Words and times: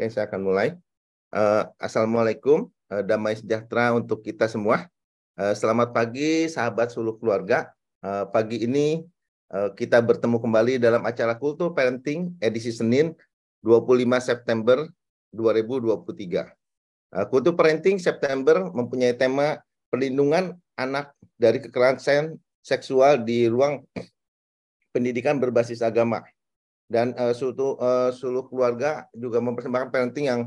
Oke, 0.00 0.16
saya 0.16 0.32
akan 0.32 0.40
mulai. 0.40 0.72
Uh, 1.28 1.68
Assalamualaikum, 1.76 2.72
uh, 2.88 3.04
damai 3.04 3.36
sejahtera 3.36 3.92
untuk 3.92 4.24
kita 4.24 4.48
semua. 4.48 4.88
Uh, 5.36 5.52
selamat 5.52 5.92
pagi, 5.92 6.48
sahabat 6.48 6.88
seluruh 6.88 7.20
keluarga. 7.20 7.68
Uh, 8.00 8.24
pagi 8.32 8.64
ini 8.64 9.04
uh, 9.52 9.68
kita 9.76 10.00
bertemu 10.00 10.40
kembali 10.40 10.80
dalam 10.80 11.04
acara 11.04 11.36
Kultur 11.36 11.76
Parenting 11.76 12.32
edisi 12.40 12.72
Senin 12.72 13.12
25 13.60 14.08
September 14.24 14.88
2023. 15.36 16.48
Uh, 16.48 17.26
Kultur 17.28 17.52
Parenting 17.52 18.00
September 18.00 18.72
mempunyai 18.72 19.12
tema 19.12 19.60
perlindungan 19.92 20.56
anak 20.80 21.12
dari 21.36 21.60
kekerasan 21.60 22.40
seksual 22.64 23.20
di 23.20 23.52
ruang 23.52 23.84
pendidikan 24.96 25.36
berbasis 25.36 25.84
agama 25.84 26.24
dan 26.90 27.14
uh, 27.14 27.30
seluruh, 27.30 27.78
uh, 27.78 28.10
seluruh 28.10 28.50
keluarga 28.50 29.06
juga 29.14 29.38
mempersembahkan 29.38 29.94
parenting 29.94 30.26
yang 30.26 30.40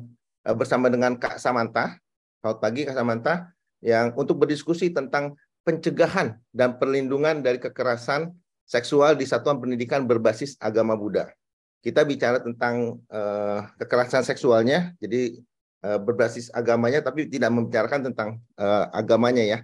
uh, 0.43 0.51
bersama 0.51 0.91
dengan 0.91 1.15
Kak 1.15 1.39
Samantha. 1.39 1.95
Selamat 2.43 2.59
pagi 2.59 2.83
Kak 2.83 2.99
Samantha 2.99 3.33
yang 3.79 4.11
untuk 4.19 4.43
berdiskusi 4.43 4.91
tentang 4.91 5.39
pencegahan 5.63 6.35
dan 6.51 6.75
perlindungan 6.75 7.39
dari 7.39 7.63
kekerasan 7.63 8.35
seksual 8.67 9.15
di 9.15 9.23
satuan 9.23 9.63
pendidikan 9.63 10.03
berbasis 10.03 10.59
agama 10.59 10.99
Buddha. 10.99 11.31
Kita 11.79 12.03
bicara 12.03 12.43
tentang 12.43 12.99
uh, 13.07 13.63
kekerasan 13.79 14.27
seksualnya, 14.27 14.91
jadi 14.99 15.39
uh, 15.87 15.99
berbasis 15.99 16.51
agamanya, 16.51 16.99
tapi 16.99 17.31
tidak 17.31 17.51
membicarakan 17.55 18.11
tentang 18.11 18.29
uh, 18.59 18.91
agamanya 18.91 19.43
ya. 19.43 19.59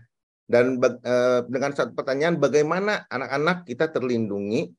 Dan 0.47 0.79
uh, 0.79 1.43
dengan 1.47 1.75
satu 1.75 1.91
pertanyaan, 1.95 2.39
bagaimana 2.39 3.07
anak-anak 3.11 3.67
kita 3.67 3.91
terlindungi 3.91 4.71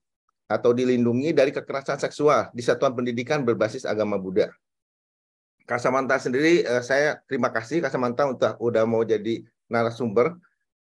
atau 0.50 0.74
dilindungi 0.74 1.30
dari 1.30 1.54
kekerasan 1.54 2.02
seksual 2.02 2.50
di 2.50 2.58
satuan 2.58 2.91
pendidikan 2.91 3.47
berbasis 3.47 3.86
agama 3.86 4.19
Buddha. 4.19 4.50
Kasamanta 5.62 6.19
sendiri, 6.19 6.66
eh, 6.66 6.83
saya 6.83 7.22
terima 7.30 7.55
kasih 7.55 7.78
Kasamanta 7.78 8.27
untuk 8.27 8.58
udah 8.58 8.83
mau 8.83 9.06
jadi 9.06 9.47
narasumber 9.70 10.34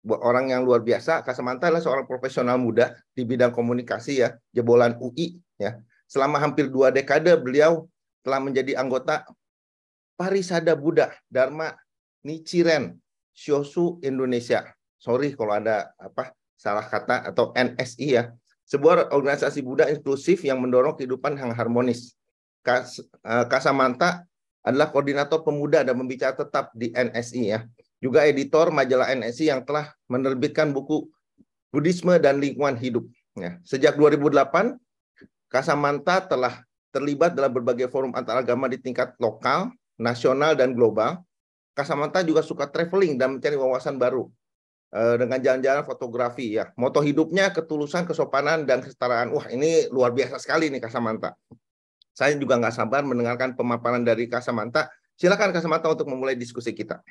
orang 0.09 0.49
yang 0.49 0.65
luar 0.65 0.81
biasa. 0.81 1.21
Kasamanta 1.21 1.69
adalah 1.69 1.85
seorang 1.85 2.09
profesional 2.09 2.57
muda 2.57 2.97
di 3.13 3.21
bidang 3.21 3.53
komunikasi 3.53 4.25
ya, 4.25 4.33
jebolan 4.49 4.97
UI 4.97 5.37
ya. 5.61 5.77
Selama 6.09 6.41
hampir 6.41 6.73
dua 6.73 6.89
dekade 6.89 7.29
beliau 7.37 7.85
telah 8.25 8.41
menjadi 8.41 8.81
anggota 8.81 9.29
Parisada 10.17 10.73
Buddha 10.73 11.13
Dharma 11.29 11.77
Nichiren 12.25 12.97
Shosu 13.29 14.01
Indonesia. 14.01 14.73
Sorry 14.97 15.37
kalau 15.37 15.53
ada 15.53 15.93
apa 16.01 16.33
salah 16.57 16.83
kata 16.83 17.29
atau 17.29 17.53
NSI 17.55 18.07
ya 18.17 18.33
sebuah 18.69 19.09
organisasi 19.09 19.65
Buddha 19.65 19.89
inklusif 19.89 20.45
yang 20.45 20.61
mendorong 20.61 20.93
kehidupan 20.93 21.33
yang 21.33 21.51
harmonis. 21.57 22.13
Kas, 22.61 23.01
Kasamanta 23.25 24.29
adalah 24.61 24.93
koordinator 24.93 25.41
pemuda 25.41 25.81
dan 25.81 25.97
pembicara 25.97 26.37
tetap 26.37 26.69
di 26.77 26.93
NSI 26.93 27.43
ya. 27.49 27.65
Juga 27.97 28.29
editor 28.29 28.69
majalah 28.69 29.09
NSI 29.11 29.49
yang 29.49 29.65
telah 29.65 29.89
menerbitkan 30.05 30.69
buku 30.69 31.09
Buddhisme 31.73 32.15
dan 32.21 32.37
Lingkungan 32.37 32.77
Hidup. 32.77 33.09
Ya. 33.33 33.57
Sejak 33.65 33.97
2008, 33.97 34.77
Kasamanta 35.49 36.21
telah 36.29 36.61
terlibat 36.93 37.33
dalam 37.33 37.49
berbagai 37.49 37.89
forum 37.89 38.13
antaragama 38.13 38.69
di 38.69 38.77
tingkat 38.77 39.17
lokal, 39.17 39.73
nasional, 39.97 40.53
dan 40.53 40.77
global. 40.77 41.25
Kasamanta 41.73 42.21
juga 42.21 42.45
suka 42.45 42.69
traveling 42.69 43.17
dan 43.17 43.37
mencari 43.37 43.57
wawasan 43.57 43.97
baru. 43.97 44.29
Eh, 44.89 45.15
dengan 45.21 45.37
jalan-jalan 45.37 45.85
fotografi 45.85 46.57
ya. 46.57 46.73
Moto 46.73 46.97
hidupnya 47.05 47.53
ketulusan, 47.53 48.09
kesopanan 48.09 48.65
dan 48.65 48.81
kesetaraan. 48.81 49.29
Wah, 49.29 49.45
ini 49.53 49.85
luar 49.93 50.09
biasa 50.17 50.41
sekali 50.41 50.73
nih 50.73 50.81
Kasamanta. 50.81 51.37
Saya 52.17 52.33
juga 52.33 52.57
nggak 52.57 52.73
sabar 52.73 53.05
mendengarkan 53.05 53.53
pemaparan 53.53 54.01
dari 54.01 54.25
Kasamanta. 54.25 54.89
Silakan 55.13 55.53
Kasamanta 55.53 55.93
untuk 55.93 56.09
memulai 56.09 56.33
diskusi 56.33 56.73
kita. 56.73 57.05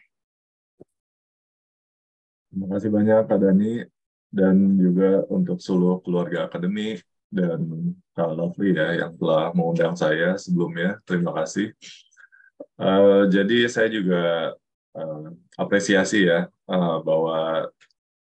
Terima 2.50 2.66
kasih 2.74 2.90
banyak 2.90 3.30
Kak 3.30 3.38
Dani 3.46 3.86
dan 4.34 4.74
juga 4.74 5.22
untuk 5.30 5.62
seluruh 5.62 6.02
keluarga 6.02 6.50
akademi 6.50 6.98
dan 7.30 7.94
Kak 8.10 8.34
Lovely 8.34 8.74
ya 8.74 9.06
yang 9.06 9.14
telah 9.22 9.54
mengundang 9.54 9.94
saya 9.94 10.34
sebelumnya. 10.34 10.98
Terima 11.06 11.30
kasih. 11.30 11.70
Uh, 12.74 13.30
jadi 13.30 13.70
saya 13.70 13.86
juga 13.86 14.50
uh, 14.96 15.28
apresiasi 15.58 16.28
ya 16.28 16.48
uh, 16.70 16.96
bahwa 17.02 17.68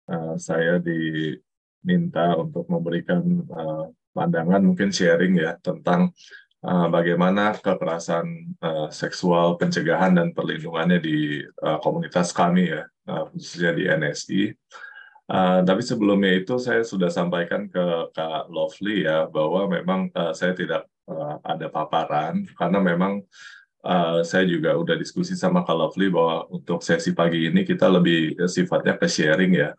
uh, 0.09 0.35
saya 0.35 0.81
diminta 0.81 2.35
untuk 2.35 2.65
memberikan 2.67 3.21
uh, 3.51 3.85
pandangan 4.11 4.61
mungkin 4.65 4.89
sharing 4.89 5.37
ya 5.39 5.55
tentang 5.61 6.11
uh, 6.65 6.87
bagaimana 6.91 7.55
kekerasan 7.55 8.55
uh, 8.59 8.87
seksual 8.91 9.55
pencegahan 9.55 10.17
dan 10.17 10.35
perlindungannya 10.35 10.99
di 10.99 11.43
uh, 11.63 11.77
komunitas 11.79 12.35
kami 12.35 12.73
ya 12.73 12.83
uh, 13.07 13.29
khususnya 13.31 13.71
di 13.75 13.83
NSI. 13.87 14.41
Uh, 15.29 15.61
tapi 15.61 15.85
sebelumnya 15.85 16.41
itu 16.41 16.57
saya 16.57 16.81
sudah 16.81 17.13
sampaikan 17.13 17.69
ke 17.69 18.09
Kak 18.17 18.49
Lovely 18.49 19.05
ya 19.05 19.29
bahwa 19.29 19.69
memang 19.69 20.09
uh, 20.17 20.33
saya 20.33 20.57
tidak 20.57 20.89
uh, 21.05 21.37
ada 21.45 21.69
paparan 21.69 22.49
karena 22.57 22.81
memang 22.81 23.21
saya 24.27 24.43
juga 24.43 24.75
udah 24.75 24.99
diskusi 24.99 25.39
sama 25.39 25.63
Kak 25.63 25.71
Lovely 25.71 26.11
bahwa 26.11 26.51
untuk 26.51 26.83
sesi 26.83 27.15
pagi 27.15 27.47
ini 27.47 27.63
kita 27.63 27.87
lebih 27.87 28.35
sifatnya 28.51 28.99
ke 28.99 29.07
sharing 29.07 29.55
ya. 29.55 29.71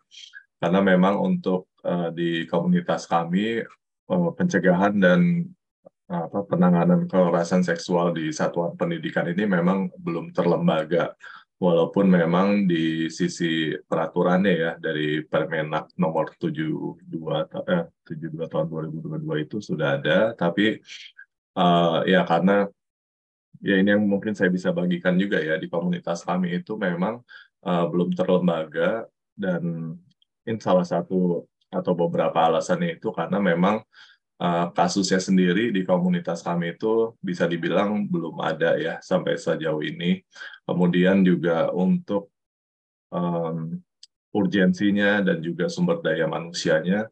Karena 0.61 0.81
memang 0.81 1.17
untuk 1.17 1.73
uh, 1.85 2.13
di 2.13 2.45
komunitas 2.45 3.09
kami 3.09 3.61
uh, 4.09 4.31
pencegahan 4.37 4.93
dan 4.97 5.49
apa, 6.11 6.43
penanganan 6.43 7.07
kekerasan 7.07 7.63
seksual 7.63 8.11
di 8.11 8.35
satuan 8.35 8.75
pendidikan 8.75 9.25
ini 9.31 9.47
memang 9.47 9.89
belum 9.95 10.35
terlembaga. 10.35 11.15
Walaupun 11.61 12.09
memang 12.09 12.65
di 12.65 13.05
sisi 13.13 13.77
peraturannya 13.85 14.53
ya 14.53 14.71
dari 14.81 15.21
Permenak 15.21 15.93
nomor 15.93 16.33
72 16.33 17.05
eh, 17.69 17.85
72 18.01 18.49
tahun 18.49 18.65
2022 18.65 19.45
itu 19.45 19.57
sudah 19.61 20.01
ada, 20.01 20.33
tapi 20.33 20.81
uh, 21.53 22.01
ya 22.09 22.25
karena 22.25 22.65
ya 23.61 23.77
ini 23.77 23.93
yang 23.93 24.03
mungkin 24.03 24.33
saya 24.33 24.49
bisa 24.49 24.73
bagikan 24.73 25.15
juga 25.15 25.37
ya 25.37 25.55
di 25.55 25.69
komunitas 25.69 26.25
kami 26.25 26.57
itu 26.57 26.75
memang 26.75 27.21
uh, 27.63 27.85
belum 27.87 28.11
terlembaga 28.17 29.05
dan 29.37 29.95
ini 30.45 30.57
salah 30.57 30.85
satu 30.85 31.45
atau 31.71 31.93
beberapa 31.95 32.35
alasannya 32.51 32.99
itu 32.99 33.13
karena 33.15 33.39
memang 33.39 33.79
uh, 34.41 34.67
kasusnya 34.73 35.21
sendiri 35.21 35.69
di 35.69 35.85
komunitas 35.85 36.41
kami 36.41 36.75
itu 36.75 37.15
bisa 37.21 37.45
dibilang 37.45 38.09
belum 38.09 38.41
ada 38.41 38.75
ya 38.75 38.97
sampai 38.99 39.37
sejauh 39.37 39.79
ini. 39.85 40.25
Kemudian 40.65 41.21
juga 41.23 41.69
untuk 41.71 42.33
um, 43.13 43.77
urgensinya 44.33 45.21
dan 45.21 45.39
juga 45.39 45.69
sumber 45.69 46.01
daya 46.01 46.25
manusianya 46.25 47.07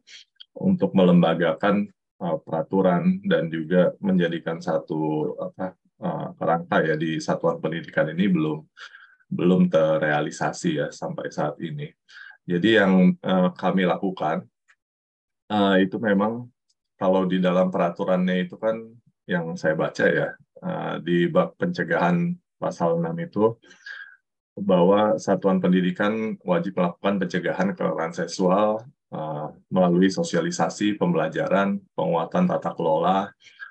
untuk 0.58 0.92
melembagakan 0.92 1.88
uh, 2.20 2.36
peraturan 2.42 3.22
dan 3.24 3.48
juga 3.48 3.94
menjadikan 4.02 4.58
satu 4.58 5.32
apa 5.38 5.78
kerangka 6.36 6.80
ya 6.80 6.96
di 6.96 7.20
satuan 7.20 7.60
pendidikan 7.60 8.08
ini 8.08 8.24
belum 8.32 8.58
belum 9.30 9.70
terrealisasi 9.70 10.70
ya 10.80 10.88
sampai 10.90 11.30
saat 11.30 11.60
ini. 11.62 11.86
Jadi 12.48 12.80
yang 12.80 13.14
uh, 13.22 13.54
kami 13.54 13.86
lakukan 13.86 14.42
uh, 15.52 15.76
itu 15.78 16.00
memang 16.02 16.50
kalau 16.98 17.24
di 17.24 17.38
dalam 17.38 17.70
peraturannya 17.70 18.48
itu 18.48 18.58
kan 18.58 18.80
yang 19.30 19.54
saya 19.54 19.78
baca 19.78 20.04
ya 20.10 20.34
uh, 20.64 20.98
di 20.98 21.30
bab 21.30 21.54
pencegahan 21.54 22.34
pasal 22.58 22.98
6 22.98 23.06
itu 23.22 23.54
bahwa 24.58 25.16
satuan 25.16 25.62
pendidikan 25.62 26.36
wajib 26.44 26.76
melakukan 26.76 27.22
pencegahan 27.22 27.72
kekerasan 27.72 28.12
seksual 28.12 28.84
uh, 29.14 29.48
melalui 29.72 30.10
sosialisasi, 30.12 30.98
pembelajaran, 31.00 31.80
penguatan 31.94 32.44
tata 32.50 32.74
kelola, 32.74 33.30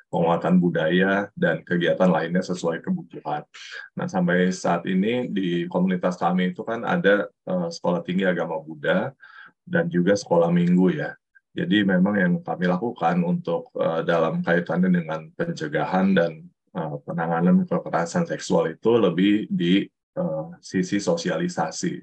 penguatan 0.10 0.58
budaya, 0.58 1.30
dan 1.38 1.62
kegiatan 1.62 2.10
lainnya 2.10 2.42
sesuai 2.42 2.82
kebutuhan. 2.82 3.46
Nah, 3.94 4.10
sampai 4.10 4.50
saat 4.50 4.84
ini 4.90 5.30
di 5.30 5.70
komunitas 5.70 6.18
kami 6.18 6.52
itu 6.52 6.66
kan 6.66 6.82
ada 6.82 7.30
uh, 7.46 7.70
sekolah 7.70 8.02
tinggi 8.02 8.26
agama 8.26 8.58
Buddha 8.58 9.14
dan 9.64 9.86
juga 9.88 10.18
sekolah 10.18 10.50
minggu 10.50 10.98
ya. 10.98 11.14
Jadi 11.54 11.86
memang 11.86 12.16
yang 12.18 12.34
kami 12.42 12.66
lakukan 12.70 13.22
untuk 13.22 13.70
uh, 13.78 14.02
dalam 14.02 14.42
kaitannya 14.42 14.90
dengan 14.90 15.30
pencegahan 15.34 16.14
dan 16.18 16.46
uh, 16.74 16.98
penanganan 17.06 17.66
kekerasan 17.70 18.26
seksual 18.26 18.70
itu 18.70 18.98
lebih 18.98 19.46
di 19.50 19.86
uh, 20.18 20.54
sisi 20.62 20.98
sosialisasi, 20.98 22.02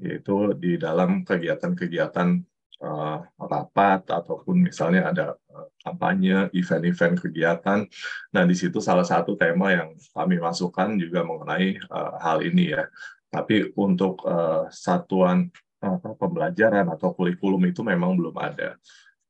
yaitu 0.00 0.36
di 0.56 0.76
dalam 0.76 1.24
kegiatan-kegiatan 1.24 2.49
uh, 2.80 3.18
rapat 3.38 4.08
ataupun 4.08 4.68
misalnya 4.68 5.12
ada 5.12 5.26
uh, 5.52 5.68
kampanye, 5.84 6.48
event-event 6.56 7.20
kegiatan. 7.20 7.84
Nah, 8.32 8.42
di 8.48 8.56
situ 8.56 8.80
salah 8.80 9.04
satu 9.04 9.36
tema 9.36 9.72
yang 9.72 9.94
kami 10.16 10.40
masukkan 10.40 10.92
juga 10.96 11.22
mengenai 11.22 11.76
uh, 11.88 12.16
hal 12.20 12.40
ini 12.44 12.74
ya. 12.74 12.88
Tapi 13.30 13.70
untuk 13.78 14.24
uh, 14.26 14.66
satuan 14.72 15.46
uh, 15.84 15.98
pembelajaran 16.18 16.88
atau 16.90 17.14
kurikulum 17.14 17.70
itu 17.70 17.84
memang 17.86 18.16
belum 18.18 18.34
ada. 18.40 18.74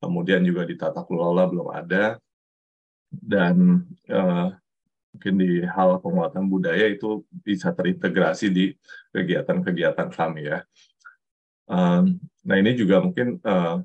Kemudian 0.00 0.40
juga 0.40 0.64
di 0.64 0.74
tata 0.80 1.04
kelola 1.04 1.44
belum 1.44 1.68
ada. 1.68 2.16
Dan 3.10 3.84
uh, 4.06 4.48
mungkin 5.10 5.34
di 5.42 5.66
hal 5.66 5.98
penguatan 5.98 6.46
budaya 6.46 6.86
itu 6.86 7.26
bisa 7.42 7.74
terintegrasi 7.74 8.46
di 8.48 8.72
kegiatan-kegiatan 9.10 10.08
kami 10.14 10.46
ya. 10.46 10.62
Nah 11.70 12.56
ini 12.58 12.74
juga 12.74 12.98
mungkin 12.98 13.38
uh, 13.46 13.78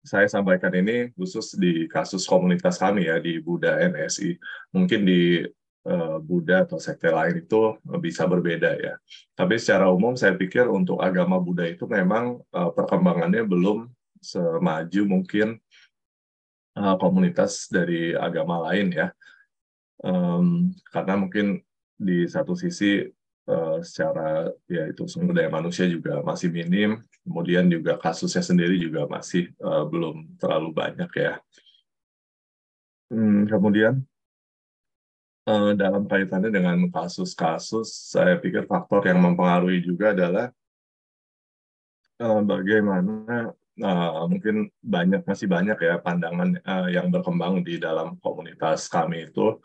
saya 0.00 0.24
sampaikan 0.30 0.72
ini 0.72 1.12
khusus 1.12 1.52
di 1.58 1.84
kasus 1.90 2.24
komunitas 2.24 2.80
kami 2.80 3.10
ya 3.10 3.20
di 3.20 3.42
Buddha 3.42 3.76
NSI. 3.84 4.38
Mungkin 4.72 5.04
di 5.04 5.44
uh, 5.84 6.16
Buddha 6.22 6.64
atau 6.64 6.80
sekte 6.80 7.12
lain 7.12 7.44
itu 7.44 7.76
bisa 8.00 8.24
berbeda 8.24 8.78
ya. 8.80 8.94
Tapi 9.36 9.60
secara 9.60 9.92
umum 9.92 10.16
saya 10.16 10.32
pikir 10.38 10.70
untuk 10.70 11.02
agama 11.04 11.36
Buddha 11.36 11.68
itu 11.68 11.84
memang 11.84 12.40
uh, 12.54 12.70
perkembangannya 12.72 13.44
belum 13.44 13.90
semaju 14.18 15.02
mungkin 15.06 15.62
komunitas 16.78 17.66
dari 17.70 18.14
agama 18.14 18.70
lain 18.70 18.94
ya 18.94 19.10
karena 20.94 21.14
mungkin 21.18 21.58
di 21.98 22.22
satu 22.30 22.54
sisi 22.54 23.02
uh, 23.48 23.80
secara 23.80 24.52
ya 24.68 24.92
itu 24.92 25.08
sumber 25.08 25.32
daya 25.32 25.50
manusia 25.50 25.88
juga 25.88 26.20
masih 26.20 26.52
minim, 26.52 27.00
kemudian 27.24 27.64
juga 27.66 27.96
kasusnya 27.96 28.44
sendiri 28.44 28.76
juga 28.76 29.08
masih 29.08 29.48
uh, 29.64 29.88
belum 29.88 30.36
terlalu 30.36 30.70
banyak 30.76 31.10
ya. 31.16 31.32
Hmm, 33.08 33.48
kemudian 33.48 34.04
uh, 35.48 35.72
dalam 35.72 36.04
kaitannya 36.04 36.52
dengan 36.52 36.76
kasus-kasus, 36.92 37.88
saya 38.12 38.36
pikir 38.36 38.68
faktor 38.68 39.08
yang 39.08 39.18
mempengaruhi 39.24 39.80
juga 39.80 40.12
adalah 40.12 40.52
bagaimana 42.18 43.54
uh, 43.82 44.26
mungkin 44.26 44.66
banyak 44.82 45.22
masih 45.22 45.46
banyak 45.46 45.78
ya 45.78 46.02
pandangan 46.02 46.58
uh, 46.66 46.88
yang 46.90 47.10
berkembang 47.10 47.62
di 47.62 47.78
dalam 47.78 48.18
komunitas 48.18 48.90
kami 48.90 49.30
itu 49.30 49.58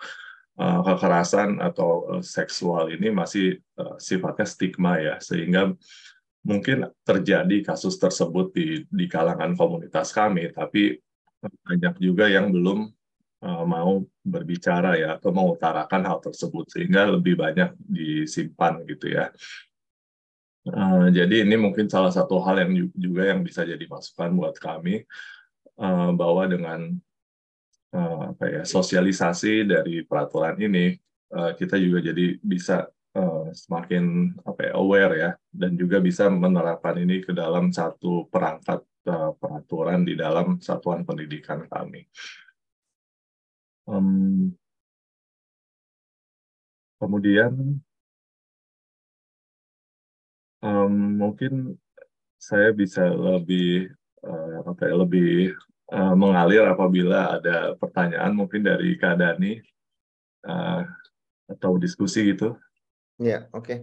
kekerasan 0.53 1.57
atau 1.57 2.05
uh, 2.13 2.21
seksual 2.21 2.93
ini 2.93 3.09
masih 3.09 3.57
uh, 3.81 3.97
sifatnya 3.97 4.45
stigma 4.45 5.01
ya. 5.01 5.17
Sehingga 5.17 5.73
mungkin 6.45 6.85
terjadi 7.01 7.65
kasus 7.65 7.97
tersebut 7.97 8.53
di 8.53 8.67
di 8.85 9.05
kalangan 9.09 9.57
komunitas 9.57 10.13
kami. 10.13 10.53
Tapi 10.53 11.01
banyak 11.43 11.99
juga 11.99 12.29
yang 12.31 12.53
belum 12.53 12.87
mau 13.67 13.99
berbicara 14.23 14.95
ya 14.95 15.19
atau 15.19 15.35
mengutarakan 15.35 16.07
hal 16.07 16.23
tersebut. 16.23 16.63
Sehingga 16.71 17.11
lebih 17.11 17.35
banyak 17.35 17.75
disimpan 17.75 18.79
gitu 18.87 19.11
ya. 19.11 19.35
Jadi 21.11 21.43
ini 21.43 21.59
mungkin 21.59 21.91
salah 21.91 22.07
satu 22.07 22.39
hal 22.39 22.63
yang 22.63 22.87
juga 22.95 23.35
yang 23.35 23.43
bisa 23.43 23.67
jadi 23.67 23.83
masukan 23.83 24.31
buat 24.31 24.55
kami 24.55 25.03
bahwa 26.15 26.47
dengan 26.47 26.95
uh, 27.93 28.33
apa 28.33 28.45
ya 28.49 28.61
sosialisasi 28.65 29.69
dari 29.69 30.01
peraturan 30.03 30.57
ini 30.57 30.97
uh, 31.31 31.53
kita 31.53 31.77
juga 31.77 32.01
jadi 32.01 32.41
bisa 32.41 32.89
uh, 33.15 33.47
semakin 33.53 34.35
apa 34.43 34.59
ya 34.69 34.71
aware 34.75 35.13
ya 35.15 35.31
dan 35.53 35.77
juga 35.77 36.01
bisa 36.01 36.27
menerapkan 36.27 36.97
ini 36.97 37.21
ke 37.21 37.31
dalam 37.31 37.69
satu 37.69 38.27
perangkat 38.27 38.81
peraturan 39.35 40.07
di 40.07 40.15
dalam 40.15 40.63
satuan 40.63 41.03
pendidikan 41.03 41.67
kami. 41.67 42.07
Kemudian 47.03 47.83
mungkin 51.19 51.75
saya 52.39 52.71
bisa 52.71 53.03
lebih 53.11 53.91
apa 54.63 54.87
ya 54.87 54.95
lebih 55.03 55.51
uh, 55.91 56.15
mengalir 56.15 56.63
apabila 56.63 57.41
ada 57.41 57.75
pertanyaan 57.75 58.31
mungkin 58.31 58.63
dari 58.63 58.95
Kak 58.95 59.19
Dani 59.19 59.59
uh, 60.47 60.81
atau 61.49 61.75
diskusi 61.75 62.31
gitu. 62.31 62.55
Ya, 63.19 63.49
oke. 63.51 63.65
Okay. 63.65 63.77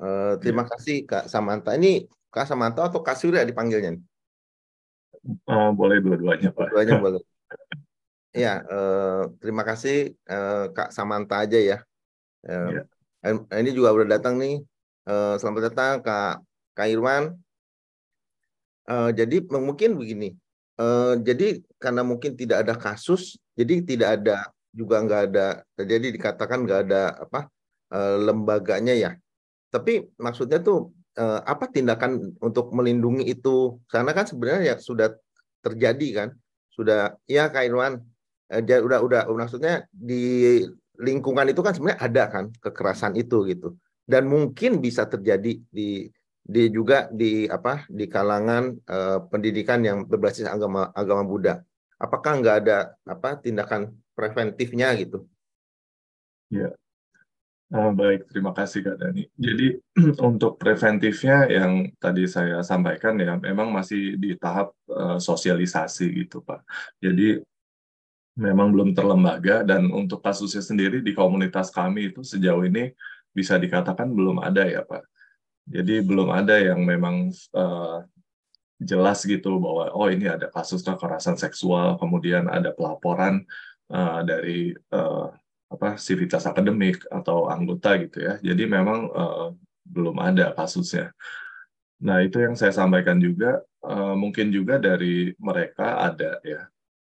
Uh, 0.00 0.34
eh, 0.34 0.34
terima 0.40 0.64
ya. 0.64 0.68
kasih 0.76 0.96
Kak 1.04 1.26
Samanta. 1.28 1.76
Ini 1.76 2.06
Kak 2.32 2.46
Samanta 2.48 2.86
atau 2.88 3.02
Kak 3.04 3.18
Surya 3.18 3.44
dipanggilnya? 3.44 3.98
Uh, 5.44 5.70
boleh 5.76 6.00
dua-duanya 6.00 6.54
Pak. 6.54 6.72
Dua-duanya 6.72 6.96
boleh. 7.04 7.22
Ya, 8.30 8.62
uh, 8.70 9.26
terima 9.42 9.66
kasih 9.66 10.14
uh, 10.30 10.70
Kak 10.70 10.94
Samanta 10.94 11.42
aja 11.42 11.58
ya. 11.58 11.78
Uh, 12.46 12.80
ya. 12.80 13.36
Ini 13.60 13.70
juga 13.76 13.92
udah 13.92 14.16
datang 14.16 14.40
nih. 14.40 14.64
Uh, 15.04 15.36
selamat 15.36 15.74
datang 15.74 15.94
Kak 16.00 16.40
Kak 16.72 16.88
Irwan. 16.88 17.36
Uh, 18.88 19.12
jadi 19.12 19.44
mungkin 19.44 20.00
begini, 20.00 20.34
Uh, 20.80 21.20
jadi 21.20 21.60
karena 21.76 22.00
mungkin 22.00 22.32
tidak 22.40 22.64
ada 22.64 22.72
kasus, 22.72 23.36
jadi 23.52 23.84
tidak 23.84 24.10
ada 24.16 24.48
juga 24.72 24.96
nggak 25.04 25.22
ada 25.28 25.60
jadi 25.76 26.08
dikatakan 26.14 26.64
nggak 26.64 26.80
ada 26.88 27.02
apa 27.20 27.52
uh, 27.92 28.16
lembaganya 28.16 28.96
ya. 28.96 29.10
Tapi 29.68 30.08
maksudnya 30.16 30.64
tuh 30.64 30.96
uh, 31.20 31.44
apa 31.44 31.68
tindakan 31.68 32.32
untuk 32.40 32.72
melindungi 32.72 33.28
itu? 33.28 33.76
Karena 33.92 34.16
kan 34.16 34.24
sebenarnya 34.24 34.62
ya 34.72 34.76
sudah 34.80 35.12
terjadi 35.60 36.08
kan, 36.16 36.28
sudah 36.72 37.12
ya 37.28 37.52
Kak 37.52 37.68
Irwan, 37.68 38.00
uh, 38.48 38.80
udah 38.80 39.04
udah 39.04 39.22
maksudnya 39.36 39.84
di 39.92 40.64
lingkungan 40.96 41.44
itu 41.52 41.60
kan 41.60 41.76
sebenarnya 41.76 42.00
ada 42.00 42.24
kan 42.32 42.44
kekerasan 42.56 43.20
itu 43.20 43.44
gitu. 43.52 43.76
Dan 44.08 44.32
mungkin 44.32 44.80
bisa 44.80 45.04
terjadi 45.04 45.60
di 45.68 46.08
di 46.50 46.66
juga 46.74 47.06
di 47.14 47.46
apa 47.46 47.86
di 47.86 48.10
kalangan 48.10 48.74
uh, 48.90 49.18
pendidikan 49.30 49.78
yang 49.86 50.02
berbasis 50.02 50.50
agama 50.50 50.90
agama 50.90 51.22
Buddha. 51.22 51.62
Apakah 51.94 52.42
nggak 52.42 52.56
ada 52.66 52.78
apa 53.06 53.38
tindakan 53.38 53.94
preventifnya 54.18 54.90
gitu? 54.98 55.30
Ya, 56.50 56.74
uh, 57.70 57.90
baik 57.94 58.26
terima 58.26 58.50
kasih 58.50 58.82
Kak 58.82 58.98
Dani. 58.98 59.30
Jadi 59.38 59.78
untuk 60.28 60.58
preventifnya 60.58 61.46
yang 61.46 61.86
tadi 62.02 62.26
saya 62.26 62.66
sampaikan 62.66 63.14
ya 63.22 63.38
memang 63.38 63.70
masih 63.70 64.18
di 64.18 64.34
tahap 64.34 64.74
uh, 64.90 65.22
sosialisasi 65.22 66.26
gitu 66.26 66.42
Pak. 66.42 66.66
Jadi 66.98 67.38
memang 68.34 68.74
belum 68.74 68.90
terlembaga 68.90 69.62
dan 69.62 69.86
untuk 69.94 70.18
kasusnya 70.18 70.66
sendiri 70.66 70.98
di 70.98 71.14
komunitas 71.14 71.70
kami 71.70 72.10
itu 72.10 72.26
sejauh 72.26 72.66
ini 72.66 72.90
bisa 73.30 73.54
dikatakan 73.54 74.10
belum 74.10 74.42
ada 74.42 74.66
ya 74.66 74.82
Pak 74.82 75.19
jadi 75.68 76.00
belum 76.00 76.32
ada 76.32 76.56
yang 76.56 76.82
memang 76.82 77.30
uh, 77.56 78.04
jelas 78.80 79.22
gitu 79.28 79.60
bahwa 79.60 79.92
oh 79.92 80.08
ini 80.08 80.24
ada 80.24 80.48
kasus 80.48 80.80
kekerasan 80.80 81.36
seksual, 81.36 82.00
kemudian 82.00 82.48
ada 82.48 82.72
pelaporan 82.72 83.44
uh, 83.92 84.24
dari 84.24 84.72
uh, 84.92 85.28
apa 85.70 86.00
sivitas 86.00 86.48
akademik 86.48 87.04
atau 87.12 87.46
anggota 87.46 87.94
gitu 88.00 88.24
ya. 88.24 88.34
Jadi 88.40 88.64
memang 88.66 89.06
uh, 89.12 89.48
belum 89.84 90.16
ada 90.18 90.56
kasusnya. 90.56 91.12
Nah 92.00 92.24
itu 92.24 92.40
yang 92.40 92.56
saya 92.56 92.72
sampaikan 92.72 93.20
juga 93.20 93.60
uh, 93.84 94.16
mungkin 94.16 94.48
juga 94.48 94.80
dari 94.80 95.36
mereka 95.36 96.00
ada 96.00 96.40
ya. 96.42 96.64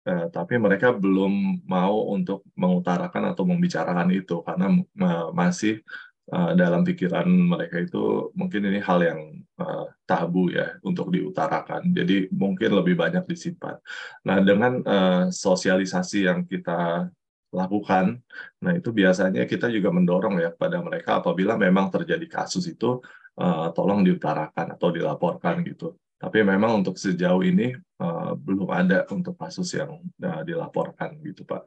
Uh, 0.07 0.31
tapi 0.31 0.55
mereka 0.55 0.95
belum 0.95 1.67
mau 1.67 2.15
untuk 2.15 2.48
mengutarakan 2.55 3.36
atau 3.36 3.43
membicarakan 3.43 4.07
itu 4.15 4.39
karena 4.39 4.72
uh, 5.03 5.36
masih 5.36 5.83
uh, 6.31 6.51
dalam 6.55 6.84
pikiran 6.84 7.27
mereka 7.27 7.79
itu 7.79 8.31
mungkin 8.36 8.67
ini 8.67 8.79
hal 8.84 9.00
yang 9.03 9.19
uh, 9.60 9.86
tabu 10.03 10.51
ya 10.51 10.75
untuk 10.84 11.12
diutarakan. 11.12 11.91
Jadi 11.91 12.31
mungkin 12.31 12.75
lebih 12.75 12.96
banyak 13.00 13.24
disimpan. 13.27 13.79
Nah 14.27 14.38
dengan 14.43 14.84
uh, 14.84 15.24
sosialisasi 15.31 16.27
yang 16.27 16.43
kita 16.48 17.07
lakukan, 17.48 18.19
nah 18.60 18.75
itu 18.75 18.91
biasanya 18.91 19.48
kita 19.48 19.72
juga 19.72 19.88
mendorong 19.89 20.36
ya 20.43 20.51
pada 20.51 20.84
mereka 20.84 21.24
apabila 21.24 21.55
memang 21.55 21.88
terjadi 21.88 22.27
kasus 22.27 22.67
itu 22.67 23.00
uh, 23.39 23.72
tolong 23.72 24.03
diutarakan 24.03 24.75
atau 24.75 24.91
dilaporkan 24.91 25.63
gitu. 25.63 25.96
Tapi 26.17 26.41
memang 26.41 26.81
untuk 26.81 26.98
sejauh 26.98 27.46
ini 27.46 27.77
uh, 28.01 28.34
belum 28.34 28.67
ada 28.74 29.05
untuk 29.13 29.38
kasus 29.38 29.69
yang 29.77 30.01
uh, 30.01 30.41
dilaporkan 30.41 31.22
gitu 31.22 31.46
Pak. 31.46 31.63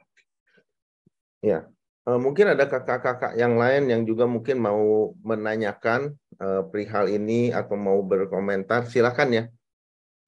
Ya, 1.41 1.65
mungkin 2.07 2.57
ada 2.57 2.65
kakak-kakak 2.65 3.37
yang 3.37 3.61
lain 3.61 3.93
yang 3.93 4.03
juga 4.09 4.25
mungkin 4.25 4.57
mau 4.57 5.13
menanyakan 5.21 6.17
uh, 6.41 6.65
perihal 6.65 7.13
ini 7.13 7.53
atau 7.53 7.77
mau 7.77 8.01
berkomentar, 8.01 8.89
silakan 8.89 9.29
ya. 9.37 9.45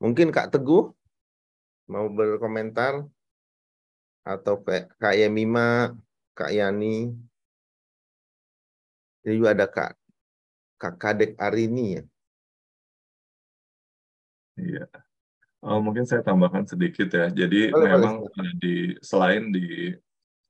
Mungkin 0.03 0.35
Kak 0.35 0.53
Teguh 0.53 0.93
mau 1.89 2.07
berkomentar 2.13 3.07
atau 4.23 4.55
Kak 5.01 5.15
Yemima, 5.17 5.97
Kak 6.37 6.53
Yani. 6.53 7.17
Jadi 9.23 9.35
juga 9.39 9.51
ada 9.55 9.67
Kak 9.71 9.93
Kak 10.77 10.95
Kadek 10.99 11.33
Arini 11.39 11.87
ya. 11.97 12.03
Iya. 14.59 14.85
Oh, 15.63 15.79
mungkin 15.79 16.03
saya 16.03 16.27
tambahkan 16.27 16.67
sedikit 16.67 17.07
ya. 17.15 17.31
Jadi 17.31 17.71
boleh, 17.71 17.87
memang 17.87 18.27
boleh. 18.27 18.53
di 18.59 18.75
selain 18.99 19.55
di 19.55 19.95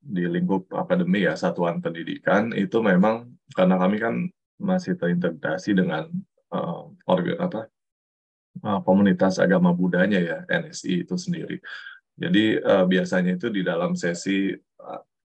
di 0.02 0.26
lingkup 0.26 0.66
akademi 0.74 1.22
ya 1.22 1.38
satuan 1.38 1.78
pendidikan 1.78 2.50
itu 2.52 2.82
memang 2.82 3.30
karena 3.54 3.78
kami 3.78 3.96
kan 4.02 4.14
masih 4.58 4.98
terintegrasi 4.98 5.78
dengan 5.78 6.10
uh, 6.50 6.90
orga, 7.06 7.38
apa 7.38 7.60
uh, 8.66 8.80
komunitas 8.82 9.38
agama 9.38 9.70
Budanya 9.70 10.18
ya 10.18 10.38
NSI 10.50 11.06
itu 11.06 11.14
sendiri. 11.14 11.62
Jadi 12.18 12.58
uh, 12.58 12.84
biasanya 12.84 13.38
itu 13.38 13.48
di 13.48 13.62
dalam 13.62 13.94
sesi 13.94 14.52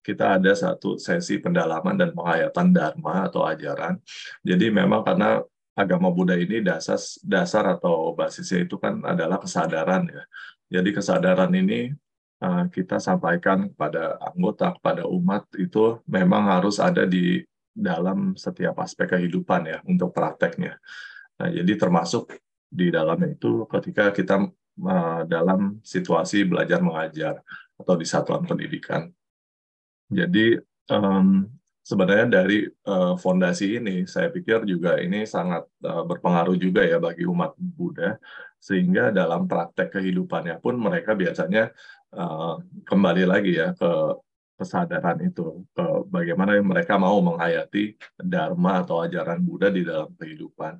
kita 0.08 0.40
ada 0.40 0.56
satu 0.56 0.96
sesi 0.96 1.36
pendalaman 1.36 1.92
dan 2.00 2.16
penghayatan 2.16 2.72
dharma 2.72 3.28
atau 3.28 3.44
ajaran. 3.44 4.00
Jadi 4.40 4.72
memang 4.72 5.04
karena 5.04 5.44
agama 5.76 6.08
Buddha 6.08 6.34
ini 6.40 6.64
dasar 6.64 6.96
dasar 7.20 7.76
atau 7.76 8.16
basisnya 8.16 8.64
itu 8.64 8.80
kan 8.80 9.04
adalah 9.04 9.36
kesadaran 9.36 10.08
ya. 10.08 10.22
Jadi 10.80 10.96
kesadaran 10.96 11.52
ini 11.52 11.92
kita 12.70 13.02
sampaikan 13.02 13.66
kepada 13.74 14.14
anggota, 14.22 14.70
kepada 14.78 15.02
umat 15.10 15.50
itu 15.58 15.98
memang 16.06 16.46
harus 16.46 16.78
ada 16.78 17.02
di 17.02 17.42
dalam 17.78 18.38
setiap 18.38 18.78
aspek 18.82 19.18
kehidupan 19.18 19.62
ya 19.66 19.78
untuk 19.86 20.10
prakteknya. 20.14 20.78
Nah, 21.38 21.50
jadi 21.50 21.78
termasuk 21.78 22.34
di 22.68 22.90
dalamnya 22.90 23.32
itu 23.38 23.64
ketika 23.70 24.10
kita 24.10 24.50
uh, 24.82 25.22
dalam 25.24 25.78
situasi 25.82 26.44
belajar 26.44 26.82
mengajar 26.82 27.40
atau 27.78 27.94
di 27.94 28.06
satuan 28.06 28.42
pendidikan. 28.42 29.06
Jadi 30.10 30.58
um, 30.90 31.46
sebenarnya 31.86 32.42
dari 32.42 32.66
uh, 32.66 33.14
fondasi 33.14 33.78
ini 33.78 34.04
saya 34.04 34.28
pikir 34.28 34.66
juga 34.66 34.98
ini 34.98 35.24
sangat 35.24 35.64
uh, 35.86 36.04
berpengaruh 36.04 36.58
juga 36.58 36.84
ya 36.84 36.98
bagi 36.98 37.24
umat 37.24 37.54
Buddha 37.56 38.18
sehingga 38.58 39.14
dalam 39.14 39.46
praktek 39.46 39.94
kehidupannya 39.96 40.58
pun 40.58 40.74
mereka 40.76 41.14
biasanya 41.14 41.70
uh, 42.14 42.60
kembali 42.86 43.24
lagi 43.26 43.58
ya 43.58 43.74
ke 43.74 43.92
kesadaran 44.58 45.22
itu 45.22 45.62
ke 45.70 45.86
bagaimana 46.10 46.58
mereka 46.58 46.98
mau 46.98 47.18
menghayati 47.22 47.94
dharma 48.18 48.82
atau 48.82 49.02
ajaran 49.06 49.38
Buddha 49.38 49.70
di 49.70 49.86
dalam 49.86 50.10
kehidupan. 50.18 50.74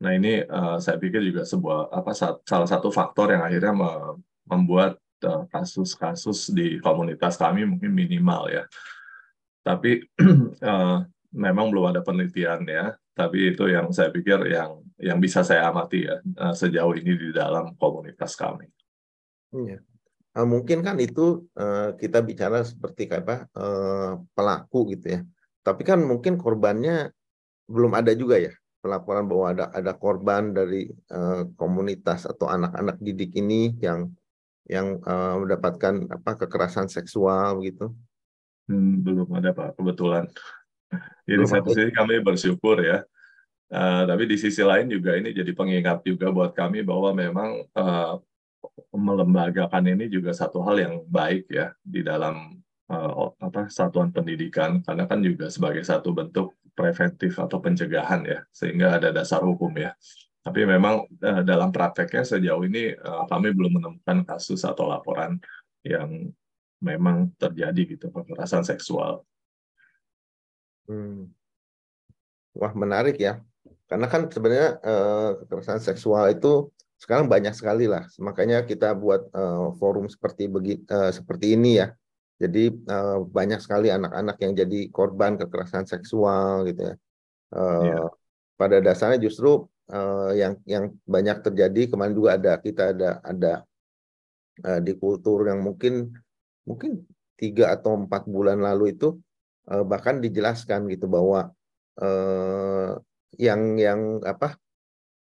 Nah 0.00 0.10
ini 0.16 0.42
uh, 0.42 0.80
saya 0.82 0.98
pikir 0.98 1.22
juga 1.22 1.46
sebuah 1.46 1.94
apa 1.94 2.10
salah 2.16 2.68
satu 2.68 2.90
faktor 2.90 3.36
yang 3.36 3.46
akhirnya 3.46 3.76
membuat 4.48 4.98
Eh, 5.20 5.44
kasus-kasus 5.52 6.48
di 6.48 6.80
komunitas 6.80 7.36
kami 7.36 7.68
mungkin 7.68 7.92
minimal 7.92 8.48
ya. 8.48 8.64
Tapi 9.60 10.00
uh, 10.64 11.04
memang 11.44 11.68
belum 11.68 11.92
ada 11.92 12.00
penelitian 12.00 12.64
ya. 12.64 12.96
Tapi 13.12 13.52
itu 13.52 13.68
yang 13.68 13.92
saya 13.92 14.08
pikir 14.08 14.40
yang 14.48 14.80
yang 14.96 15.20
bisa 15.20 15.44
saya 15.44 15.68
amati 15.68 16.08
ya 16.08 16.24
uh, 16.40 16.56
sejauh 16.56 16.96
ini 16.96 17.12
di 17.20 17.28
dalam 17.36 17.76
komunitas 17.76 18.32
kami. 18.32 18.64
Iya. 19.52 19.84
Uh, 20.30 20.46
mungkin 20.46 20.86
kan 20.86 20.94
itu 21.02 21.50
uh, 21.58 21.90
kita 21.98 22.22
bicara 22.22 22.62
seperti 22.62 23.10
kayak 23.10 23.26
apa 23.26 23.36
uh, 23.58 24.22
pelaku 24.30 24.94
gitu 24.94 25.18
ya. 25.18 25.20
Tapi 25.66 25.82
kan 25.82 25.98
mungkin 26.06 26.38
korbannya 26.38 27.10
belum 27.66 27.98
ada 27.98 28.14
juga 28.14 28.38
ya 28.38 28.54
pelaporan 28.80 29.28
bahwa 29.28 29.46
ada 29.52 29.64
ada 29.74 29.92
korban 29.92 30.56
dari 30.56 30.88
uh, 31.12 31.44
komunitas 31.54 32.24
atau 32.24 32.48
anak-anak 32.48 32.96
didik 33.02 33.36
ini 33.36 33.76
yang 33.82 34.08
yang 34.70 35.02
uh, 35.04 35.36
mendapatkan 35.36 36.08
apa 36.08 36.46
kekerasan 36.46 36.86
seksual 36.86 37.60
gitu? 37.66 37.92
Hmm, 38.70 39.02
belum 39.02 39.28
ada 39.34 39.50
pak 39.50 39.76
kebetulan. 39.76 40.30
Jadi 41.26 41.42
belum 41.42 41.50
satu 41.50 41.70
sisi 41.74 41.90
kami 41.90 42.22
bersyukur 42.22 42.78
ya, 42.82 43.02
uh, 43.74 44.02
tapi 44.06 44.30
di 44.30 44.38
sisi 44.38 44.62
lain 44.62 44.86
juga 44.86 45.18
ini 45.18 45.34
jadi 45.34 45.50
pengingat 45.54 46.06
juga 46.06 46.30
buat 46.30 46.54
kami 46.54 46.86
bahwa 46.86 47.10
memang 47.14 47.66
uh, 47.74 48.22
melembagakan 48.92 49.94
ini 49.94 50.10
juga 50.10 50.34
satu 50.34 50.60
hal 50.66 50.76
yang 50.82 50.94
baik 51.06 51.48
ya 51.48 51.72
di 51.80 52.04
dalam 52.04 52.60
uh, 52.90 53.32
apa 53.40 53.70
satuan 53.70 54.10
pendidikan 54.10 54.82
karena 54.84 55.06
kan 55.06 55.22
juga 55.22 55.48
sebagai 55.48 55.86
satu 55.86 56.12
bentuk 56.12 56.58
preventif 56.74 57.38
atau 57.38 57.58
pencegahan 57.62 58.22
ya 58.26 58.40
sehingga 58.50 59.00
ada 59.00 59.14
dasar 59.14 59.40
hukum 59.42 59.72
ya 59.78 59.94
tapi 60.40 60.64
memang 60.64 61.04
uh, 61.20 61.42
dalam 61.44 61.68
prakteknya 61.68 62.24
sejauh 62.24 62.64
ini 62.64 62.96
uh, 62.96 63.28
kami 63.28 63.52
belum 63.52 63.76
menemukan 63.76 64.24
kasus 64.24 64.64
atau 64.64 64.88
laporan 64.88 65.36
yang 65.84 66.32
memang 66.80 67.28
terjadi 67.36 67.96
gitu 67.96 68.08
kekerasan 68.08 68.64
seksual. 68.64 69.20
Hmm. 70.88 71.28
Wah 72.56 72.72
menarik 72.72 73.20
ya, 73.20 73.44
karena 73.86 74.08
kan 74.08 74.26
sebenarnya 74.32 74.80
uh, 74.80 75.30
kekerasan 75.44 75.84
seksual 75.84 76.32
itu 76.32 76.72
sekarang 77.00 77.32
banyak 77.32 77.56
sekali 77.56 77.88
lah, 77.88 78.04
makanya 78.20 78.68
kita 78.68 78.92
buat 78.92 79.32
uh, 79.32 79.72
forum 79.80 80.04
seperti 80.04 80.52
begi, 80.52 80.84
uh, 80.92 81.08
seperti 81.08 81.56
ini 81.56 81.80
ya. 81.80 81.88
Jadi 82.36 82.68
uh, 82.88 83.24
banyak 83.24 83.60
sekali 83.60 83.88
anak-anak 83.88 84.36
yang 84.44 84.52
jadi 84.52 84.80
korban 84.92 85.40
kekerasan 85.40 85.88
seksual 85.88 86.68
gitu 86.68 86.92
ya. 86.92 86.94
Uh, 87.56 87.84
yeah. 87.88 88.08
Pada 88.60 88.84
dasarnya 88.84 89.16
justru 89.16 89.64
uh, 89.88 90.32
yang 90.36 90.60
yang 90.68 90.92
banyak 91.08 91.40
terjadi 91.40 91.88
kemarin 91.88 92.12
juga 92.12 92.36
ada 92.36 92.52
kita 92.60 92.92
ada 92.92 93.10
ada 93.24 93.52
uh, 94.68 94.80
di 94.84 94.92
kultur 95.00 95.48
yang 95.48 95.64
mungkin 95.64 96.12
mungkin 96.68 97.08
tiga 97.40 97.72
atau 97.72 97.96
empat 97.96 98.28
bulan 98.28 98.60
lalu 98.60 98.92
itu 98.92 99.16
uh, 99.72 99.84
bahkan 99.88 100.20
dijelaskan 100.20 100.84
gitu 100.92 101.08
bahwa 101.08 101.48
uh, 101.96 102.92
yang 103.40 103.80
yang 103.80 104.20
apa 104.20 104.59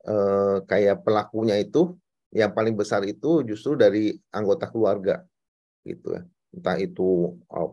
uh, 0.07 0.63
kayak 0.67 1.03
pelakunya 1.03 1.59
itu 1.59 1.95
yang 2.33 2.51
paling 2.51 2.73
besar 2.73 3.05
itu 3.05 3.45
justru 3.45 3.77
dari 3.77 4.17
anggota 4.33 4.67
keluarga 4.69 5.21
gitu 5.85 6.17
ya. 6.17 6.23
Entah 6.53 6.77
itu 6.77 7.37
uh, 7.49 7.71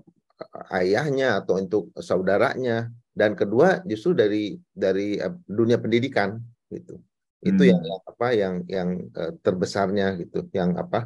ayahnya 0.75 1.45
atau 1.45 1.61
untuk 1.61 1.93
saudaranya. 1.97 2.89
Dan 3.11 3.35
kedua 3.37 3.83
justru 3.85 4.17
dari 4.17 4.57
dari 4.71 5.19
dunia 5.45 5.77
pendidikan 5.77 6.41
gitu. 6.71 6.97
Itu 7.41 7.63
hmm. 7.65 7.71
yang, 7.71 7.83
apa 8.07 8.27
yang 8.37 8.55
yang 8.69 8.91
uh, 9.17 9.33
terbesarnya 9.41 10.17
gitu. 10.21 10.47
Yang 10.53 10.71
apa 10.89 11.01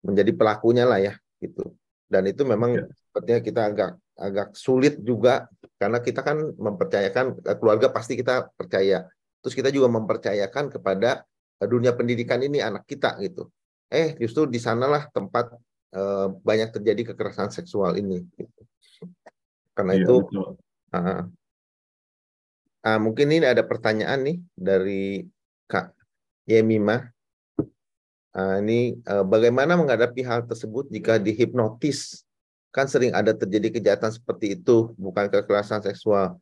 menjadi 0.00 0.32
pelakunya 0.32 0.88
lah 0.88 0.96
ya 0.96 1.12
gitu. 1.44 1.76
Dan 2.08 2.24
itu 2.30 2.40
memang 2.48 2.72
ya. 2.72 2.88
sepertinya 2.88 3.40
kita 3.44 3.60
agak 3.68 3.90
agak 4.16 4.56
sulit 4.56 4.96
juga 5.04 5.46
karena 5.76 6.00
kita 6.00 6.24
kan 6.24 6.56
mempercayakan 6.56 7.36
eh, 7.44 7.56
keluarga 7.60 7.92
pasti 7.92 8.16
kita 8.16 8.48
percaya 8.56 9.04
terus 9.44 9.54
kita 9.54 9.68
juga 9.68 9.92
mempercayakan 9.92 10.72
kepada 10.72 11.22
dunia 11.68 11.92
pendidikan 11.92 12.40
ini 12.40 12.60
anak 12.60 12.88
kita 12.88 13.16
gitu 13.20 13.52
eh 13.92 14.16
justru 14.18 14.50
di 14.50 14.58
sanalah 14.58 15.06
tempat 15.14 15.52
uh, 15.94 16.28
banyak 16.42 16.74
terjadi 16.74 17.14
kekerasan 17.14 17.54
seksual 17.54 17.94
ini 17.96 18.26
gitu. 18.34 18.62
karena 19.72 19.92
ya, 19.94 20.04
itu 20.04 20.16
uh, 20.90 21.22
Uh, 22.86 23.02
mungkin 23.02 23.26
ini 23.34 23.42
ada 23.42 23.66
pertanyaan 23.66 24.22
nih 24.22 24.38
dari 24.54 25.26
Kak 25.66 25.90
Yemima. 26.46 27.10
Uh, 28.30 28.62
ini 28.62 29.02
uh, 29.10 29.26
bagaimana 29.26 29.74
menghadapi 29.74 30.22
hal 30.22 30.46
tersebut 30.46 30.86
jika 30.94 31.18
dihipnotis? 31.18 32.22
Kan 32.76 32.92
sering 32.92 33.16
ada 33.16 33.32
terjadi 33.32 33.80
kejahatan 33.80 34.12
seperti 34.12 34.60
itu, 34.60 34.92
bukan 35.00 35.32
kekerasan 35.32 35.80
seksual. 35.80 36.36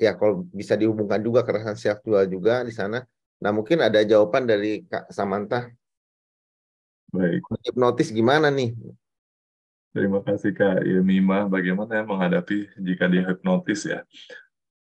Ya, 0.00 0.16
kalau 0.16 0.48
bisa 0.48 0.72
dihubungkan 0.80 1.20
juga 1.20 1.44
kekerasan 1.44 1.76
seksual 1.76 2.24
juga 2.24 2.64
di 2.64 2.72
sana. 2.72 3.04
Nah, 3.36 3.52
mungkin 3.52 3.84
ada 3.84 4.00
jawaban 4.00 4.48
dari 4.48 4.88
Kak 4.88 5.12
Samantha. 5.12 5.68
Baik. 7.12 7.44
Hipnotis 7.68 8.08
gimana 8.08 8.48
nih? 8.48 8.72
Terima 9.92 10.24
kasih 10.24 10.56
Kak 10.56 10.88
Yemima. 10.88 11.44
Bagaimana 11.44 12.00
menghadapi 12.00 12.72
jika 12.80 13.04
dihipnotis 13.04 13.92
ya? 13.92 14.00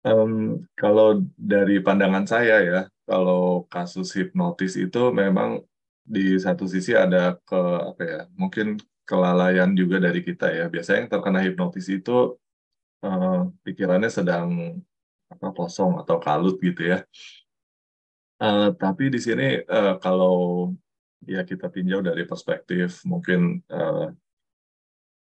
Um, 0.06 0.62
kalau 0.78 1.26
dari 1.34 1.82
pandangan 1.82 2.30
saya 2.30 2.62
ya, 2.62 2.80
kalau 3.10 3.66
kasus 3.74 4.14
hipnotis 4.14 4.78
itu 4.78 5.02
memang 5.10 5.66
di 6.06 6.38
satu 6.38 6.70
sisi 6.70 6.94
ada 6.94 7.38
ke 7.42 7.62
apa 7.94 8.02
ya, 8.06 8.22
mungkin 8.38 8.78
kelalaian 9.10 9.74
juga 9.74 9.98
dari 9.98 10.22
kita 10.22 10.54
ya. 10.54 10.70
Biasanya 10.70 11.06
yang 11.06 11.10
terkena 11.10 11.39
hipnotis 11.42 11.89
itu 11.89 12.38
uh, 13.01 13.50
pikirannya 13.66 14.13
sedang 14.13 14.78
apa 15.34 15.48
kosong 15.58 15.98
atau 15.98 16.22
kalut 16.22 16.62
gitu 16.62 16.94
ya. 16.94 17.01
Uh, 18.38 18.70
tapi 18.78 19.10
di 19.10 19.18
sini 19.18 19.66
uh, 19.66 19.98
kalau 19.98 20.70
ya 21.25 21.44
kita 21.44 21.68
tinjau 21.68 22.00
dari 22.06 22.24
perspektif 22.24 23.04
mungkin 23.04 23.60
uh, 23.68 24.08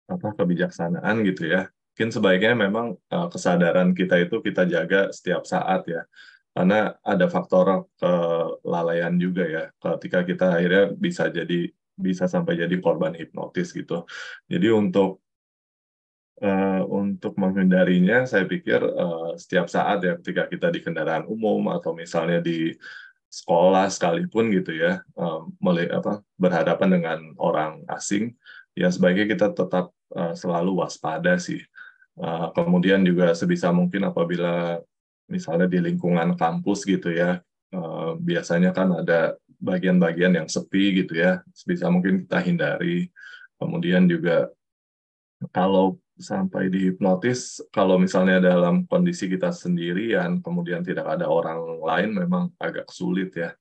apa 0.07 0.29
kebijaksanaan 0.39 1.27
gitu 1.27 1.51
ya 1.51 1.67
mungkin 1.67 2.11
sebaiknya 2.15 2.55
memang 2.55 2.95
uh, 3.11 3.27
kesadaran 3.27 3.91
kita 3.99 4.15
itu 4.23 4.39
kita 4.39 4.63
jaga 4.67 5.11
setiap 5.11 5.43
saat 5.43 5.83
ya 5.91 6.07
karena 6.55 6.99
ada 7.03 7.27
faktor 7.31 7.87
kelalaian 7.99 9.15
juga 9.19 9.47
ya 9.47 9.65
ketika 9.79 10.27
kita 10.27 10.47
akhirnya 10.59 10.85
bisa 10.95 11.31
jadi 11.31 11.71
bisa 12.01 12.25
sampai 12.27 12.57
jadi 12.59 12.73
korban 12.81 13.13
hipnotis 13.13 13.71
gitu. 13.77 14.09
Jadi 14.49 14.69
untuk 14.73 15.21
uh, 16.41 16.83
untuk 16.89 17.37
menghindarinya 17.37 18.25
saya 18.25 18.49
pikir 18.49 18.81
uh, 18.81 19.37
setiap 19.37 19.69
saat 19.69 20.03
ya 20.03 20.17
ketika 20.19 20.49
kita 20.49 20.69
di 20.73 20.81
kendaraan 20.81 21.29
umum 21.29 21.69
atau 21.71 21.93
misalnya 21.93 22.41
di 22.41 22.73
sekolah 23.31 23.87
sekalipun 23.87 24.51
gitu 24.51 24.75
ya 24.75 25.07
um, 25.15 25.55
apa 25.71 26.19
berhadapan 26.35 26.89
dengan 26.99 27.19
orang 27.39 27.87
asing 27.87 28.35
ya 28.75 28.91
sebaiknya 28.91 29.31
kita 29.31 29.55
tetap 29.55 29.95
uh, 30.17 30.35
selalu 30.35 30.83
waspada 30.83 31.39
sih. 31.39 31.63
Eh, 32.21 32.47
kemudian 32.53 33.01
juga 33.01 33.33
sebisa 33.33 33.73
mungkin 33.73 34.05
apabila 34.05 34.77
misalnya 35.31 35.65
di 35.65 35.81
lingkungan 35.81 36.37
kampus 36.37 36.85
gitu 36.85 37.09
ya, 37.17 37.41
eh, 37.73 38.11
biasanya 38.21 38.77
kan 38.77 38.93
ada 39.01 39.41
bagian-bagian 39.61 40.35
yang 40.35 40.49
sepi 40.49 41.05
gitu 41.05 41.21
ya, 41.21 41.45
sebisa 41.53 41.93
mungkin 41.93 42.25
kita 42.25 42.41
hindari. 42.41 43.13
Kemudian 43.61 44.09
juga 44.09 44.49
kalau 45.53 46.01
sampai 46.21 46.69
dihipnotis, 46.69 47.65
kalau 47.73 47.97
misalnya 47.97 48.41
dalam 48.41 48.85
kondisi 48.85 49.29
kita 49.29 49.53
sendirian, 49.53 50.41
kemudian 50.45 50.85
tidak 50.85 51.17
ada 51.17 51.29
orang 51.29 51.81
lain, 51.81 52.11
memang 52.13 52.53
agak 52.61 52.89
sulit 52.93 53.33
ya. 53.37 53.53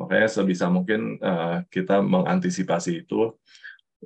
Makanya 0.00 0.28
sebisa 0.32 0.72
mungkin 0.72 1.20
uh, 1.20 1.60
kita 1.68 2.00
mengantisipasi 2.00 3.04
itu 3.04 3.36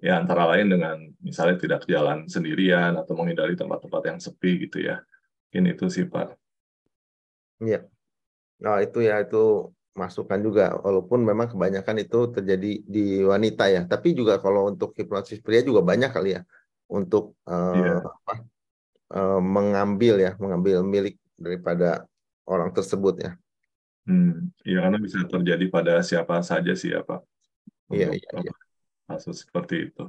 ya 0.02 0.18
antara 0.18 0.50
lain 0.50 0.74
dengan 0.74 0.98
misalnya 1.22 1.54
tidak 1.54 1.86
jalan 1.86 2.26
sendirian 2.26 2.98
atau 2.98 3.14
menghindari 3.14 3.54
tempat-tempat 3.54 4.02
yang 4.10 4.18
sepi 4.18 4.66
gitu 4.66 4.82
ya. 4.82 4.98
Ini 5.54 5.78
itu 5.78 5.86
sih 5.86 6.02
Pak. 6.10 6.34
Iya. 7.62 7.86
Nah 8.58 8.82
itu 8.82 9.06
ya 9.06 9.22
itu 9.22 9.70
masukan 9.94 10.38
juga 10.42 10.74
walaupun 10.82 11.22
memang 11.22 11.54
kebanyakan 11.54 12.02
itu 12.02 12.18
terjadi 12.34 12.82
di 12.82 13.22
wanita 13.22 13.70
ya 13.70 13.82
tapi 13.86 14.10
juga 14.12 14.42
kalau 14.42 14.66
untuk 14.74 14.90
hipnosis 14.98 15.38
pria 15.38 15.62
juga 15.62 15.86
banyak 15.86 16.10
kali 16.10 16.34
ya 16.34 16.42
untuk 16.90 17.38
uh, 17.46 17.78
yeah. 17.78 17.98
apa, 18.02 18.34
uh, 19.14 19.40
mengambil 19.40 20.18
ya 20.18 20.34
mengambil 20.42 20.82
milik 20.82 21.16
daripada 21.38 22.04
orang 22.44 22.74
tersebut 22.74 23.22
ya 23.22 23.32
Hmm, 24.04 24.52
ya 24.60 24.84
karena 24.84 25.00
bisa 25.00 25.24
terjadi 25.24 25.64
pada 25.72 26.04
siapa 26.04 26.36
saja 26.44 26.76
sih 26.76 26.92
ya 26.92 27.00
Pak. 27.00 27.24
Iya, 27.88 28.12
iya, 28.12 28.30
iya. 28.44 28.52
Kasus 29.08 29.48
seperti 29.48 29.88
itu. 29.88 30.04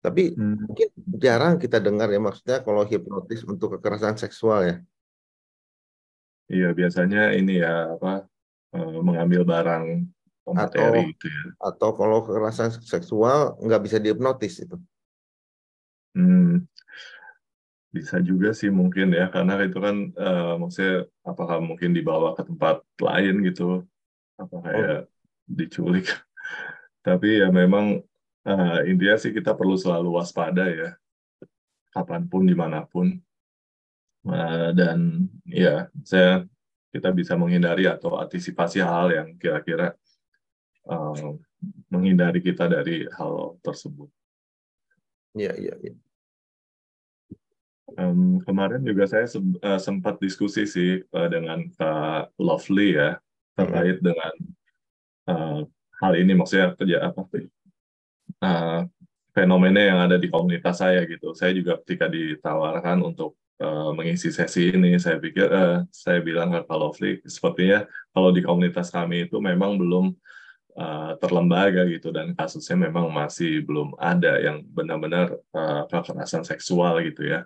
Tapi 0.00 0.32
hmm. 0.32 0.56
mungkin 0.64 0.88
jarang 1.20 1.60
kita 1.60 1.76
dengar 1.76 2.08
ya 2.08 2.20
maksudnya 2.20 2.64
kalau 2.64 2.88
hipnotis 2.88 3.44
untuk 3.44 3.76
kekerasan 3.76 4.16
seksual 4.16 4.64
ya. 4.64 4.76
Iya, 6.48 6.72
biasanya 6.72 7.36
ini 7.36 7.60
ya 7.60 7.94
apa 8.00 8.24
mengambil 8.76 9.42
barang 9.42 10.06
materi 10.54 10.82
atau, 10.82 11.10
gitu 11.14 11.26
ya. 11.26 11.42
Atau 11.62 11.90
kalau 11.94 12.18
kekerasan 12.26 12.70
seksual 12.82 13.58
nggak 13.60 13.82
bisa 13.86 13.96
dihipnotis 14.02 14.62
itu. 14.62 14.76
Hmm, 16.14 16.66
bisa 17.94 18.18
juga 18.18 18.50
sih 18.50 18.70
mungkin 18.70 19.14
ya, 19.14 19.30
karena 19.30 19.62
itu 19.62 19.78
kan 19.78 19.96
uh, 20.14 20.54
maksudnya 20.58 21.06
apakah 21.22 21.62
mungkin 21.62 21.94
dibawa 21.94 22.34
ke 22.34 22.42
tempat 22.46 22.82
lain 22.98 23.34
gitu, 23.46 23.86
apa 24.38 24.56
kayak 24.62 24.98
oh. 25.06 25.10
diculik. 25.46 26.06
Tapi 27.06 27.46
ya 27.46 27.48
memang 27.48 28.02
uh, 28.46 28.78
intinya 28.84 29.16
sih 29.16 29.30
kita 29.30 29.54
perlu 29.54 29.78
selalu 29.78 30.18
waspada 30.18 30.66
ya, 30.66 30.90
kapan 31.94 32.26
pun, 32.26 32.42
di 32.46 32.54
mana 32.58 32.82
pun. 32.86 33.14
Uh, 34.20 34.70
dan 34.76 35.30
ya, 35.48 35.88
saya 36.04 36.44
kita 36.90 37.14
bisa 37.14 37.38
menghindari 37.38 37.86
atau 37.86 38.18
antisipasi 38.18 38.82
hal 38.82 39.14
yang 39.14 39.28
kira-kira 39.38 39.94
uh, 40.90 41.34
menghindari 41.90 42.42
kita 42.42 42.66
dari 42.66 43.06
hal 43.14 43.58
tersebut. 43.62 44.10
Iya, 45.38 45.54
iya, 45.54 45.74
iya. 45.78 45.94
Um, 47.98 48.38
kemarin 48.46 48.86
juga 48.86 49.02
saya 49.10 49.26
se 49.26 49.42
uh, 49.42 49.80
sempat 49.82 50.22
diskusi 50.22 50.62
sih 50.62 51.02
uh, 51.10 51.26
dengan 51.26 51.66
Kak 51.74 52.38
Lovely 52.38 52.94
ya 52.94 53.18
terkait 53.58 53.98
hmm. 53.98 54.06
dengan 54.06 54.34
uh, 55.26 55.60
hal 55.98 56.12
ini 56.14 56.32
maksudnya 56.38 56.70
kerja 56.78 57.10
apa 57.10 57.26
uh, 58.46 58.86
fenomena 59.34 59.80
yang 59.82 59.98
ada 60.06 60.16
di 60.22 60.30
komunitas 60.30 60.78
saya 60.78 61.02
gitu. 61.06 61.34
Saya 61.34 61.50
juga 61.50 61.82
ketika 61.82 62.06
ditawarkan 62.06 63.02
untuk 63.02 63.34
uh, 63.60 63.90
mengisi 63.94 64.32
sesi 64.32 64.72
ini, 64.72 64.96
saya 64.96 65.20
pikir 65.20 65.46
uh, 65.46 65.84
saya 65.92 66.24
bilang 66.24 66.50
ke 66.50 66.60
Kak 66.64 66.78
Lovely 66.80 67.12
sepertinya 67.28 67.84
kalau 68.10 68.32
di 68.32 68.40
komunitas 68.40 68.88
kami 68.88 69.28
itu 69.28 69.36
memang 69.38 69.76
belum 69.76 70.16
uh, 70.80 71.12
terlembaga 71.20 71.86
gitu 71.86 72.10
dan 72.10 72.32
kasusnya 72.34 72.88
memang 72.88 73.12
masih 73.12 73.62
belum 73.62 73.94
ada 74.00 74.40
yang 74.40 74.64
benar-benar 74.64 75.36
uh, 75.52 75.84
kekerasan 75.86 76.42
seksual 76.42 76.98
gitu 77.04 77.28
ya. 77.28 77.44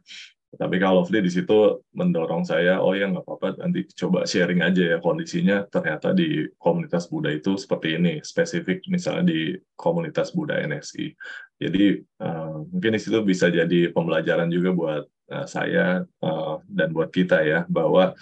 Tapi 0.55 0.79
kalau 0.79 1.03
Lovely 1.03 1.27
di 1.27 1.33
situ 1.35 1.83
mendorong 1.91 2.47
saya, 2.47 2.79
oh 2.79 2.95
ya 2.95 3.11
nggak 3.11 3.27
apa-apa, 3.27 3.59
nanti 3.59 3.91
coba 3.91 4.23
sharing 4.23 4.63
aja 4.63 4.97
ya 4.97 4.99
kondisinya. 5.03 5.67
Ternyata 5.67 6.15
di 6.15 6.47
komunitas 6.63 7.11
Buddha 7.11 7.35
itu 7.35 7.59
seperti 7.59 7.99
ini, 7.99 8.23
spesifik 8.23 8.87
misalnya 8.87 9.35
di 9.35 9.59
komunitas 9.75 10.31
Buddha 10.31 10.63
NSI. 10.63 11.11
Jadi 11.59 11.99
uh, 12.23 12.63
mungkin 12.71 12.95
di 12.95 13.01
situ 13.03 13.19
bisa 13.27 13.51
jadi 13.51 13.91
pembelajaran 13.91 14.47
juga 14.47 14.71
buat 14.71 15.05
saya 15.49 16.05
uh, 16.21 16.61
dan 16.69 16.93
buat 16.93 17.09
kita 17.09 17.41
ya, 17.45 17.65
bahwa 17.67 18.13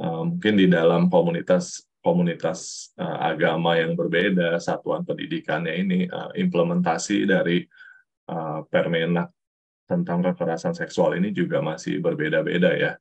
uh, 0.00 0.22
mungkin 0.24 0.56
di 0.56 0.66
dalam 0.72 1.12
komunitas 1.12 1.84
komunitas 2.06 2.94
agama 3.02 3.74
yang 3.74 3.98
berbeda, 3.98 4.62
satuan 4.62 5.02
pendidikannya 5.02 5.74
ini 5.74 6.06
implementasi 6.38 7.26
dari 7.26 7.66
Permenak 8.70 9.34
tentang 9.90 10.22
kekerasan 10.22 10.70
seksual 10.70 11.18
ini 11.18 11.34
juga 11.34 11.58
masih 11.58 11.98
berbeda-beda 11.98 12.78
ya. 12.78 12.94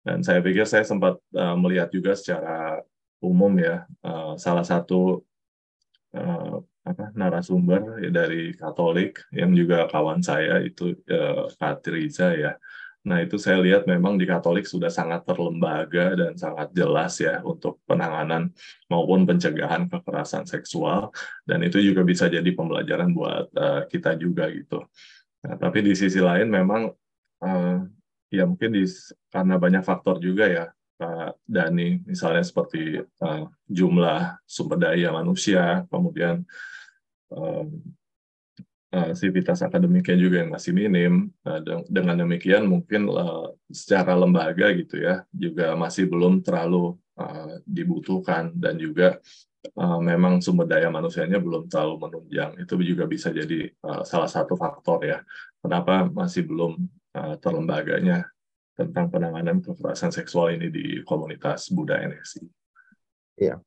Dan 0.00 0.24
saya 0.24 0.40
pikir 0.40 0.64
saya 0.64 0.88
sempat 0.88 1.20
melihat 1.60 1.92
juga 1.92 2.16
secara 2.16 2.80
umum 3.20 3.52
ya 3.60 3.84
salah 4.40 4.64
satu 4.64 5.20
apa 6.88 7.04
narasumber 7.12 8.00
dari 8.08 8.56
Katolik 8.56 9.28
yang 9.36 9.52
juga 9.52 9.92
kawan 9.92 10.24
saya 10.24 10.64
itu 10.64 10.96
Katriza 11.60 12.32
ya. 12.32 12.56
Nah 13.06 13.22
itu 13.22 13.38
saya 13.38 13.62
lihat 13.62 13.86
memang 13.86 14.18
di 14.18 14.26
Katolik 14.26 14.66
sudah 14.66 14.90
sangat 14.90 15.22
terlembaga 15.22 16.18
dan 16.18 16.34
sangat 16.34 16.74
jelas 16.74 17.14
ya 17.22 17.38
untuk 17.46 17.78
penanganan 17.86 18.50
maupun 18.90 19.22
pencegahan 19.22 19.86
kekerasan 19.86 20.44
seksual 20.44 21.14
dan 21.46 21.62
itu 21.62 21.78
juga 21.78 22.02
bisa 22.02 22.26
jadi 22.26 22.50
pembelajaran 22.50 23.14
buat 23.14 23.46
uh, 23.54 23.82
kita 23.86 24.18
juga 24.18 24.50
gitu. 24.50 24.82
Nah, 25.46 25.54
tapi 25.54 25.86
di 25.86 25.94
sisi 25.94 26.18
lain 26.18 26.50
memang 26.50 26.90
uh, 27.46 27.78
ya 28.28 28.44
mungkin 28.44 28.74
di, 28.74 28.84
karena 29.30 29.54
banyak 29.56 29.86
faktor 29.86 30.18
juga 30.18 30.50
ya 30.50 30.66
Pak 30.98 31.46
Dani, 31.46 32.02
misalnya 32.02 32.42
seperti 32.42 32.98
uh, 32.98 33.46
jumlah 33.70 34.42
sumber 34.42 34.82
daya 34.82 35.14
manusia, 35.14 35.86
kemudian 35.86 36.42
uh, 38.94 39.12
sivitas 39.12 39.60
akademiknya 39.60 40.16
juga 40.16 40.36
yang 40.44 40.50
masih 40.52 40.72
minim. 40.72 41.28
Uh, 41.44 41.60
dengan 41.88 42.24
demikian 42.24 42.68
mungkin 42.68 43.08
uh, 43.08 43.52
secara 43.68 44.16
lembaga 44.16 44.72
gitu 44.76 45.00
ya 45.00 45.24
juga 45.32 45.76
masih 45.76 46.08
belum 46.08 46.40
terlalu 46.40 46.96
uh, 47.20 47.60
dibutuhkan 47.64 48.52
dan 48.56 48.78
juga 48.78 49.20
memang 49.78 50.38
sumber 50.38 50.64
daya 50.70 50.88
manusianya 50.88 51.36
belum 51.42 51.68
terlalu 51.68 52.08
menunjang. 52.08 52.56
Itu 52.62 52.78
juga 52.80 53.04
bisa 53.04 53.28
jadi 53.34 53.68
salah 54.06 54.30
satu 54.30 54.54
faktor 54.54 55.02
ya, 55.04 55.18
kenapa 55.60 56.08
masih 56.08 56.46
belum 56.46 56.78
terlembaganya 57.42 58.22
tentang 58.78 59.10
penanganan 59.10 59.58
kekerasan 59.60 60.14
seksual 60.14 60.54
ini 60.54 60.70
di 60.70 61.02
komunitas 61.02 61.68
Buddha 61.74 62.00
NSI. 62.00 62.46
Iya, 63.38 63.58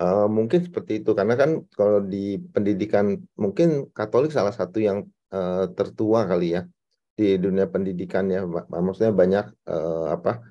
uh, 0.00 0.26
mungkin 0.30 0.60
seperti 0.66 1.02
itu. 1.04 1.10
Karena 1.12 1.34
kan 1.34 1.50
kalau 1.74 2.00
di 2.02 2.38
pendidikan 2.38 3.18
mungkin 3.34 3.90
Katolik 3.92 4.32
salah 4.32 4.54
satu 4.54 4.78
yang 4.78 5.06
uh, 5.34 5.68
tertua 5.74 6.24
kali 6.24 6.56
ya 6.56 6.62
di 7.18 7.34
dunia 7.34 7.66
pendidikan 7.66 8.30
ya, 8.30 8.46
maksudnya 8.70 9.10
banyak 9.10 9.44
uh, 9.66 10.14
apa 10.14 10.42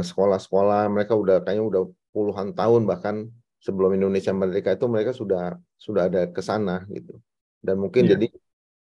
sekolah-sekolah. 0.00 0.88
Mereka 0.88 1.12
udah 1.12 1.44
kayaknya 1.44 1.64
udah 1.68 1.82
puluhan 2.16 2.56
tahun 2.56 2.88
bahkan 2.88 3.28
sebelum 3.60 3.92
Indonesia 3.92 4.32
merdeka 4.32 4.72
itu 4.72 4.88
mereka 4.88 5.12
sudah 5.12 5.54
sudah 5.76 6.08
ada 6.08 6.26
ke 6.32 6.40
sana 6.40 6.88
gitu. 6.88 7.20
Dan 7.60 7.76
mungkin 7.76 8.08
yeah. 8.08 8.10
jadi 8.16 8.26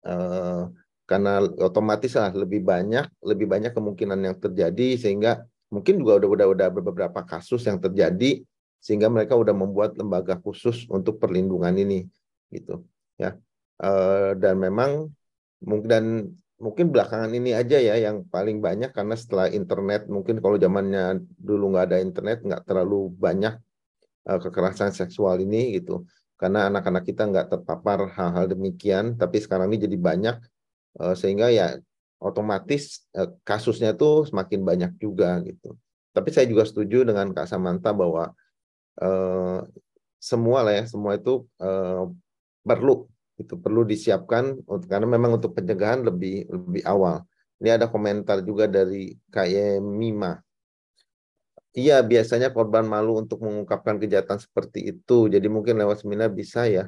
uh, 0.04 0.62
karena 1.06 1.42
otomatis 1.62 2.12
lah 2.18 2.34
lebih 2.34 2.66
banyak 2.66 3.06
lebih 3.22 3.48
banyak 3.48 3.72
kemungkinan 3.72 4.20
yang 4.26 4.36
terjadi 4.42 5.00
sehingga 5.00 5.46
mungkin 5.70 6.02
juga 6.02 6.22
udah 6.22 6.30
udah 6.34 6.48
udah 6.58 6.68
beberapa 6.82 7.22
kasus 7.24 7.62
yang 7.66 7.78
terjadi 7.78 8.42
sehingga 8.86 9.10
mereka 9.10 9.34
udah 9.34 9.58
membuat 9.58 9.98
lembaga 9.98 10.38
khusus 10.38 10.86
untuk 10.94 11.18
perlindungan 11.18 11.74
ini 11.74 12.06
gitu 12.54 12.86
ya. 13.18 13.34
Uh, 13.82 14.38
dan 14.38 14.62
memang 14.62 15.10
mungkin 15.66 15.90
dan 15.90 16.06
mungkin 16.62 16.94
belakangan 16.94 17.34
ini 17.34 17.52
aja 17.58 17.82
ya 17.82 17.98
yang 17.98 18.30
paling 18.30 18.62
banyak 18.62 18.94
karena 18.94 19.18
setelah 19.18 19.50
internet 19.50 20.06
mungkin 20.06 20.38
kalau 20.38 20.56
zamannya 20.62 21.20
dulu 21.36 21.74
nggak 21.74 21.86
ada 21.92 21.98
internet 22.00 22.46
nggak 22.46 22.62
terlalu 22.62 23.10
banyak 23.10 23.58
uh, 24.30 24.40
kekerasan 24.40 24.94
seksual 24.94 25.42
ini 25.42 25.82
gitu. 25.82 26.06
Karena 26.38 26.70
anak-anak 26.70 27.10
kita 27.10 27.26
nggak 27.26 27.48
terpapar 27.58 28.06
hal-hal 28.14 28.46
demikian 28.46 29.18
tapi 29.18 29.42
sekarang 29.42 29.74
ini 29.74 29.82
jadi 29.90 29.98
banyak 29.98 30.38
uh, 31.02 31.18
sehingga 31.18 31.50
ya 31.50 31.74
otomatis 32.22 33.02
uh, 33.18 33.34
kasusnya 33.42 33.98
tuh 33.98 34.30
semakin 34.30 34.62
banyak 34.62 34.92
juga 35.02 35.42
gitu. 35.42 35.74
Tapi 36.14 36.30
saya 36.30 36.46
juga 36.46 36.64
setuju 36.70 37.02
dengan 37.02 37.34
Kak 37.34 37.50
Samantha 37.50 37.92
bahwa 37.92 38.32
uh, 39.02 39.66
semua 40.22 40.60
lah 40.66 40.74
ya 40.80 40.84
semua 40.88 41.18
itu 41.18 41.48
uh, 41.60 42.10
perlu 42.66 43.08
itu 43.36 43.54
perlu 43.60 43.84
disiapkan 43.84 44.64
karena 44.88 45.08
memang 45.08 45.38
untuk 45.42 45.52
pencegahan 45.56 46.08
lebih 46.08 46.48
lebih 46.48 46.84
awal 46.88 47.24
ini 47.60 47.70
ada 47.72 47.92
komentar 47.92 48.40
juga 48.44 48.68
dari 48.68 49.16
Kak 49.28 49.48
Mima 49.84 50.40
Iya, 51.76 52.00
biasanya 52.08 52.56
korban 52.56 52.88
malu 52.88 53.20
untuk 53.20 53.44
mengungkapkan 53.44 54.00
kejahatan 54.00 54.40
seperti 54.40 54.96
itu. 54.96 55.28
Jadi 55.28 55.52
mungkin 55.52 55.76
lewat 55.76 56.08
seminar 56.08 56.32
bisa 56.32 56.64
ya, 56.72 56.88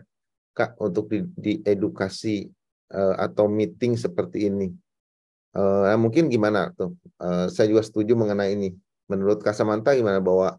Kak, 0.56 0.80
untuk 0.80 1.12
di, 1.12 1.28
diedukasi 1.36 2.48
uh, 2.96 3.20
atau 3.20 3.52
meeting 3.52 4.00
seperti 4.00 4.48
ini. 4.48 4.72
Uh, 5.52 5.92
mungkin 6.00 6.32
gimana 6.32 6.72
tuh? 6.72 6.96
Uh, 7.20 7.52
saya 7.52 7.68
juga 7.68 7.84
setuju 7.84 8.16
mengenai 8.16 8.56
ini. 8.56 8.80
Menurut 9.12 9.44
Kasamanta 9.44 9.92
gimana 9.92 10.24
bahwa 10.24 10.56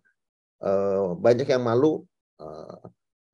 uh, 0.62 1.14
banyak 1.18 1.48
yang 1.48 1.62
malu 1.64 2.02
uh, 2.40 2.78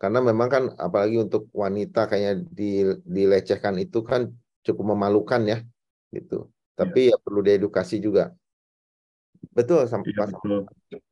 karena 0.04 0.20
memang 0.20 0.48
kan 0.50 0.64
apalagi 0.76 1.16
untuk 1.16 1.48
wanita 1.54 2.10
kayaknya 2.10 2.44
di, 2.52 2.84
dilecehkan 3.08 3.80
itu 3.80 4.04
kan 4.04 4.28
cukup 4.60 4.92
memalukan 4.92 5.40
ya 5.48 5.58
gitu. 6.12 6.52
Tapi 6.74 7.08
ya, 7.08 7.16
ya 7.16 7.22
perlu 7.22 7.40
diedukasi 7.40 8.02
juga. 8.02 8.34
Betul 9.54 9.86
sampai 9.86 10.12
ya, 10.12 10.26
betul. 10.28 10.68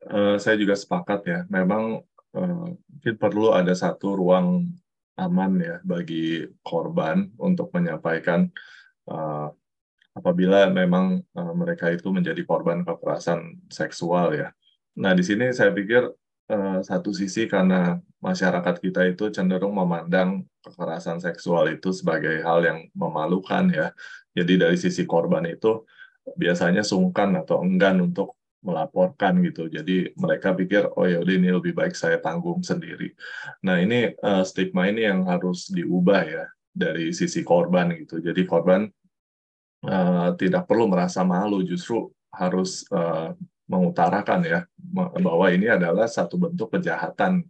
Uh, 0.09 0.37
saya 0.37 0.59
juga 0.59 0.75
sepakat 0.75 1.21
ya. 1.25 1.41
Memang 1.49 2.05
uh, 2.35 2.67
mungkin 2.69 3.15
perlu 3.17 3.55
ada 3.55 3.73
satu 3.73 4.19
ruang 4.19 4.69
aman 5.17 5.53
ya 5.61 5.77
bagi 5.85 6.49
korban 6.65 7.33
untuk 7.37 7.73
menyampaikan 7.73 8.49
uh, 9.09 9.53
apabila 10.17 10.69
memang 10.73 11.21
uh, 11.37 11.55
mereka 11.57 11.93
itu 11.93 12.09
menjadi 12.13 12.45
korban 12.45 12.83
kekerasan 12.85 13.63
seksual 13.73 14.37
ya. 14.37 14.53
Nah 14.99 15.13
di 15.17 15.25
sini 15.25 15.49
saya 15.55 15.73
pikir 15.73 16.05
uh, 16.53 16.81
satu 16.85 17.15
sisi 17.17 17.49
karena 17.49 17.97
masyarakat 18.21 18.77
kita 18.79 19.09
itu 19.09 19.33
cenderung 19.33 19.73
memandang 19.73 20.45
kekerasan 20.63 21.19
seksual 21.19 21.73
itu 21.73 21.91
sebagai 21.91 22.43
hal 22.45 22.63
yang 22.63 22.79
memalukan 22.93 23.69
ya. 23.73 23.91
Jadi 24.33 24.61
dari 24.61 24.77
sisi 24.77 25.05
korban 25.05 25.45
itu 25.49 25.85
biasanya 26.39 26.87
sungkan 26.87 27.35
atau 27.41 27.65
enggan 27.65 27.99
untuk 28.01 28.39
melaporkan 28.63 29.43
gitu. 29.43 29.67
Jadi 29.67 30.15
mereka 30.15 30.55
pikir 30.55 30.87
oh 30.95 31.05
ya 31.05 31.19
ini 31.27 31.51
lebih 31.51 31.75
baik 31.75 31.99
saya 31.99 32.23
tanggung 32.23 32.63
sendiri. 32.63 33.11
Nah 33.67 33.83
ini 33.83 34.15
uh, 34.23 34.47
stigma 34.47 34.87
ini 34.87 35.03
yang 35.03 35.27
harus 35.27 35.67
diubah 35.67 36.23
ya 36.23 36.45
dari 36.71 37.11
sisi 37.11 37.43
korban 37.43 37.91
gitu. 37.99 38.23
Jadi 38.23 38.47
korban 38.47 38.87
uh, 39.85 40.31
tidak 40.39 40.71
perlu 40.71 40.87
merasa 40.87 41.27
malu, 41.27 41.67
justru 41.67 42.09
harus 42.33 42.87
uh, 42.95 43.35
mengutarakan 43.71 44.41
ya 44.45 44.61
bahwa 45.21 45.47
ini 45.49 45.71
adalah 45.71 46.11
satu 46.11 46.37
bentuk 46.37 46.75
kejahatan 46.75 47.47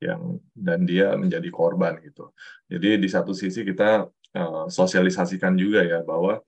yang 0.00 0.36
dan 0.52 0.84
dia 0.84 1.16
menjadi 1.16 1.48
korban 1.48 1.96
gitu. 2.04 2.32
Jadi 2.68 3.00
di 3.00 3.08
satu 3.08 3.32
sisi 3.32 3.64
kita 3.64 4.04
uh, 4.36 4.64
sosialisasikan 4.68 5.56
juga 5.56 5.80
ya 5.82 6.04
bahwa 6.04 6.44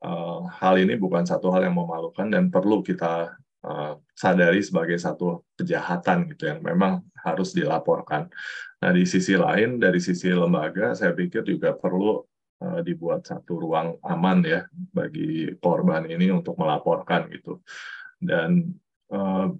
uh, 0.00 0.40
hal 0.56 0.80
ini 0.80 0.96
bukan 0.96 1.28
satu 1.28 1.52
hal 1.52 1.68
yang 1.68 1.76
memalukan 1.76 2.26
dan 2.32 2.48
perlu 2.48 2.80
kita 2.80 3.36
uh, 3.64 4.00
sadari 4.16 4.64
sebagai 4.64 4.96
satu 4.96 5.44
kejahatan 5.60 6.32
gitu 6.32 6.48
yang 6.48 6.64
memang 6.64 7.04
harus 7.20 7.52
dilaporkan. 7.52 8.32
Nah 8.80 8.90
di 8.96 9.04
sisi 9.04 9.36
lain 9.36 9.76
dari 9.76 10.00
sisi 10.00 10.32
lembaga 10.32 10.96
saya 10.96 11.12
pikir 11.12 11.44
juga 11.44 11.76
perlu 11.76 12.24
dibuat 12.56 13.20
satu 13.20 13.68
ruang 13.68 14.00
aman 14.00 14.40
ya 14.40 14.64
bagi 14.72 15.52
korban 15.60 16.08
ini 16.08 16.32
untuk 16.32 16.56
melaporkan 16.56 17.28
gitu. 17.28 17.60
Dan 18.16 18.74
uh, 19.12 19.52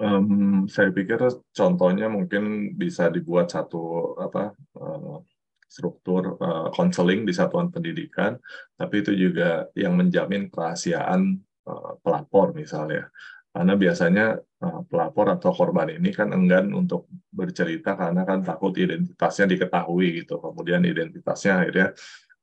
um, 0.00 0.64
saya 0.70 0.90
pikir 0.90 1.20
contohnya 1.52 2.08
mungkin 2.08 2.74
bisa 2.76 3.08
dibuat 3.12 3.52
satu 3.52 4.14
apa 4.20 4.56
uh, 4.80 5.20
struktur 5.68 6.38
konseling 6.70 7.24
uh, 7.24 7.28
di 7.28 7.34
satuan 7.34 7.68
pendidikan, 7.68 8.38
tapi 8.78 9.02
itu 9.02 9.10
juga 9.10 9.66
yang 9.74 9.98
menjamin 9.98 10.46
kerahasiaan 10.46 11.42
Eh, 11.64 11.92
pelapor 12.04 12.52
misalnya. 12.52 13.08
Karena 13.48 13.72
biasanya 13.72 14.36
eh, 14.36 14.80
pelapor 14.90 15.26
atau 15.32 15.50
korban 15.56 15.88
ini 15.96 16.12
kan 16.12 16.28
enggan 16.36 16.68
untuk 16.76 17.08
bercerita 17.32 17.96
karena 17.96 18.20
kan 18.28 18.44
takut 18.44 18.76
identitasnya 18.76 19.48
diketahui 19.48 20.06
gitu. 20.20 20.36
Kemudian 20.44 20.84
identitasnya 20.84 21.64
akhirnya 21.64 21.88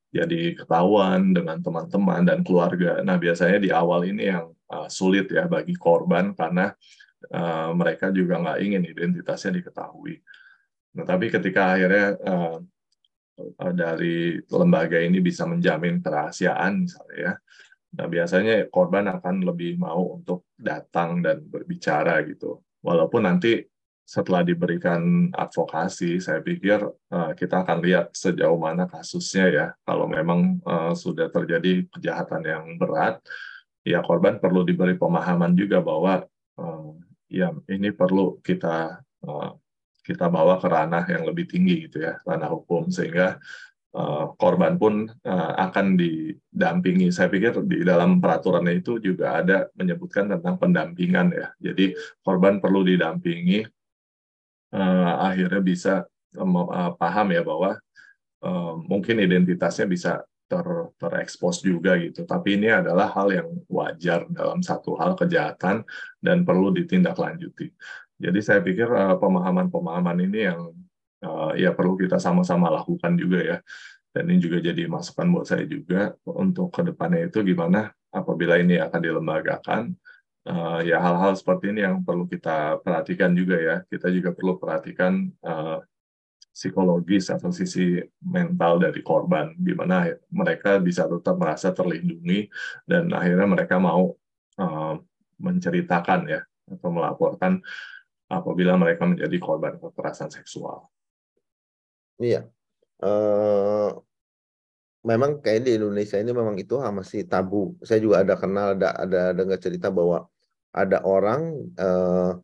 jadi 0.10 0.58
ketahuan 0.58 1.38
dengan 1.38 1.62
teman-teman 1.62 2.22
dan 2.26 2.40
keluarga. 2.42 2.98
Nah 3.06 3.22
biasanya 3.22 3.62
di 3.62 3.70
awal 3.70 4.10
ini 4.10 4.34
yang 4.34 4.50
uh, 4.72 4.88
sulit 4.88 5.28
ya 5.28 5.46
bagi 5.52 5.76
korban 5.76 6.32
karena 6.32 6.72
uh, 7.36 7.76
mereka 7.76 8.10
juga 8.16 8.40
nggak 8.40 8.60
ingin 8.64 8.84
identitasnya 8.88 9.60
diketahui. 9.60 10.16
Nah 10.96 11.04
tapi 11.04 11.28
ketika 11.28 11.76
akhirnya 11.76 12.16
uh, 12.24 12.58
dari 13.74 14.38
lembaga 14.48 15.02
ini 15.02 15.20
bisa 15.20 15.50
menjamin 15.50 16.00
kerahasiaan 16.00 16.86
misalnya 16.86 17.18
ya, 17.18 17.34
Nah, 17.92 18.08
biasanya 18.08 18.72
korban 18.72 19.04
akan 19.12 19.44
lebih 19.44 19.76
mau 19.76 20.16
untuk 20.16 20.48
datang 20.56 21.20
dan 21.20 21.44
berbicara 21.44 22.24
gitu. 22.24 22.64
Walaupun 22.80 23.28
nanti 23.28 23.68
setelah 24.08 24.48
diberikan 24.48 25.32
advokasi, 25.36 26.24
saya 26.24 26.40
pikir 26.40 26.80
uh, 26.88 27.32
kita 27.36 27.68
akan 27.68 27.84
lihat 27.84 28.16
sejauh 28.16 28.56
mana 28.56 28.88
kasusnya 28.88 29.46
ya. 29.52 29.68
Kalau 29.84 30.08
memang 30.08 30.64
uh, 30.64 30.96
sudah 30.96 31.28
terjadi 31.28 31.84
kejahatan 31.92 32.44
yang 32.48 32.66
berat, 32.80 33.20
ya 33.82 34.00
korban 34.06 34.38
perlu 34.38 34.66
diberi 34.66 34.98
pemahaman 34.98 35.58
juga 35.58 35.82
bahwa 35.82 36.26
uh, 36.58 36.92
ya 37.30 37.54
ini 37.70 37.90
perlu 37.94 38.40
kita 38.42 39.02
uh, 39.26 39.52
kita 40.02 40.30
bawa 40.34 40.58
ke 40.58 40.66
ranah 40.66 41.06
yang 41.06 41.24
lebih 41.30 41.46
tinggi 41.46 41.86
gitu 41.86 42.02
ya, 42.02 42.18
ranah 42.26 42.50
hukum 42.50 42.90
sehingga 42.90 43.38
Eh, 43.92 44.26
korban 44.40 44.80
pun 44.80 45.04
uh, 45.04 45.54
akan 45.68 46.00
didampingi. 46.00 47.12
Saya 47.12 47.28
pikir 47.28 47.60
di 47.68 47.84
dalam 47.84 48.24
peraturannya 48.24 48.80
itu 48.80 49.04
juga 49.04 49.44
ada 49.44 49.68
menyebutkan 49.76 50.32
tentang 50.32 50.56
pendampingan 50.56 51.28
ya. 51.36 51.52
Jadi 51.60 51.92
korban 52.24 52.64
perlu 52.64 52.88
didampingi, 52.88 53.68
uh, 54.72 55.14
akhirnya 55.28 55.60
bisa 55.60 55.94
uh, 56.40 56.92
paham 56.96 57.36
ya 57.36 57.44
bahwa 57.44 57.76
uh, 58.48 58.80
mungkin 58.80 59.28
identitasnya 59.28 59.92
bisa 59.92 60.24
ter 60.52 60.68
terekspos 61.00 61.64
juga 61.64 61.96
gitu. 61.96 62.28
Tapi 62.28 62.60
ini 62.60 62.68
adalah 62.68 63.08
hal 63.16 63.32
yang 63.32 63.48
wajar 63.72 64.28
dalam 64.28 64.60
satu 64.60 65.00
hal 65.00 65.16
kejahatan 65.16 65.88
dan 66.20 66.44
perlu 66.44 66.76
ditindaklanjuti. 66.76 67.72
Jadi 68.20 68.40
saya 68.44 68.60
pikir 68.60 68.92
pemahaman-pemahaman 69.18 70.18
uh, 70.20 70.26
ini 70.28 70.40
yang 70.52 70.62
uh, 71.24 71.56
ya 71.56 71.72
perlu 71.72 71.96
kita 71.96 72.20
sama-sama 72.20 72.68
lakukan 72.68 73.16
juga 73.16 73.40
ya. 73.40 73.58
Dan 74.12 74.28
ini 74.28 74.44
juga 74.44 74.60
jadi 74.60 74.92
masukan 74.92 75.24
buat 75.32 75.48
saya 75.48 75.64
juga 75.64 76.12
untuk 76.28 76.68
ke 76.76 76.84
depannya 76.84 77.32
itu 77.32 77.40
gimana 77.48 77.96
apabila 78.12 78.60
ini 78.60 78.76
akan 78.76 79.00
dilembagakan, 79.00 79.96
uh, 80.52 80.84
ya 80.84 81.00
hal-hal 81.00 81.32
seperti 81.40 81.72
ini 81.72 81.88
yang 81.88 82.04
perlu 82.04 82.28
kita 82.28 82.84
perhatikan 82.84 83.32
juga 83.32 83.56
ya. 83.56 83.76
Kita 83.88 84.12
juga 84.12 84.36
perlu 84.36 84.60
perhatikan 84.60 85.32
uh, 85.48 85.80
psikologis 86.52 87.32
atau 87.32 87.50
sisi 87.50 87.98
mental 88.20 88.84
dari 88.84 89.00
korban, 89.00 89.56
gimana 89.56 90.12
mereka 90.30 90.78
bisa 90.84 91.08
tetap 91.08 91.40
merasa 91.40 91.72
terlindungi 91.72 92.52
dan 92.84 93.08
akhirnya 93.16 93.48
mereka 93.48 93.80
mau 93.80 94.12
uh, 94.60 94.96
menceritakan 95.40 96.22
ya 96.28 96.42
atau 96.68 96.90
melaporkan 96.92 97.64
apabila 98.28 98.76
mereka 98.76 99.08
menjadi 99.08 99.38
korban 99.40 99.80
kekerasan 99.80 100.32
seksual. 100.32 100.88
Iya. 102.20 102.48
Uh, 103.02 103.98
memang 105.02 105.42
kayak 105.42 105.66
di 105.66 105.72
Indonesia 105.80 106.20
ini 106.22 106.32
memang 106.36 106.56
itu 106.60 106.78
masih 106.78 107.26
tabu. 107.26 107.74
Saya 107.82 108.04
juga 108.04 108.22
ada 108.22 108.36
kenal, 108.38 108.78
ada 108.78 108.94
ada 108.94 109.22
dengar 109.34 109.58
cerita 109.58 109.90
bahwa 109.90 110.30
ada 110.72 111.04
orang 111.04 111.72
uh, 111.76 112.38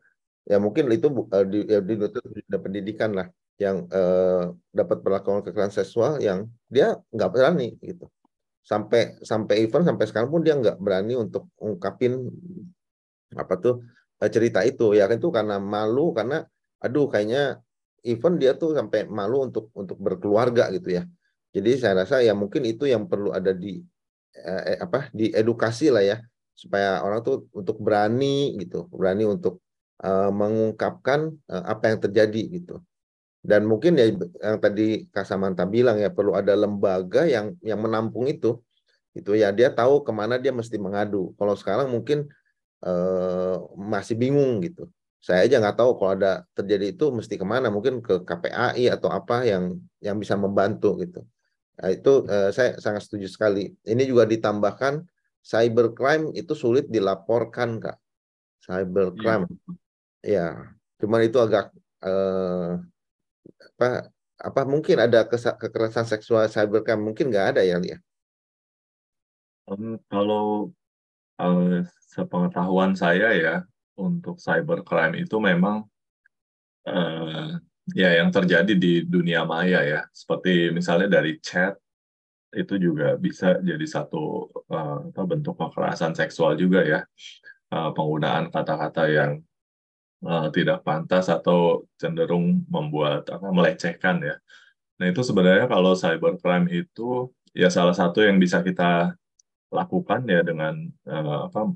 ya 0.43 0.57
mungkin 0.59 0.91
itu 0.91 1.07
uh, 1.11 1.45
di, 1.47 1.63
ya, 1.67 1.79
di, 1.79 1.95
di 1.95 2.57
pendidikan 2.59 3.15
lah 3.15 3.27
yang 3.57 3.89
uh, 3.89 4.53
dapat 4.69 5.01
perlakuan 5.01 5.41
kekerasan 5.41 5.73
seksual 5.73 6.21
yang 6.21 6.45
dia 6.69 6.97
nggak 7.09 7.31
berani 7.33 7.73
gitu. 7.81 8.05
Sampai 8.61 9.17
sampai 9.25 9.65
event 9.65 9.85
sampai 9.87 10.05
sekarang 10.05 10.29
pun 10.29 10.45
dia 10.45 10.53
nggak 10.53 10.77
berani 10.77 11.17
untuk 11.17 11.49
ungkapin 11.57 12.29
apa 13.33 13.53
tuh 13.59 13.83
cerita 14.17 14.65
itu 14.65 14.97
ya 14.97 15.05
kan 15.05 15.17
itu 15.21 15.29
karena 15.29 15.61
malu 15.61 16.09
karena 16.15 16.45
aduh 16.81 17.05
kayaknya 17.09 17.61
even 18.05 18.37
dia 18.37 18.53
tuh 18.55 18.77
sampai 18.77 19.09
malu 19.09 19.45
untuk 19.49 19.73
untuk 19.73 19.97
berkeluarga 19.97 20.69
gitu 20.71 21.01
ya. 21.01 21.03
Jadi 21.51 21.71
saya 21.81 22.05
rasa 22.05 22.21
ya 22.21 22.37
mungkin 22.37 22.61
itu 22.69 22.85
yang 22.85 23.09
perlu 23.09 23.33
ada 23.33 23.51
di 23.55 23.81
eh, 24.37 24.63
eh 24.75 24.77
apa 24.77 25.09
di 25.09 25.33
edukasi 25.33 25.89
lah 25.89 26.03
ya 26.05 26.17
supaya 26.57 27.01
orang 27.05 27.21
tuh 27.21 27.45
untuk 27.53 27.77
berani 27.81 28.57
gitu, 28.57 28.89
berani 28.89 29.29
untuk 29.29 29.61
uh, 30.01 30.33
mengungkapkan 30.33 31.29
uh, 31.53 31.63
apa 31.69 31.93
yang 31.93 31.99
terjadi 32.01 32.41
gitu. 32.49 32.81
Dan 33.47 33.63
mungkin 33.63 33.95
ya 33.95 34.11
yang 34.43 34.59
tadi 34.59 35.07
Kasamanta 35.07 35.63
bilang 35.63 35.95
ya 36.03 36.11
perlu 36.11 36.35
ada 36.35 36.51
lembaga 36.51 37.23
yang 37.23 37.55
yang 37.63 37.79
menampung 37.79 38.27
itu. 38.27 38.59
Itu 39.15 39.39
ya 39.39 39.55
dia 39.55 39.71
tahu 39.71 40.03
ke 40.03 40.11
mana 40.11 40.35
dia 40.35 40.51
mesti 40.51 40.75
mengadu. 40.75 41.31
Kalau 41.39 41.55
sekarang 41.55 41.87
mungkin 41.87 42.27
uh, 42.83 43.55
masih 43.79 44.19
bingung 44.19 44.59
gitu. 44.59 44.91
Saya 45.23 45.47
aja 45.47 45.63
nggak 45.63 45.79
tahu 45.79 45.95
kalau 45.95 46.11
ada 46.19 46.43
terjadi 46.51 46.91
itu 46.91 47.07
mesti 47.07 47.39
ke 47.39 47.47
mana. 47.47 47.71
Mungkin 47.71 48.03
ke 48.03 48.27
KPAI 48.27 48.91
atau 48.91 49.07
apa 49.07 49.47
yang 49.47 49.79
yang 50.03 50.19
bisa 50.19 50.35
membantu 50.35 50.99
gitu. 50.99 51.23
Nah, 51.77 51.89
itu 51.93 52.25
eh, 52.25 52.49
saya 52.53 52.77
sangat 52.81 53.05
setuju 53.05 53.27
sekali. 53.29 53.69
Ini 53.85 54.03
juga 54.09 54.25
ditambahkan 54.25 55.05
cybercrime 55.45 56.33
itu 56.33 56.53
sulit 56.57 56.89
dilaporkan 56.89 57.77
kak. 57.77 57.97
Cybercrime. 58.65 59.45
Ya, 60.25 60.31
ya. 60.33 60.47
cuman 60.97 61.21
itu 61.21 61.37
agak 61.37 61.69
eh, 62.01 62.81
apa 63.77 64.09
apa 64.37 64.61
mungkin 64.65 64.97
ada 64.97 65.25
kekerasan 65.29 66.09
seksual 66.09 66.49
cybercrime 66.49 67.01
mungkin 67.01 67.29
nggak 67.29 67.57
ada 67.57 67.61
ya 67.61 67.77
Lia? 67.77 67.97
Um, 69.69 70.01
kalau 70.09 70.73
uh, 71.37 71.85
sepengetahuan 72.09 72.97
saya 72.97 73.37
ya 73.37 73.55
untuk 73.97 74.41
cybercrime 74.41 75.21
itu 75.21 75.37
memang 75.37 75.85
uh, 76.89 77.57
ya 77.93 78.17
yang 78.17 78.33
terjadi 78.33 78.73
di 78.73 79.05
dunia 79.05 79.45
maya 79.45 79.85
ya 79.85 80.01
seperti 80.09 80.73
misalnya 80.73 81.21
dari 81.21 81.37
chat 81.37 81.77
itu 82.55 82.79
juga 82.79 83.19
bisa 83.19 83.59
jadi 83.59 83.85
satu 83.85 84.49
uh, 84.71 85.25
bentuk 85.27 85.59
kekerasan 85.59 86.17
seksual 86.17 86.57
juga 86.57 86.81
ya 86.81 86.99
uh, 87.75 87.91
penggunaan 87.91 88.49
kata-kata 88.49 89.03
yang 89.11 89.31
uh, 90.25 90.47
tidak 90.49 90.81
pantas 90.81 91.29
atau 91.29 91.85
cenderung 91.99 92.65
membuat 92.71 93.29
apa 93.29 93.47
melecehkan 93.53 94.23
ya. 94.23 94.35
Nah 94.97 95.05
itu 95.09 95.21
sebenarnya 95.21 95.69
kalau 95.69 95.93
cybercrime 95.93 96.67
itu 96.73 97.29
ya 97.53 97.69
salah 97.69 97.93
satu 97.93 98.25
yang 98.25 98.41
bisa 98.41 98.61
kita 98.65 99.13
lakukan 99.69 100.23
ya 100.25 100.41
dengan 100.41 100.87
uh, 101.05 101.51
apa 101.51 101.69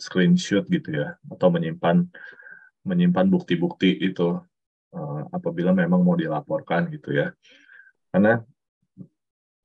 screenshot 0.00 0.64
gitu 0.70 0.96
ya 0.96 1.18
atau 1.28 1.52
menyimpan 1.52 2.08
menyimpan 2.84 3.26
bukti-bukti 3.28 4.00
itu 4.00 4.38
uh, 4.94 5.20
apabila 5.32 5.76
memang 5.76 6.00
mau 6.00 6.16
dilaporkan 6.16 6.88
gitu 6.88 7.12
ya. 7.16 7.32
Karena 8.08 8.40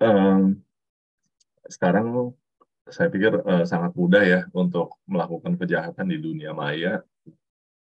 um, 0.02 0.58
sekarang 1.70 2.34
saya 2.90 3.08
pikir 3.14 3.46
uh, 3.46 3.64
sangat 3.70 3.94
mudah 3.94 4.24
ya 4.26 4.42
untuk 4.52 4.98
melakukan 5.06 5.54
kejahatan 5.56 6.10
di 6.10 6.18
dunia 6.18 6.52
maya 6.58 7.06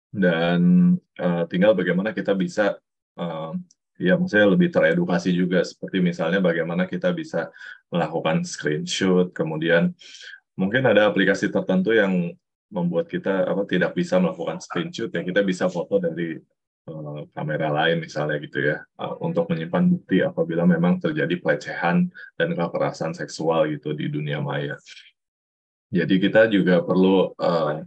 dan 0.09 0.95
uh, 1.21 1.45
tinggal 1.49 1.77
bagaimana 1.77 2.17
kita 2.17 2.33
bisa 2.33 2.81
uh, 3.21 3.53
ya 4.01 4.17
maksudnya 4.17 4.49
lebih 4.49 4.73
teredukasi 4.73 5.35
juga 5.37 5.61
seperti 5.61 6.01
misalnya 6.01 6.41
bagaimana 6.41 6.89
kita 6.89 7.13
bisa 7.13 7.53
melakukan 7.93 8.47
screenshot 8.47 9.29
kemudian 9.37 9.93
mungkin 10.57 10.87
ada 10.89 11.11
aplikasi 11.11 11.53
tertentu 11.53 11.93
yang 11.93 12.33
membuat 12.69 13.09
kita 13.09 13.49
apa 13.49 13.65
tidak 13.69 13.93
bisa 13.97 14.17
melakukan 14.21 14.61
screenshot 14.61 15.13
ya 15.13 15.21
kita 15.25 15.45
bisa 15.45 15.69
foto 15.69 16.01
dari 16.01 16.41
uh, 16.89 17.21
kamera 17.37 17.69
lain 17.69 18.01
misalnya 18.01 18.41
gitu 18.41 18.65
ya 18.65 18.81
untuk 19.21 19.51
menyimpan 19.53 19.85
bukti 19.93 20.25
apabila 20.25 20.65
memang 20.65 21.01
terjadi 21.01 21.37
pelecehan 21.41 22.09
dan 22.37 22.49
kekerasan 22.57 23.13
seksual 23.13 23.69
gitu 23.73 23.93
di 23.97 24.09
dunia 24.09 24.41
maya. 24.41 24.77
Jadi 25.89 26.21
kita 26.21 26.45
juga 26.53 26.85
perlu 26.85 27.33
uh, 27.33 27.81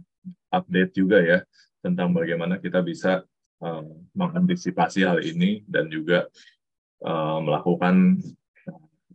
update 0.50 0.92
juga 0.98 1.22
ya 1.22 1.38
tentang 1.82 2.14
bagaimana 2.14 2.56
kita 2.62 2.80
bisa 2.80 3.26
uh, 3.60 3.84
mengantisipasi 4.14 5.02
hal 5.04 5.18
ini 5.20 5.66
dan 5.66 5.90
juga 5.90 6.30
uh, 7.02 7.42
melakukan 7.42 8.22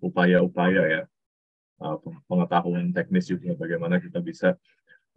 upaya-upaya 0.04 0.84
ya 0.86 1.02
uh, 1.82 1.98
pengetahuan 2.30 2.94
teknis 2.94 3.32
juga 3.32 3.58
bagaimana 3.58 3.98
kita 3.98 4.22
bisa 4.22 4.54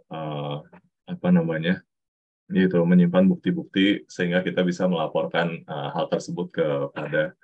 uh, 0.08 0.62
apa 1.04 1.28
namanya 1.34 1.82
itu 2.50 2.82
menyimpan 2.82 3.30
bukti-bukti 3.30 4.10
sehingga 4.10 4.42
kita 4.42 4.66
bisa 4.66 4.90
melaporkan 4.90 5.62
uh, 5.70 5.94
hal 5.94 6.10
tersebut 6.10 6.50
kepada 6.50 7.34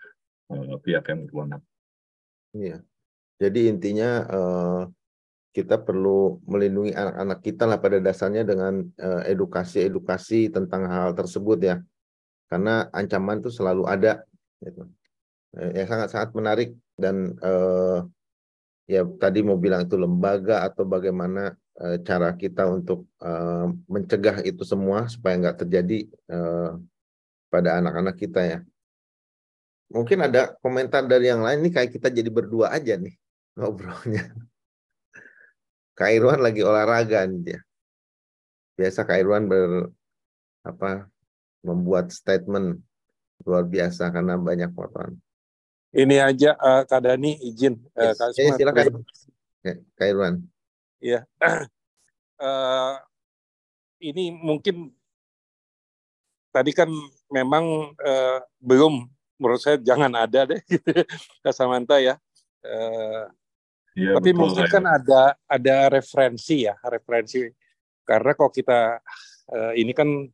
uh, 0.50 0.74
pihak 0.82 1.06
yang 1.14 1.30
berwenang. 1.30 1.62
Iya. 2.50 2.82
Jadi 3.38 3.70
intinya 3.70 4.10
uh, 4.26 4.82
kita 5.56 5.80
perlu 5.80 6.36
melindungi 6.44 6.92
anak-anak 6.92 7.38
kita 7.40 7.64
lah 7.64 7.80
pada 7.80 7.96
dasarnya 7.96 8.44
dengan 8.44 8.84
eh, 9.00 9.32
edukasi-edukasi 9.32 10.52
tentang 10.52 10.84
hal 10.84 11.16
tersebut 11.16 11.58
ya. 11.64 11.76
Karena 12.52 12.92
ancaman 12.92 13.40
itu 13.40 13.48
selalu 13.48 13.88
ada 13.88 14.20
gitu. 14.60 14.84
Yang 15.56 15.88
sangat-sangat 15.88 16.30
menarik 16.36 16.70
dan 17.00 17.32
eh, 17.40 17.98
ya 18.84 19.02
tadi 19.16 19.40
mau 19.40 19.56
bilang 19.56 19.88
itu 19.88 19.96
lembaga 19.96 20.68
atau 20.68 20.84
bagaimana 20.84 21.56
eh, 21.80 22.04
cara 22.04 22.36
kita 22.36 22.68
untuk 22.68 23.08
eh, 23.24 23.66
mencegah 23.88 24.44
itu 24.44 24.60
semua 24.60 25.08
supaya 25.08 25.40
nggak 25.40 25.64
terjadi 25.64 26.04
eh, 26.04 26.70
pada 27.48 27.80
anak-anak 27.80 28.14
kita 28.20 28.40
ya. 28.44 28.58
Mungkin 29.88 30.20
ada 30.20 30.52
komentar 30.60 31.08
dari 31.08 31.32
yang 31.32 31.40
lain 31.40 31.64
nih 31.64 31.72
kayak 31.72 31.90
kita 31.96 32.12
jadi 32.12 32.28
berdua 32.28 32.76
aja 32.76 33.00
nih 33.00 33.16
ngobrolnya 33.56 34.28
Kak 35.96 36.12
Irwan 36.12 36.44
lagi 36.44 36.60
olahraga 36.60 37.24
nih 37.24 37.40
dia. 37.40 37.60
Biasa 38.76 39.08
Kak 39.08 39.16
Irwan 39.16 39.48
ber 39.48 39.88
apa 40.60 41.08
membuat 41.64 42.12
statement 42.12 42.84
luar 43.48 43.64
biasa 43.64 44.12
karena 44.12 44.36
banyak 44.36 44.68
potongan. 44.76 45.16
Ini 45.96 46.20
aja 46.20 46.52
uh, 46.60 46.84
Kak 46.84 47.00
Dani 47.00 47.40
izin 47.40 47.80
uh, 47.96 48.12
Kak 48.12 48.36
yes, 48.36 48.60
silakan. 48.60 49.00
Kak 49.96 50.06
Irwan. 50.06 50.44
Iya. 51.00 51.24
uh, 52.36 53.00
ini 54.12 54.28
mungkin 54.36 54.92
tadi 56.52 56.76
kan 56.76 56.92
memang 57.32 57.96
uh, 57.96 58.38
belum 58.60 59.08
menurut 59.40 59.60
saya 59.60 59.80
jangan 59.80 60.12
ada 60.12 60.44
deh 60.44 60.60
gitu 60.68 60.92
Kak 61.44 61.56
Samanta 61.56 61.96
ya. 61.96 62.20
Uh, 62.60 63.32
Ya, 63.96 64.12
Tapi 64.12 64.36
betul, 64.36 64.40
mungkin 64.44 64.66
kan 64.68 64.84
ada 64.84 65.32
ada 65.48 65.76
referensi 65.88 66.68
ya, 66.68 66.76
referensi. 66.84 67.48
Karena 68.04 68.36
kalau 68.36 68.52
kita 68.52 69.00
uh, 69.48 69.72
ini 69.72 69.96
kan 69.96 70.28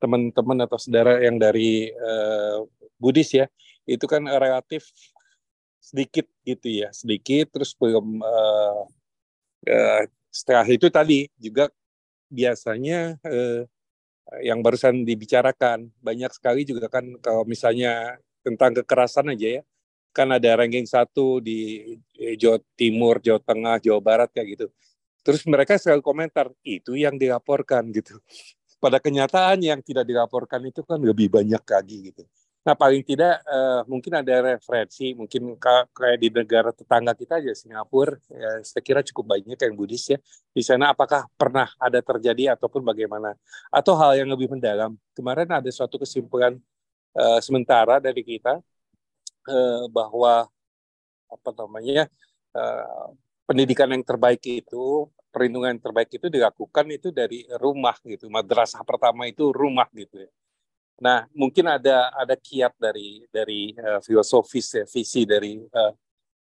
teman-teman 0.00 0.64
atau 0.64 0.80
saudara 0.80 1.20
yang 1.20 1.36
dari 1.36 1.92
uh, 1.92 2.64
Buddhis 2.96 3.36
ya, 3.36 3.44
itu 3.84 4.08
kan 4.08 4.24
relatif 4.24 4.88
sedikit 5.84 6.24
gitu 6.48 6.80
ya, 6.80 6.88
sedikit 6.96 7.52
terus 7.52 7.76
belum 7.76 8.24
uh, 8.24 8.88
uh, 9.68 10.02
setelah 10.32 10.64
itu 10.64 10.88
tadi 10.88 11.28
juga 11.36 11.68
biasanya 12.32 13.20
uh, 13.20 13.68
yang 14.40 14.64
barusan 14.64 15.04
dibicarakan 15.04 15.92
banyak 16.00 16.32
sekali 16.32 16.64
juga 16.64 16.88
kan 16.88 17.04
kalau 17.20 17.44
misalnya 17.44 18.16
tentang 18.42 18.74
kekerasan 18.82 19.30
aja 19.30 19.60
ya 19.60 19.62
kan 20.16 20.32
ada 20.32 20.56
ranking 20.56 20.88
satu 20.88 21.44
di 21.44 21.84
Jawa 22.40 22.56
Timur, 22.72 23.20
Jawa 23.20 23.36
Tengah, 23.44 23.76
Jawa 23.84 24.00
Barat 24.00 24.32
kayak 24.32 24.48
gitu. 24.56 24.66
Terus 25.20 25.44
mereka 25.44 25.76
selalu 25.76 26.00
komentar 26.00 26.48
itu 26.64 26.96
yang 26.96 27.20
dilaporkan 27.20 27.92
gitu. 27.92 28.16
Pada 28.80 28.96
kenyataan 28.96 29.60
yang 29.60 29.84
tidak 29.84 30.08
dilaporkan 30.08 30.64
itu 30.64 30.80
kan 30.80 30.96
lebih 30.96 31.28
banyak 31.28 31.60
lagi 31.60 31.96
gitu. 32.08 32.24
Nah 32.66 32.74
paling 32.74 33.02
tidak 33.06 33.46
uh, 33.46 33.86
mungkin 33.86 34.10
ada 34.18 34.58
referensi, 34.58 35.14
mungkin 35.14 35.54
kayak 35.94 36.18
di 36.18 36.28
negara 36.34 36.74
tetangga 36.74 37.14
kita 37.14 37.38
aja 37.38 37.54
Singapura, 37.54 38.18
ya, 38.26 38.58
saya 38.66 38.82
kira 38.82 39.06
cukup 39.06 39.38
banyak 39.38 39.54
yang 39.54 39.74
Buddhis 39.78 40.10
ya. 40.10 40.18
Di 40.50 40.66
sana 40.66 40.90
apakah 40.90 41.30
pernah 41.38 41.70
ada 41.78 42.02
terjadi 42.02 42.58
ataupun 42.58 42.82
bagaimana? 42.82 43.38
Atau 43.70 43.94
hal 43.94 44.18
yang 44.18 44.34
lebih 44.34 44.50
mendalam. 44.50 44.98
Kemarin 45.14 45.46
ada 45.46 45.70
suatu 45.70 45.94
kesimpulan 45.94 46.58
uh, 47.14 47.38
sementara 47.38 48.02
dari 48.02 48.26
kita 48.26 48.58
eh, 49.48 49.84
bahwa 49.90 50.46
apa 51.26 51.50
namanya 51.58 52.06
eh, 52.54 53.06
pendidikan 53.46 53.90
yang 53.94 54.02
terbaik 54.02 54.42
itu 54.46 55.06
perlindungan 55.36 55.76
yang 55.76 55.84
terbaik 55.84 56.10
itu 56.16 56.32
dilakukan 56.32 56.86
itu 56.88 57.12
dari 57.12 57.44
rumah 57.60 58.00
gitu. 58.08 58.32
Madrasah 58.32 58.80
pertama 58.82 59.28
itu 59.28 59.52
rumah 59.52 59.84
gitu 59.92 60.24
ya. 60.24 60.30
Nah 61.04 61.28
mungkin 61.36 61.68
ada 61.68 62.08
ada 62.16 62.32
kiat 62.32 62.72
dari 62.80 63.28
dari 63.28 63.76
uh, 63.76 64.00
filosofis 64.00 64.80
ya, 64.80 64.84
visi 64.88 65.28
dari 65.28 65.60
uh, 65.60 65.92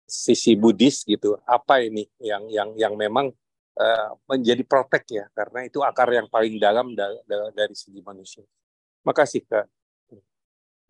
sisi 0.09 0.57
Buddhis 0.57 1.05
gitu. 1.05 1.37
Apa 1.44 1.85
ini 1.85 2.09
yang 2.24 2.48
yang 2.48 2.72
yang 2.72 2.94
memang 2.96 3.29
uh, 3.76 4.09
menjadi 4.24 4.64
protek 4.64 5.05
ya? 5.12 5.24
Karena 5.37 5.68
itu 5.68 5.85
akar 5.85 6.09
yang 6.09 6.26
paling 6.33 6.57
dalam 6.57 6.96
da, 6.96 7.12
da, 7.29 7.53
dari 7.53 7.76
segi 7.76 8.00
manusia. 8.00 8.40
Makasih 9.05 9.44
kak 9.44 9.68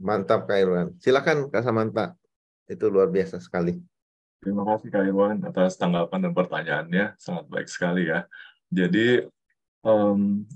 Mantap 0.01 0.49
Kak 0.49 0.57
Irwan. 0.57 0.97
Silakan 0.97 1.53
Kak 1.53 1.61
Samanta. 1.61 2.17
Itu 2.65 2.89
luar 2.89 3.13
biasa 3.13 3.37
sekali. 3.37 3.77
Terima 4.41 4.65
kasih 4.65 4.89
Kak 4.89 5.05
Irwan 5.05 5.45
atas 5.45 5.77
tanggapan 5.77 6.25
dan 6.25 6.33
pertanyaannya. 6.33 7.05
Sangat 7.21 7.45
baik 7.53 7.69
sekali 7.69 8.09
ya. 8.09 8.25
Jadi 8.73 9.29
um, 9.85 10.49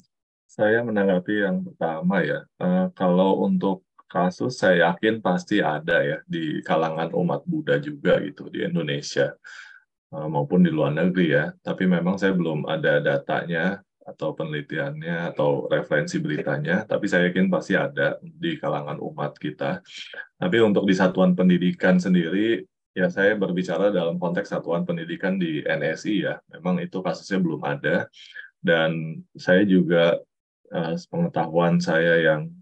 saya 0.49 0.81
menanggapi 0.81 1.45
yang 1.45 1.61
pertama 1.61 2.25
ya. 2.25 2.49
Uh, 2.57 2.89
kalau 2.97 3.45
untuk 3.45 3.85
kasus 4.09 4.57
saya 4.57 4.89
yakin 4.89 5.21
pasti 5.21 5.61
ada 5.61 6.01
ya 6.01 6.19
di 6.25 6.65
kalangan 6.65 7.13
umat 7.13 7.45
Buddha 7.45 7.77
juga 7.77 8.23
gitu 8.25 8.47
di 8.49 8.65
Indonesia 8.65 9.35
uh, 10.15 10.31
maupun 10.31 10.65
di 10.65 10.73
luar 10.73 10.97
negeri 10.97 11.37
ya. 11.37 11.53
Tapi 11.61 11.85
memang 11.85 12.17
saya 12.17 12.33
belum 12.33 12.65
ada 12.65 13.05
datanya 13.05 13.85
atau 14.05 14.37
penelitiannya 14.37 15.33
atau 15.33 15.65
referensi 15.67 16.21
beritanya, 16.21 16.85
tapi 16.85 17.09
saya 17.09 17.33
yakin 17.33 17.49
pasti 17.49 17.73
ada 17.73 18.21
di 18.21 18.61
kalangan 18.61 19.01
umat 19.01 19.41
kita. 19.41 19.81
Tapi 20.37 20.57
untuk 20.61 20.85
di 20.85 20.93
satuan 20.93 21.33
pendidikan 21.33 21.97
sendiri, 21.97 22.61
ya 22.93 23.09
saya 23.09 23.35
berbicara 23.35 23.89
dalam 23.91 24.21
konteks 24.21 24.53
satuan 24.53 24.85
pendidikan 24.85 25.41
di 25.41 25.65
NSI 25.65 26.15
ya, 26.21 26.37
memang 26.53 26.85
itu 26.85 27.01
kasusnya 27.01 27.41
belum 27.41 27.65
ada. 27.65 28.07
Dan 28.61 29.21
saya 29.37 29.65
juga, 29.65 30.21
uh, 30.73 30.95
pengetahuan 31.09 31.81
saya 31.81 32.21
yang 32.21 32.53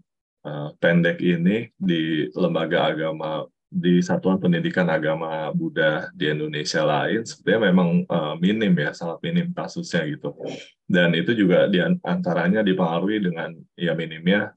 uh, 0.47 0.71
pendek 0.79 1.19
ini 1.19 1.71
di 1.75 2.27
lembaga 2.35 2.91
agama 2.91 3.47
di 3.73 4.05
satuan 4.05 4.37
pendidikan 4.37 4.85
agama 4.85 5.49
Buddha 5.49 6.13
di 6.13 6.29
Indonesia 6.29 6.85
lain 6.85 7.25
sebenarnya 7.25 7.61
memang 7.73 7.89
uh, 8.05 8.35
minim 8.37 8.73
ya 8.77 8.93
sangat 8.93 9.17
minim 9.25 9.49
kasusnya 9.49 10.05
gitu. 10.05 10.37
Dan 10.85 11.17
itu 11.17 11.33
juga 11.33 11.65
di 11.65 11.81
antaranya 12.05 12.61
dipengaruhi 12.61 13.17
dengan 13.17 13.57
ya 13.73 13.97
minimnya 13.97 14.53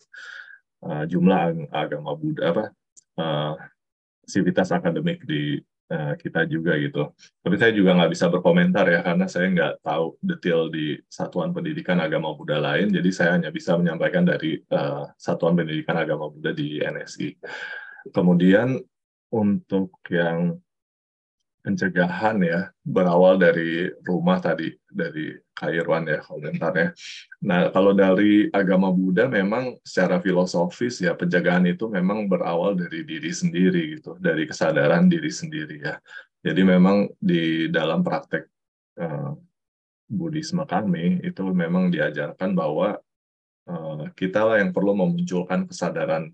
uh, 0.85 1.09
jumlah 1.09 1.72
agama 1.72 2.12
Buddha 2.12 2.52
apa 2.52 2.64
uh, 3.16 3.55
sivitas 4.29 4.68
akademik 4.68 5.24
di 5.24 5.64
uh, 5.88 6.12
kita 6.20 6.44
juga 6.44 6.76
gitu. 6.76 7.09
Tapi 7.40 7.57
saya 7.57 7.72
juga 7.72 7.96
nggak 7.96 8.12
bisa 8.12 8.29
berkomentar 8.29 8.85
ya 8.92 9.00
karena 9.00 9.26
saya 9.33 9.48
nggak 9.48 9.74
tahu 9.81 10.20
detail 10.20 10.68
di 10.68 11.00
satuan 11.09 11.57
pendidikan 11.57 11.96
agama 12.05 12.37
Buddha 12.37 12.61
lain. 12.61 12.92
Jadi 12.92 13.09
saya 13.16 13.40
hanya 13.40 13.48
bisa 13.48 13.81
menyampaikan 13.81 14.29
dari 14.29 14.61
uh, 14.68 15.09
satuan 15.16 15.57
pendidikan 15.57 15.96
agama 15.96 16.29
Buddha 16.29 16.52
di 16.52 16.85
NSI 16.85 17.40
kemudian 18.14 18.79
untuk 19.32 19.96
yang 20.10 20.58
pencegahan 21.66 22.38
ya 22.46 22.70
berawal 22.86 23.42
dari 23.42 23.90
rumah 24.06 24.38
tadi 24.38 24.70
dari 24.86 25.34
Kairwan 25.50 26.06
ya 26.06 26.22
komentarnya. 26.22 26.94
Nah 27.42 27.74
kalau 27.74 27.90
dari 27.90 28.46
agama 28.54 28.94
Buddha 28.94 29.26
memang 29.26 29.74
secara 29.82 30.22
filosofis 30.22 31.02
ya 31.02 31.18
pencegahan 31.18 31.66
itu 31.66 31.90
memang 31.90 32.30
berawal 32.30 32.78
dari 32.78 33.02
diri 33.02 33.34
sendiri 33.34 33.98
gitu, 33.98 34.14
dari 34.22 34.46
kesadaran 34.46 35.10
diri 35.10 35.32
sendiri 35.32 35.76
ya. 35.82 35.98
Jadi 36.46 36.62
memang 36.62 37.10
di 37.18 37.66
dalam 37.66 38.06
praktek 38.06 38.46
uh, 39.02 39.34
Buddhisme 40.06 40.62
kami 40.62 41.18
itu 41.26 41.42
memang 41.50 41.90
diajarkan 41.90 42.54
bahwa 42.54 42.94
uh, 43.66 44.06
kita 44.14 44.46
lah 44.46 44.62
yang 44.62 44.70
perlu 44.70 44.94
memunculkan 44.94 45.66
kesadaran 45.66 46.30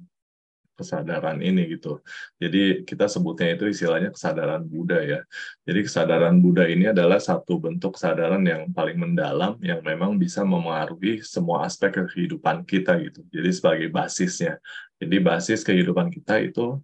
kesadaran 0.83 1.39
ini 1.41 1.79
gitu. 1.79 2.03
Jadi 2.37 2.83
kita 2.83 3.07
sebutnya 3.07 3.55
itu 3.55 3.71
istilahnya 3.71 4.11
kesadaran 4.13 4.67
Buddha 4.67 4.99
ya. 5.01 5.21
Jadi 5.63 5.81
kesadaran 5.87 6.43
Buddha 6.43 6.67
ini 6.67 6.91
adalah 6.91 7.23
satu 7.23 7.63
bentuk 7.63 7.97
kesadaran 7.97 8.43
yang 8.43 8.69
paling 8.75 8.99
mendalam 8.99 9.57
yang 9.63 9.81
memang 9.81 10.19
bisa 10.19 10.43
memengaruhi 10.43 11.23
semua 11.23 11.65
aspek 11.65 12.05
kehidupan 12.05 12.67
kita 12.67 12.99
gitu. 13.01 13.23
Jadi 13.31 13.51
sebagai 13.55 13.89
basisnya. 13.89 14.59
Jadi 14.99 15.17
basis 15.19 15.67
kehidupan 15.67 16.11
kita 16.11 16.39
itu 16.43 16.79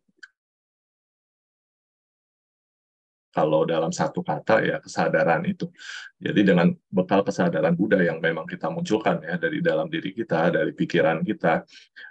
kalau 3.29 3.69
dalam 3.69 3.93
satu 3.93 4.25
kata 4.25 4.64
ya 4.64 4.77
kesadaran 4.81 5.45
itu. 5.45 5.69
Jadi 6.19 6.43
dengan 6.43 6.73
bekal 6.91 7.23
kesadaran 7.23 7.77
Buddha 7.77 8.01
yang 8.03 8.19
memang 8.19 8.49
kita 8.49 8.73
munculkan 8.73 9.23
ya 9.23 9.38
dari 9.38 9.62
dalam 9.62 9.87
diri 9.87 10.11
kita, 10.11 10.51
dari 10.51 10.73
pikiran 10.75 11.23
kita, 11.23 11.62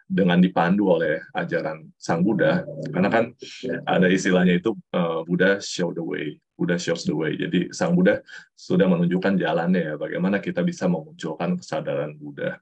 dengan 0.07 0.39
dipandu 0.39 0.87
oleh 0.87 1.19
ajaran 1.35 1.83
Sang 1.99 2.23
Buddha, 2.23 2.63
karena 2.93 3.09
kan 3.11 3.25
ada 3.83 4.07
istilahnya 4.07 4.55
itu 4.55 4.71
uh, 4.95 5.27
Buddha 5.27 5.59
show 5.59 5.91
the 5.91 5.99
way, 5.99 6.39
Buddha 6.55 6.79
shows 6.79 7.03
the 7.03 7.11
way. 7.11 7.35
Jadi 7.35 7.75
Sang 7.75 7.91
Buddha 7.91 8.23
sudah 8.55 8.87
menunjukkan 8.87 9.35
jalannya 9.35 9.81
ya, 9.83 9.93
bagaimana 9.99 10.39
kita 10.39 10.63
bisa 10.63 10.87
memunculkan 10.87 11.59
kesadaran 11.59 12.15
Buddha. 12.15 12.55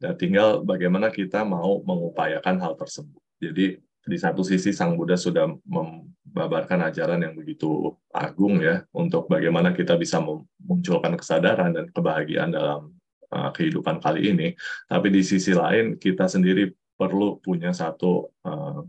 Dan 0.00 0.16
tinggal 0.16 0.64
bagaimana 0.64 1.12
kita 1.12 1.44
mau 1.44 1.84
mengupayakan 1.84 2.56
hal 2.60 2.72
tersebut. 2.72 3.20
Jadi 3.36 3.80
di 4.06 4.16
satu 4.16 4.40
sisi 4.40 4.72
Sang 4.72 4.96
Buddha 4.96 5.16
sudah 5.16 5.44
membabarkan 5.68 6.88
ajaran 6.88 7.20
yang 7.20 7.36
begitu 7.36 7.92
agung 8.08 8.60
ya 8.64 8.80
untuk 8.96 9.28
bagaimana 9.28 9.76
kita 9.76 9.96
bisa 10.00 10.22
memunculkan 10.24 11.20
kesadaran 11.20 11.76
dan 11.76 11.86
kebahagiaan 11.92 12.48
dalam 12.48 12.96
uh, 13.28 13.50
kehidupan 13.52 14.00
kali 14.00 14.32
ini. 14.32 14.48
Tapi 14.88 15.12
di 15.12 15.20
sisi 15.20 15.52
lain 15.52 16.00
kita 16.00 16.24
sendiri 16.26 16.72
perlu 16.96 17.40
punya 17.44 17.76
satu 17.76 18.28
uh, 18.44 18.80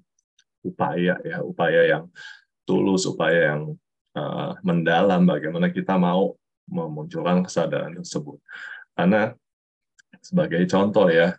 upaya 0.63 1.19
ya, 1.27 1.43
upaya 1.43 1.81
yang 1.87 2.03
tulus, 2.63 3.03
upaya 3.03 3.55
yang 3.55 3.75
uh, 4.15 4.55
mendalam 4.63 5.27
bagaimana 5.27 5.67
kita 5.71 5.99
mau 5.99 6.39
memunculkan 6.71 7.43
kesadaran 7.43 7.99
tersebut. 7.99 8.39
Karena 8.95 9.35
sebagai 10.23 10.63
contoh 10.71 11.11
ya, 11.11 11.35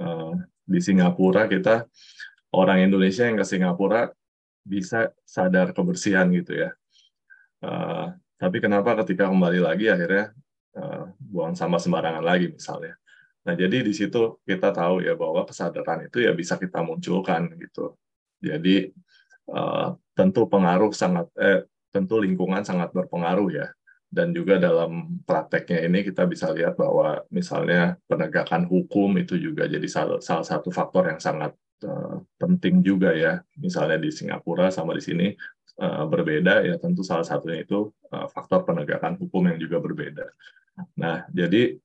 uh, 0.00 0.32
di 0.64 0.78
Singapura 0.78 1.50
kita 1.50 1.84
orang 2.54 2.86
Indonesia 2.86 3.26
yang 3.26 3.38
ke 3.38 3.46
Singapura 3.46 4.10
bisa 4.66 5.14
sadar 5.24 5.72
kebersihan 5.72 6.28
gitu 6.34 6.58
ya. 6.58 6.70
Uh, 7.60 8.16
tapi 8.40 8.56
kenapa 8.58 8.96
ketika 9.04 9.28
kembali 9.28 9.60
lagi 9.60 9.92
akhirnya 9.92 10.32
uh, 10.76 11.12
buang 11.20 11.52
sampah 11.52 11.80
sembarangan 11.80 12.24
lagi 12.24 12.52
misalnya. 12.52 12.96
Nah 13.44 13.54
jadi 13.56 13.84
di 13.84 13.92
situ 13.96 14.40
kita 14.44 14.72
tahu 14.72 15.04
ya 15.04 15.16
bahwa 15.16 15.44
kesadaran 15.48 16.08
itu 16.08 16.24
ya 16.24 16.32
bisa 16.36 16.60
kita 16.60 16.84
munculkan 16.84 17.56
gitu. 17.56 17.96
Jadi 18.40 18.92
uh, 19.52 19.96
tentu 20.16 20.48
pengaruh 20.48 20.92
sangat 20.92 21.28
eh, 21.40 21.64
tentu 21.92 22.20
lingkungan 22.20 22.64
sangat 22.64 22.92
berpengaruh 22.92 23.48
ya. 23.52 23.68
Dan 24.10 24.34
juga 24.34 24.58
dalam 24.58 25.22
prakteknya 25.22 25.86
ini 25.86 26.02
kita 26.02 26.26
bisa 26.26 26.50
lihat 26.50 26.74
bahwa 26.74 27.22
misalnya 27.30 27.94
penegakan 28.10 28.66
hukum 28.66 29.14
itu 29.22 29.38
juga 29.38 29.70
jadi 29.70 29.86
salah 29.86 30.18
satu 30.42 30.74
faktor 30.74 31.14
yang 31.14 31.22
sangat 31.22 31.54
uh, 31.84 32.20
penting 32.40 32.84
juga 32.84 33.12
ya. 33.12 33.40
Misalnya 33.56 34.00
di 34.00 34.10
Singapura 34.12 34.68
sama 34.72 34.96
di 34.96 35.02
sini 35.02 35.26
uh, 35.80 36.04
berbeda 36.06 36.64
ya 36.64 36.76
tentu 36.76 37.00
salah 37.06 37.24
satunya 37.24 37.64
itu 37.64 37.88
uh, 38.12 38.26
faktor 38.30 38.64
penegakan 38.64 39.16
hukum 39.20 39.48
yang 39.48 39.58
juga 39.60 39.80
berbeda. 39.80 40.26
Nah, 40.96 41.28
jadi 41.32 41.76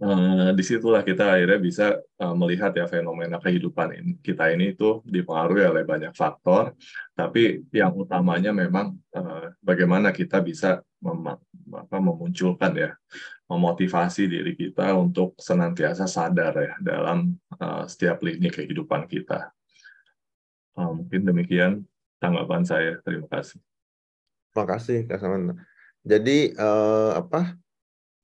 uh, 0.00 0.50
di 0.56 0.64
situlah 0.64 1.04
kita 1.04 1.36
akhirnya 1.36 1.60
bisa 1.60 1.86
uh, 1.98 2.32
melihat 2.32 2.72
ya 2.72 2.88
fenomena 2.88 3.36
kehidupan 3.36 3.92
ini, 3.92 4.12
kita 4.24 4.48
ini 4.54 4.72
itu 4.72 5.04
dipengaruhi 5.04 5.68
oleh 5.68 5.84
banyak 5.84 6.16
faktor, 6.16 6.72
tapi 7.12 7.60
yang 7.74 7.92
utamanya 7.92 8.54
memang 8.54 8.96
uh, 9.12 9.52
bagaimana 9.60 10.14
kita 10.14 10.40
bisa 10.40 10.80
mem 11.02 11.36
apa, 11.72 11.96
memunculkan 11.98 12.72
ya 12.76 12.90
memotivasi 13.48 14.28
diri 14.28 14.56
kita 14.56 14.96
untuk 14.96 15.36
senantiasa 15.36 16.08
sadar 16.08 16.52
ya 16.56 16.74
dalam 16.80 17.36
uh, 17.60 17.84
setiap 17.84 18.24
lini 18.24 18.48
kehidupan 18.48 19.04
kita. 19.08 19.52
Uh, 20.72 20.96
mungkin 20.96 21.28
demikian 21.28 21.72
tanggapan 22.16 22.64
saya. 22.64 22.96
Terima 23.04 23.28
kasih. 23.28 23.60
Terima 24.52 24.66
kasih 24.68 24.98
Kak 25.04 25.20
Samanta. 25.20 25.54
Jadi 26.02 26.56
uh, 26.56 27.20
apa 27.20 27.61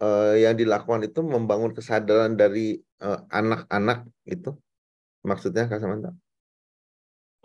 uh, 0.03 0.35
yang 0.35 0.55
dilakukan 0.55 1.07
itu 1.07 1.21
membangun 1.23 1.75
kesadaran 1.75 2.35
dari 2.35 2.79
anak-anak 3.31 4.07
uh, 4.07 4.27
itu 4.27 4.51
maksudnya 5.23 5.71
Kak 5.71 5.79
Samanta? 5.79 6.11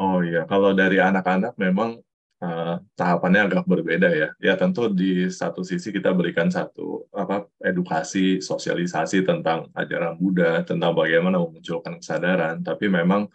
Oh 0.01 0.25
iya, 0.25 0.49
kalau 0.49 0.73
dari 0.73 0.97
anak-anak 0.97 1.53
memang 1.61 2.01
uh, 2.41 2.75
tahapannya 2.97 3.45
agak 3.45 3.63
berbeda 3.69 4.09
ya. 4.09 4.29
Ya 4.41 4.53
tentu 4.57 4.89
di 4.89 5.29
satu 5.29 5.61
sisi 5.61 5.93
kita 5.93 6.11
berikan 6.11 6.49
satu 6.49 7.05
apa 7.13 7.45
edukasi, 7.61 8.41
sosialisasi 8.41 9.21
tentang 9.21 9.69
ajaran 9.77 10.17
Buddha, 10.17 10.65
tentang 10.65 10.97
bagaimana 10.97 11.37
memunculkan 11.37 12.01
kesadaran. 12.01 12.65
Tapi 12.65 12.89
memang 12.89 13.29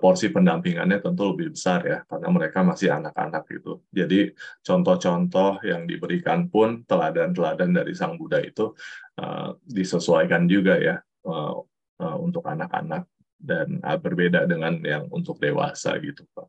porsi 0.00 0.32
pendampingannya 0.32 0.96
tentu 1.04 1.28
lebih 1.28 1.52
besar 1.52 1.84
ya, 1.84 1.98
karena 2.08 2.28
mereka 2.32 2.64
masih 2.64 2.88
anak-anak 2.88 3.44
gitu. 3.52 3.84
Jadi 3.92 4.32
contoh-contoh 4.64 5.60
yang 5.60 5.84
diberikan 5.84 6.48
pun 6.48 6.88
teladan-teladan 6.88 7.76
dari 7.76 7.92
Sang 7.92 8.16
Buddha 8.16 8.40
itu 8.40 8.72
uh, 9.20 9.52
disesuaikan 9.68 10.48
juga 10.48 10.80
ya 10.80 10.96
uh, 11.28 11.60
uh, 12.00 12.16
untuk 12.16 12.48
anak-anak 12.48 13.04
dan 13.38 13.78
uh, 13.84 13.98
berbeda 14.00 14.48
dengan 14.48 14.80
yang 14.82 15.04
untuk 15.12 15.38
dewasa 15.38 15.94
gitu 16.00 16.24
Pak. 16.32 16.48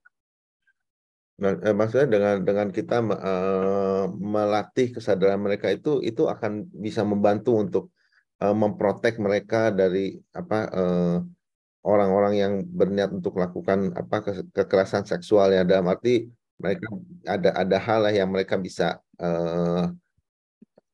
Nah, 1.39 1.55
eh, 1.63 1.71
maksudnya 1.71 2.07
dengan 2.11 2.35
dengan 2.43 2.67
kita 2.67 2.99
uh, 2.99 4.05
melatih 4.11 4.91
kesadaran 4.91 5.39
mereka 5.39 5.71
itu 5.71 6.03
itu 6.03 6.27
akan 6.27 6.67
bisa 6.67 7.07
membantu 7.07 7.55
untuk 7.55 7.83
uh, 8.43 8.51
memprotek 8.51 9.15
mereka 9.23 9.71
dari 9.71 10.19
apa 10.35 10.67
orang-orang 11.89 12.33
uh, 12.37 12.39
yang 12.45 12.53
berniat 12.65 13.09
untuk 13.09 13.37
melakukan 13.37 13.91
apa 13.97 14.17
ke 14.21 14.31
kekerasan 14.53 15.03
seksual 15.09 15.49
ya 15.49 15.65
dalam 15.65 15.89
arti 15.89 16.29
mereka 16.61 16.85
ada 17.25 17.49
ada 17.55 17.77
hal 17.81 18.01
yang 18.13 18.29
mereka 18.29 18.55
bisa 18.59 19.01
uh, 19.17 19.89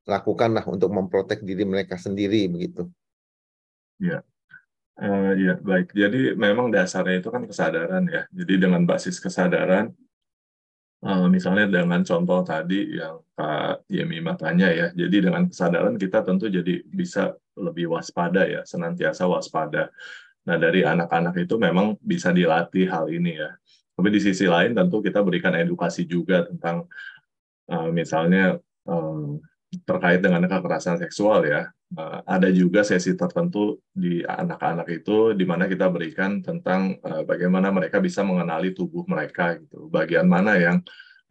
lakukan 0.06 0.54
lah 0.54 0.66
untuk 0.70 0.94
memprotek 0.94 1.42
diri 1.44 1.68
mereka 1.68 2.00
sendiri 2.00 2.48
begitu. 2.48 2.88
Ya. 4.00 4.24
Uh, 4.96 5.36
ya 5.36 5.60
baik. 5.60 5.92
Jadi 5.92 6.40
memang 6.40 6.72
dasarnya 6.72 7.20
itu 7.20 7.28
kan 7.28 7.44
kesadaran 7.44 8.08
ya. 8.08 8.24
Jadi 8.32 8.54
dengan 8.56 8.88
basis 8.88 9.20
kesadaran 9.20 9.92
Eh, 11.06 11.28
misalnya 11.30 11.70
dengan 11.70 12.02
contoh 12.02 12.42
tadi 12.42 12.98
yang 12.98 13.22
Kak 13.38 13.86
Yemima 13.94 14.34
tanya 14.34 14.74
ya, 14.74 14.88
jadi 14.90 15.30
dengan 15.30 15.46
kesadaran 15.46 16.02
kita 16.02 16.26
tentu 16.26 16.50
jadi 16.50 16.82
bisa 16.82 17.38
lebih 17.54 17.94
waspada 17.94 18.42
ya, 18.50 18.66
senantiasa 18.66 19.30
waspada. 19.30 19.94
Nah 20.46 20.58
dari 20.62 20.86
anak-anak 20.86 21.36
itu 21.42 21.58
memang 21.58 21.98
bisa 22.02 22.30
dilatih 22.30 22.86
hal 22.90 23.10
ini 23.10 23.42
ya. 23.42 23.50
Tapi 23.96 24.08
di 24.12 24.20
sisi 24.20 24.46
lain 24.46 24.76
tentu 24.76 25.00
kita 25.02 25.24
berikan 25.26 25.56
edukasi 25.56 26.06
juga 26.06 26.46
tentang 26.46 26.86
uh, 27.72 27.90
misalnya 27.90 28.60
um, 28.86 29.40
terkait 29.84 30.22
dengan 30.22 30.46
kekerasan 30.46 31.02
seksual 31.02 31.44
ya. 31.48 31.72
uh, 31.98 32.20
ada 32.28 32.52
juga 32.52 32.84
sesi 32.84 33.16
tertentu 33.16 33.80
di 33.90 34.22
anak-anak 34.26 34.88
itu 34.92 35.32
di 35.34 35.46
mana 35.48 35.66
kita 35.66 35.88
berikan 35.90 36.44
tentang 36.44 37.00
uh, 37.02 37.24
bagaimana 37.24 37.72
mereka 37.72 37.98
bisa 38.04 38.22
mengenali 38.22 38.76
tubuh 38.76 39.08
mereka 39.08 39.56
gitu 39.58 39.88
bagian 39.88 40.28
mana 40.28 40.60
yang 40.60 40.78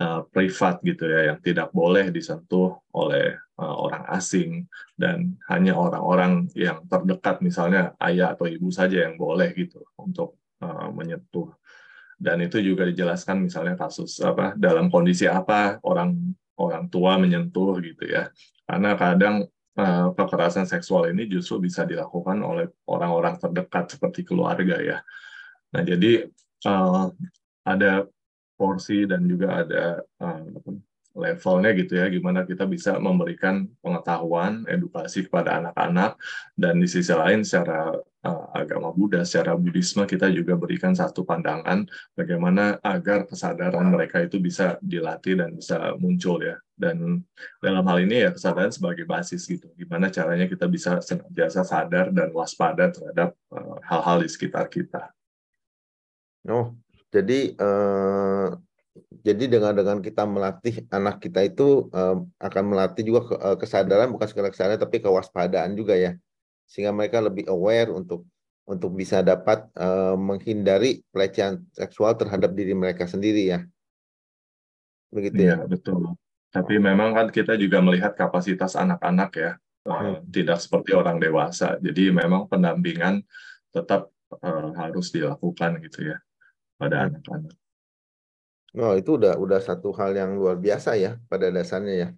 uh, 0.00 0.24
privat 0.30 0.80
gitu 0.82 1.04
ya 1.06 1.34
yang 1.34 1.38
tidak 1.42 1.68
boleh 1.70 2.08
disentuh 2.10 2.80
oleh 2.96 3.43
orang 3.58 4.02
asing 4.10 4.66
dan 4.98 5.38
hanya 5.46 5.78
orang-orang 5.78 6.50
yang 6.58 6.82
terdekat 6.90 7.38
misalnya 7.38 7.94
ayah 8.02 8.34
atau 8.34 8.50
ibu 8.50 8.66
saja 8.74 9.06
yang 9.06 9.14
boleh 9.14 9.54
gitu 9.54 9.82
untuk 9.94 10.42
uh, 10.58 10.90
menyentuh. 10.90 11.54
Dan 12.18 12.42
itu 12.42 12.58
juga 12.62 12.86
dijelaskan 12.86 13.46
misalnya 13.46 13.78
kasus 13.78 14.18
apa 14.22 14.54
dalam 14.58 14.90
kondisi 14.90 15.26
apa 15.30 15.78
orang 15.86 16.34
orang 16.58 16.90
tua 16.90 17.18
menyentuh 17.18 17.78
gitu 17.78 18.10
ya. 18.10 18.30
Karena 18.66 18.98
kadang 18.98 19.46
uh, 19.78 20.08
kekerasan 20.14 20.66
seksual 20.66 21.10
ini 21.10 21.30
justru 21.30 21.62
bisa 21.62 21.86
dilakukan 21.86 22.38
oleh 22.42 22.70
orang-orang 22.90 23.38
terdekat 23.38 23.94
seperti 23.94 24.26
keluarga 24.26 24.78
ya. 24.82 24.98
Nah 25.74 25.82
jadi 25.82 26.26
ada 27.66 28.08
porsi 28.56 29.04
dan 29.04 29.28
juga 29.28 29.60
ada 29.66 30.00
levelnya 31.14 31.70
gitu 31.78 31.94
ya, 31.94 32.10
gimana 32.10 32.42
kita 32.42 32.66
bisa 32.66 32.98
memberikan 32.98 33.70
pengetahuan, 33.78 34.66
edukasi 34.66 35.22
kepada 35.22 35.62
anak-anak, 35.62 36.18
dan 36.58 36.82
di 36.82 36.90
sisi 36.90 37.14
lain 37.14 37.46
secara 37.46 37.94
uh, 38.26 38.46
agama 38.50 38.90
Buddha, 38.90 39.22
secara 39.22 39.54
Buddhisme 39.54 40.02
kita 40.10 40.26
juga 40.34 40.58
berikan 40.58 40.90
satu 40.90 41.22
pandangan 41.22 41.86
bagaimana 42.18 42.82
agar 42.82 43.30
kesadaran 43.30 43.94
mereka 43.94 44.26
itu 44.26 44.42
bisa 44.42 44.74
dilatih 44.82 45.38
dan 45.38 45.54
bisa 45.54 45.94
muncul 46.02 46.42
ya. 46.42 46.58
Dan 46.74 47.22
dalam 47.62 47.86
hal 47.86 48.02
ini 48.02 48.26
ya 48.26 48.34
kesadaran 48.34 48.74
sebagai 48.74 49.06
basis 49.06 49.46
gitu, 49.46 49.70
gimana 49.78 50.10
caranya 50.10 50.50
kita 50.50 50.66
bisa 50.66 50.98
senantiasa 50.98 51.62
sadar 51.62 52.10
dan 52.10 52.34
waspada 52.34 52.90
terhadap 52.90 53.38
uh, 53.54 53.78
hal-hal 53.86 54.18
uh, 54.18 54.22
di 54.26 54.28
sekitar 54.28 54.66
kita. 54.66 55.14
Oh, 56.50 56.74
jadi 57.14 57.54
uh 57.56 58.58
jadi 59.10 59.50
dengan 59.50 59.74
dengan 59.74 59.98
kita 59.98 60.22
melatih 60.22 60.86
anak 60.94 61.18
kita 61.18 61.42
itu 61.42 61.90
um, 61.90 62.30
akan 62.38 62.62
melatih 62.62 63.02
juga 63.02 63.20
ke, 63.26 63.34
uh, 63.34 63.56
kesadaran 63.58 64.06
bukan 64.14 64.26
sekedar 64.30 64.54
kesadaran 64.54 64.78
tapi 64.78 65.02
kewaspadaan 65.02 65.74
juga 65.74 65.98
ya. 65.98 66.14
Sehingga 66.70 66.94
mereka 66.94 67.18
lebih 67.18 67.50
aware 67.50 67.90
untuk 67.90 68.22
untuk 68.64 68.94
bisa 68.94 69.20
dapat 69.20 69.66
uh, 69.76 70.14
menghindari 70.14 71.02
pelecehan 71.10 71.60
seksual 71.74 72.14
terhadap 72.14 72.54
diri 72.54 72.72
mereka 72.72 73.10
sendiri 73.10 73.50
ya. 73.50 73.60
Begitu 75.10 75.42
ya, 75.42 75.58
ya 75.58 75.66
betul. 75.66 76.14
Tapi 76.54 76.78
memang 76.78 77.18
kan 77.18 77.26
kita 77.34 77.58
juga 77.58 77.82
melihat 77.82 78.14
kapasitas 78.14 78.78
anak-anak 78.78 79.30
ya 79.34 79.52
uh, 79.90 80.22
hmm. 80.22 80.30
tidak 80.30 80.62
seperti 80.62 80.94
orang 80.94 81.18
dewasa. 81.18 81.82
Jadi 81.82 82.14
memang 82.14 82.46
pendampingan 82.46 83.26
tetap 83.74 84.14
uh, 84.38 84.70
harus 84.78 85.10
dilakukan 85.10 85.82
gitu 85.82 86.14
ya 86.14 86.16
pada 86.78 87.02
hmm. 87.02 87.06
anak-anak 87.10 87.54
Oh, 88.74 88.98
itu 88.98 89.10
udah 89.18 89.38
udah 89.38 89.62
satu 89.62 89.94
hal 89.94 90.18
yang 90.18 90.34
luar 90.34 90.58
biasa 90.58 90.98
ya 90.98 91.14
pada 91.30 91.46
dasarnya 91.46 91.94
ya. 91.94 92.08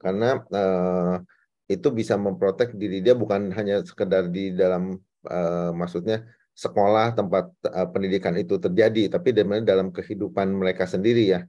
Karena 0.00 0.40
uh, 0.40 1.20
itu 1.68 1.88
bisa 1.92 2.16
memprotek 2.16 2.72
diri 2.80 3.04
dia 3.04 3.12
bukan 3.12 3.52
hanya 3.52 3.84
sekedar 3.84 4.32
di 4.32 4.56
dalam 4.56 4.96
uh, 5.28 5.70
maksudnya 5.76 6.24
sekolah 6.56 7.12
tempat 7.12 7.52
uh, 7.68 7.88
pendidikan 7.92 8.32
itu 8.40 8.56
terjadi, 8.56 9.12
tapi 9.12 9.36
dalam 9.36 9.92
kehidupan 9.92 10.48
mereka 10.48 10.88
sendiri 10.88 11.28
ya. 11.28 11.40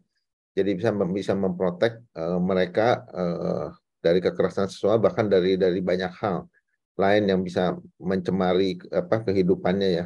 Jadi 0.52 0.76
bisa 0.76 0.92
bisa 1.08 1.34
memprotek 1.40 2.04
uh, 2.20 2.36
mereka 2.36 3.08
uh, 3.16 3.72
dari 4.04 4.20
kekerasan 4.20 4.68
seksual 4.68 5.00
bahkan 5.00 5.32
dari 5.32 5.56
dari 5.56 5.80
banyak 5.80 6.12
hal 6.20 6.52
lain 7.00 7.24
yang 7.32 7.40
bisa 7.48 7.80
mencemari 7.96 8.76
apa 8.92 9.24
kehidupannya 9.24 9.90
ya. 10.04 10.06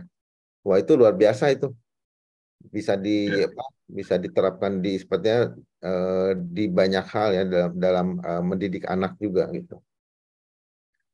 Wah 0.61 0.77
itu 0.77 0.93
luar 0.93 1.17
biasa 1.17 1.49
itu 1.49 1.73
bisa 2.71 2.95
di 2.95 3.27
ya. 3.27 3.49
apa, 3.51 3.63
bisa 3.89 4.15
diterapkan 4.15 4.79
di 4.79 4.95
sepertinya 4.95 5.51
uh, 5.83 6.31
di 6.37 6.71
banyak 6.71 7.05
hal 7.09 7.29
ya 7.35 7.43
dalam 7.43 7.71
dalam 7.75 8.07
uh, 8.23 8.43
mendidik 8.43 8.87
anak 8.87 9.19
juga 9.19 9.49
gitu. 9.51 9.81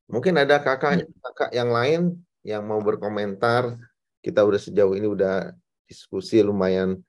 Mungkin 0.09 0.41
ada 0.41 0.57
kakak 0.61 1.01
ya. 1.01 1.05
kakak 1.05 1.51
yang 1.53 1.69
lain 1.69 2.01
yang 2.45 2.65
mau 2.65 2.81
berkomentar. 2.81 3.77
Kita 4.19 4.43
udah 4.43 4.59
sejauh 4.59 4.99
ini 4.99 5.07
udah 5.07 5.55
diskusi 5.87 6.43
lumayan 6.43 6.99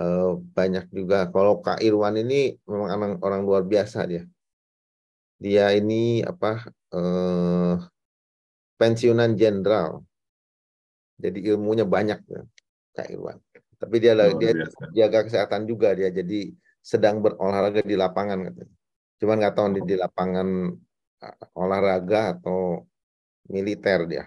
uh, 0.00 0.38
banyak 0.38 0.90
juga. 0.90 1.28
Kalau 1.30 1.60
Kak 1.60 1.84
Irwan 1.84 2.18
ini 2.18 2.56
memang 2.66 2.88
orang, 2.90 3.12
orang 3.20 3.40
luar 3.44 3.62
biasa 3.62 4.06
dia. 4.08 4.24
Dia 5.38 5.74
ini 5.76 6.24
apa 6.24 6.64
uh, 6.94 7.76
pensiunan 8.80 9.36
jenderal. 9.36 10.02
Jadi 11.20 11.46
ilmunya 11.46 11.86
banyak 11.86 12.20
ya, 12.26 12.42
Kak 12.96 13.08
Irwan. 13.12 13.38
Tapi 13.78 13.96
dia 13.98 14.12
oh, 14.14 14.38
dia 14.38 14.52
jaga 14.94 15.26
kesehatan 15.26 15.66
juga 15.66 15.92
dia 15.92 16.08
jadi 16.10 16.52
sedang 16.84 17.24
berolahraga 17.24 17.80
di 17.80 17.96
lapangan 17.96 18.38
katanya. 18.50 18.74
Cuman 19.18 19.36
nggak 19.40 19.54
tahu 19.56 19.66
di, 19.72 19.80
di 19.88 19.96
lapangan 19.96 20.48
uh, 21.24 21.36
olahraga 21.56 22.36
atau 22.36 22.84
militer 23.48 24.04
dia. 24.04 24.24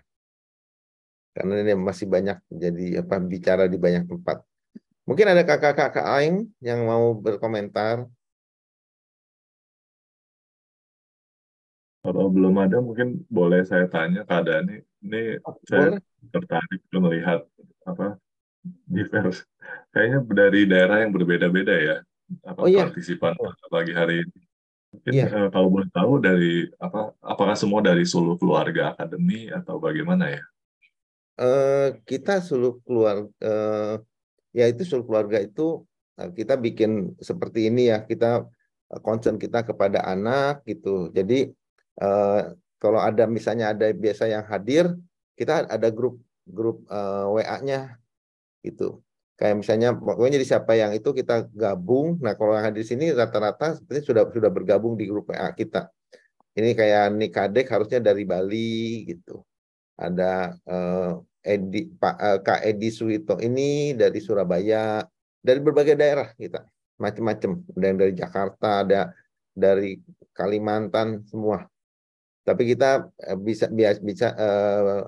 Karena 1.38 1.62
dia 1.62 1.78
masih 1.78 2.10
banyak 2.10 2.38
jadi 2.50 3.06
apa 3.06 3.22
bicara 3.22 3.70
di 3.70 3.78
banyak 3.78 4.10
tempat. 4.10 4.42
Mungkin 5.06 5.28
ada 5.30 5.46
kakak-kakak 5.46 6.04
lain 6.04 6.50
yang 6.60 6.84
mau 6.84 7.14
berkomentar. 7.14 8.10
Kalau 12.02 12.26
belum 12.32 12.56
ada 12.58 12.82
mungkin 12.82 13.22
boleh 13.30 13.62
saya 13.68 13.86
tanya 13.86 14.26
keadaannya. 14.26 14.82
Ini 15.06 15.22
oh, 15.46 15.56
saya 15.70 15.94
boleh. 15.94 16.02
tertarik 16.34 16.82
melihat 16.90 17.40
apa 17.86 18.18
divers. 18.88 19.44
Kayaknya 19.92 20.20
dari 20.32 20.62
daerah 20.68 20.98
yang 21.04 21.12
berbeda-beda 21.12 21.76
ya 21.76 21.98
apa 22.44 22.60
oh, 22.60 22.68
iya. 22.68 22.88
partisipan 22.88 23.34
pagi 23.72 23.94
hari 23.96 24.24
ini. 24.24 24.40
Mungkin 24.88 25.12
iya. 25.14 25.28
uh, 25.28 25.50
kalau 25.52 25.68
boleh 25.68 25.90
tahu 25.92 26.20
dari 26.20 26.68
apa 26.80 27.12
apakah 27.20 27.56
semua 27.60 27.84
dari 27.84 28.08
Sulu 28.08 28.40
Keluarga 28.40 28.96
Akademi 28.96 29.52
atau 29.52 29.80
bagaimana 29.80 30.32
ya? 30.32 30.44
Uh, 31.38 31.90
kita 32.08 32.40
Sulu 32.40 32.80
Keluarga 32.84 33.28
uh, 33.44 33.96
ya 34.56 34.66
itu 34.68 34.88
Sulu 34.88 35.04
Keluarga 35.08 35.44
itu 35.44 35.84
uh, 36.20 36.30
kita 36.32 36.56
bikin 36.56 37.16
seperti 37.20 37.68
ini 37.68 37.92
ya 37.92 38.04
kita 38.04 38.48
uh, 38.92 39.02
concern 39.04 39.36
kita 39.36 39.64
kepada 39.68 40.04
anak 40.08 40.64
gitu. 40.68 41.12
Jadi 41.12 41.52
uh, 42.00 42.56
kalau 42.80 43.02
ada 43.04 43.28
misalnya 43.28 43.76
ada 43.76 43.90
biasa 43.92 44.30
yang 44.30 44.46
hadir, 44.48 44.94
kita 45.36 45.68
ada 45.68 45.90
grup 45.92 46.22
grup 46.48 46.88
uh, 46.88 47.28
WA-nya 47.36 48.00
gitu. 48.66 49.02
Kayak 49.38 49.56
misalnya 49.62 49.94
pokoknya 49.94 50.42
jadi 50.42 50.48
siapa 50.58 50.74
yang 50.74 50.92
itu 50.98 51.14
kita 51.14 51.46
gabung. 51.54 52.18
Nah 52.26 52.34
kalau 52.34 52.58
yang 52.58 52.66
hadir 52.66 52.82
di 52.82 52.90
sini 52.90 53.06
rata-rata 53.14 53.78
seperti 53.78 54.10
sudah 54.10 54.26
sudah 54.34 54.50
bergabung 54.50 54.98
di 54.98 55.06
grup 55.06 55.30
WA 55.30 55.54
kita. 55.54 55.94
Ini 56.58 56.74
kayak 56.74 57.14
Nikadek 57.14 57.70
harusnya 57.70 58.02
dari 58.02 58.26
Bali 58.26 59.06
gitu. 59.06 59.46
Ada 59.94 60.58
eh, 60.66 61.12
Edi 61.54 61.86
Pak 61.86 62.16
eh, 62.18 62.40
Kak 62.42 62.62
Edi 62.66 62.90
Suwito 62.90 63.38
ini 63.38 63.94
dari 63.94 64.18
Surabaya 64.18 65.06
dari 65.38 65.60
berbagai 65.62 65.94
daerah 65.94 66.34
kita. 66.34 66.66
Macam-macam 66.98 67.62
ada 67.78 67.86
yang 67.86 68.00
dari 68.02 68.14
Jakarta 68.18 68.70
ada 68.82 69.02
dari 69.54 70.02
Kalimantan 70.34 71.22
semua. 71.30 71.62
Tapi 72.42 72.74
kita 72.74 73.06
eh, 73.22 73.38
bisa 73.38 73.70
bisa 74.02 74.28
eh, 74.34 75.02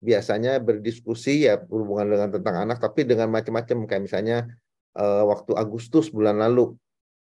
biasanya 0.00 0.56
berdiskusi 0.58 1.44
ya 1.44 1.60
berhubungan 1.60 2.08
dengan 2.08 2.28
tentang 2.32 2.56
anak 2.66 2.80
tapi 2.80 3.04
dengan 3.04 3.28
macam-macam. 3.28 3.84
Kayak 3.84 4.02
misalnya 4.02 4.36
uh, 4.96 5.28
waktu 5.28 5.52
Agustus 5.54 6.08
bulan 6.08 6.40
lalu 6.40 6.74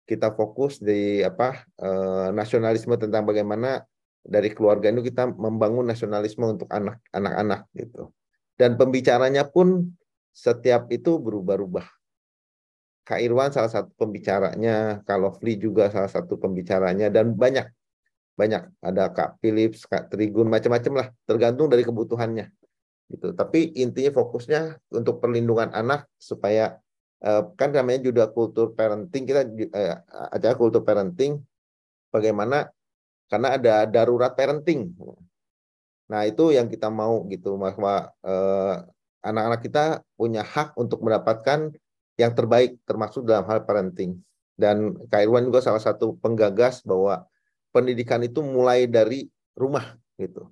kita 0.08 0.34
fokus 0.34 0.82
di 0.82 1.22
apa 1.22 1.68
uh, 1.78 2.34
nasionalisme 2.34 2.96
tentang 2.98 3.28
bagaimana 3.28 3.86
dari 4.26 4.50
keluarga 4.56 4.90
itu 4.90 5.06
kita 5.06 5.30
membangun 5.30 5.86
nasionalisme 5.86 6.42
untuk 6.48 6.72
anak 6.72 7.04
anak-anak 7.14 7.68
gitu. 7.76 8.10
Dan 8.58 8.76
pembicaranya 8.76 9.48
pun 9.48 9.96
setiap 10.34 10.90
itu 10.92 11.20
berubah-ubah. 11.20 11.88
Kak 13.08 13.20
Irwan 13.26 13.50
salah 13.50 13.72
satu 13.72 13.90
pembicaranya, 13.98 15.02
Kak 15.02 15.42
juga 15.58 15.90
salah 15.90 16.12
satu 16.12 16.38
pembicaranya, 16.38 17.10
dan 17.10 17.34
banyak 17.34 17.66
banyak. 18.38 18.70
Ada 18.86 19.10
Kak 19.10 19.42
Philips, 19.42 19.88
Kak 19.90 20.14
Trigun, 20.14 20.46
macam-macam 20.46 20.94
lah, 20.94 21.08
tergantung 21.26 21.74
dari 21.74 21.82
kebutuhannya 21.82 22.59
gitu. 23.10 23.34
Tapi 23.34 23.74
intinya 23.76 24.14
fokusnya 24.22 24.78
untuk 24.94 25.18
perlindungan 25.20 25.74
anak 25.74 26.06
supaya 26.22 26.78
uh, 27.26 27.50
kan 27.58 27.74
namanya 27.74 28.06
juga 28.06 28.30
kultur 28.30 28.78
parenting 28.78 29.24
kita 29.26 29.42
uh, 29.74 29.96
acara 30.34 30.56
kultur 30.56 30.86
parenting 30.86 31.42
bagaimana 32.14 32.70
karena 33.30 33.58
ada 33.58 33.74
darurat 33.90 34.34
parenting. 34.34 34.94
Nah 36.10 36.26
itu 36.26 36.54
yang 36.54 36.70
kita 36.70 36.90
mau 36.90 37.26
gitu 37.30 37.58
bahwa 37.58 38.10
uh, 38.26 38.86
anak-anak 39.22 39.62
kita 39.62 39.84
punya 40.18 40.42
hak 40.42 40.74
untuk 40.78 41.04
mendapatkan 41.06 41.74
yang 42.18 42.32
terbaik 42.34 42.82
termasuk 42.84 43.24
dalam 43.26 43.46
hal 43.46 43.64
parenting. 43.64 44.18
Dan 44.60 44.92
Kak 45.08 45.24
Irwan 45.24 45.48
juga 45.48 45.64
salah 45.64 45.80
satu 45.80 46.20
penggagas 46.20 46.84
bahwa 46.84 47.24
pendidikan 47.72 48.20
itu 48.26 48.44
mulai 48.44 48.90
dari 48.90 49.32
rumah 49.56 49.96
gitu. 50.20 50.52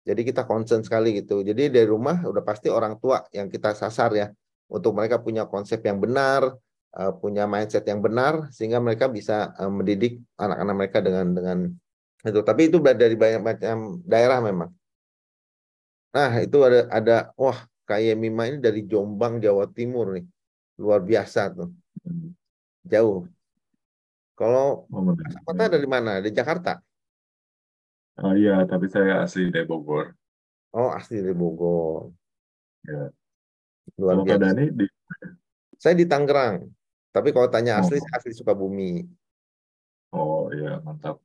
Jadi 0.00 0.20
kita 0.24 0.48
concern 0.48 0.80
sekali 0.80 1.20
gitu. 1.20 1.44
Jadi 1.44 1.68
dari 1.68 1.84
rumah 1.84 2.24
udah 2.24 2.40
pasti 2.40 2.72
orang 2.72 2.96
tua 2.96 3.20
yang 3.36 3.52
kita 3.52 3.76
sasar 3.76 4.10
ya 4.16 4.26
untuk 4.70 4.96
mereka 4.96 5.20
punya 5.20 5.44
konsep 5.44 5.84
yang 5.84 6.00
benar, 6.00 6.56
uh, 6.96 7.12
punya 7.20 7.44
mindset 7.44 7.84
yang 7.84 8.00
benar 8.00 8.48
sehingga 8.48 8.80
mereka 8.80 9.12
bisa 9.12 9.52
uh, 9.60 9.68
mendidik 9.68 10.22
anak-anak 10.40 10.74
mereka 10.74 10.98
dengan 11.04 11.26
dengan 11.36 11.58
itu. 12.24 12.40
Tapi 12.40 12.72
itu 12.72 12.80
dari 12.80 13.16
banyak 13.16 13.42
macam 13.44 13.76
daerah 14.08 14.38
memang. 14.40 14.70
Nah, 16.10 16.32
itu 16.42 16.58
ada 16.66 16.80
ada 16.90 17.16
wah 17.38 17.60
kayak 17.86 18.18
Mima 18.18 18.50
ini 18.50 18.58
dari 18.58 18.82
Jombang 18.88 19.38
Jawa 19.38 19.68
Timur 19.70 20.16
nih. 20.16 20.26
Luar 20.80 21.04
biasa 21.04 21.52
tuh. 21.52 21.70
Jauh. 22.88 23.28
Kalau 24.34 24.88
oh, 24.88 25.12
kota 25.44 25.68
dari 25.68 25.84
mana? 25.84 26.24
Dari 26.24 26.32
Jakarta? 26.32 26.80
Oh 28.20 28.36
iya, 28.36 28.68
tapi 28.68 28.84
saya 28.92 29.24
asli 29.24 29.48
dari 29.48 29.64
Bogor. 29.64 30.12
Oh, 30.76 30.92
asli 30.92 31.24
dari 31.24 31.32
Bogor. 31.32 32.12
Ya. 32.84 33.08
Luar 33.96 34.20
biasa. 34.20 34.40
Dani 34.44 34.64
di... 34.76 34.86
Saya 35.80 35.96
di 35.96 36.04
Tangerang. 36.04 36.68
Tapi 37.10 37.32
kalau 37.32 37.48
tanya 37.48 37.80
asli, 37.80 37.96
oh. 37.96 38.02
saya 38.04 38.14
asli 38.20 38.32
Sukabumi. 38.36 39.02
Oh 40.12 40.52
iya, 40.52 40.78
mantap. 40.84 41.18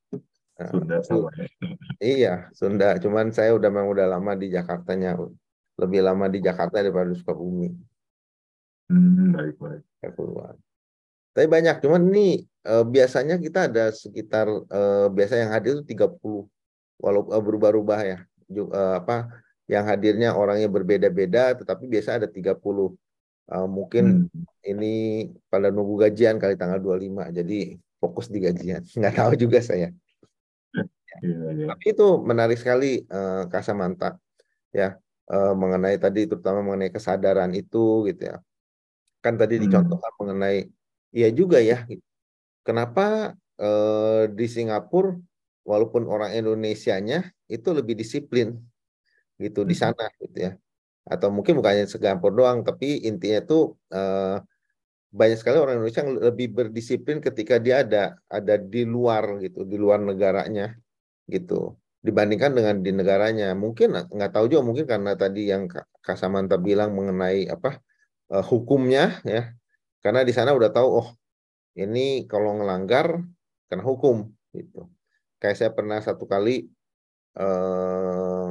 Sunda 0.56 1.04
sama 1.04 1.30
ya. 1.36 1.48
Iya, 2.16 2.34
Sunda. 2.56 2.96
Cuman 2.96 3.36
saya 3.36 3.52
udah 3.52 3.68
memang 3.68 3.92
udah 3.92 4.08
lama 4.08 4.32
di 4.40 4.48
Jakartanya. 4.48 5.20
Lebih 5.76 6.00
lama 6.00 6.32
di 6.32 6.40
Jakarta 6.40 6.80
daripada 6.80 7.12
di 7.12 7.20
Sukabumi. 7.20 7.70
Hmm, 8.88 9.36
baik, 9.36 9.60
baik. 9.60 9.84
keluar. 10.16 10.56
Tapi 11.36 11.48
banyak, 11.52 11.84
cuman 11.84 12.08
ini 12.16 12.48
eh, 12.64 12.86
biasanya 12.88 13.36
kita 13.36 13.68
ada 13.68 13.92
sekitar 13.92 14.48
eh, 14.48 15.08
biasa 15.12 15.34
yang 15.44 15.52
hadir 15.52 15.84
itu 15.84 15.84
30 15.92 16.48
walaupun 17.00 17.32
uh, 17.36 17.44
berubah-ubah 17.44 18.02
ya. 18.06 18.20
Uh, 18.46 19.02
apa 19.02 19.42
yang 19.66 19.90
hadirnya 19.90 20.38
orangnya 20.38 20.70
berbeda-beda 20.70 21.58
tetapi 21.58 21.90
biasa 21.90 22.22
ada 22.22 22.28
30 22.30 22.62
uh, 22.62 22.92
mungkin 23.66 24.30
hmm. 24.30 24.46
ini 24.62 24.94
pada 25.50 25.74
nunggu 25.74 26.06
gajian 26.06 26.38
kali 26.38 26.54
tanggal 26.54 26.78
25 26.78 27.34
jadi 27.42 27.60
fokus 27.98 28.30
di 28.30 28.40
gajian. 28.44 28.86
Nggak 29.00 29.16
tahu 29.18 29.34
juga 29.38 29.60
saya. 29.66 29.90
Ya, 31.24 31.32
ya. 31.56 31.72
tapi 31.72 31.96
itu 31.96 32.08
menarik 32.20 32.60
sekali 32.60 33.02
uh, 33.10 33.48
Kasamanta 33.50 34.20
ya. 34.76 35.00
Uh, 35.26 35.58
mengenai 35.58 35.98
tadi 35.98 36.30
terutama 36.30 36.62
mengenai 36.62 36.94
kesadaran 36.94 37.50
itu 37.58 38.06
gitu 38.06 38.30
ya. 38.30 38.38
Kan 39.26 39.42
tadi 39.42 39.58
hmm. 39.58 39.64
dicontohkan 39.66 40.14
mengenai 40.22 40.70
iya 41.10 41.34
juga 41.34 41.58
ya. 41.58 41.82
Kenapa 42.62 43.34
uh, 43.58 44.30
di 44.30 44.46
Singapura 44.46 45.18
walaupun 45.66 46.06
orang 46.06 46.32
Indonesianya 46.38 47.34
itu 47.50 47.74
lebih 47.74 47.98
disiplin 47.98 48.56
gitu 49.42 49.66
di 49.66 49.76
hmm. 49.76 49.82
sana 49.82 50.06
gitu 50.22 50.38
ya. 50.38 50.52
Atau 51.06 51.30
mungkin 51.34 51.60
bukannya 51.60 51.90
segampur 51.90 52.32
doang 52.32 52.62
tapi 52.62 53.04
intinya 53.04 53.42
tuh 53.44 53.76
eh, 53.92 54.38
banyak 55.16 55.38
sekali 55.42 55.58
orang 55.58 55.82
Indonesia 55.82 56.02
yang 56.06 56.14
lebih 56.22 56.48
berdisiplin 56.54 57.18
ketika 57.20 57.58
dia 57.58 57.82
ada 57.82 58.20
ada 58.30 58.56
di 58.62 58.86
luar 58.86 59.42
gitu 59.42 59.66
di 59.66 59.76
luar 59.76 60.00
negaranya 60.00 60.78
gitu. 61.26 61.76
Dibandingkan 62.06 62.54
dengan 62.54 62.76
di 62.86 62.92
negaranya. 62.94 63.58
Mungkin 63.58 63.98
nggak 64.14 64.32
tahu 64.32 64.46
juga 64.46 64.62
mungkin 64.62 64.86
karena 64.86 65.18
tadi 65.18 65.50
yang 65.50 65.66
Kak 66.06 66.18
Samanta 66.22 66.62
bilang 66.62 66.94
mengenai 66.94 67.50
apa 67.50 67.82
uh, 68.30 68.46
hukumnya 68.46 69.20
ya. 69.26 69.50
Karena 70.06 70.22
di 70.22 70.30
sana 70.30 70.54
udah 70.54 70.70
tahu 70.70 70.90
oh 71.02 71.08
ini 71.74 72.30
kalau 72.30 72.62
ngelanggar 72.62 73.26
kena 73.66 73.82
hukum 73.82 74.30
gitu 74.54 74.95
kayak 75.46 75.58
saya 75.62 75.72
pernah 75.78 76.02
satu 76.02 76.26
kali 76.26 76.66
eh, 77.38 78.50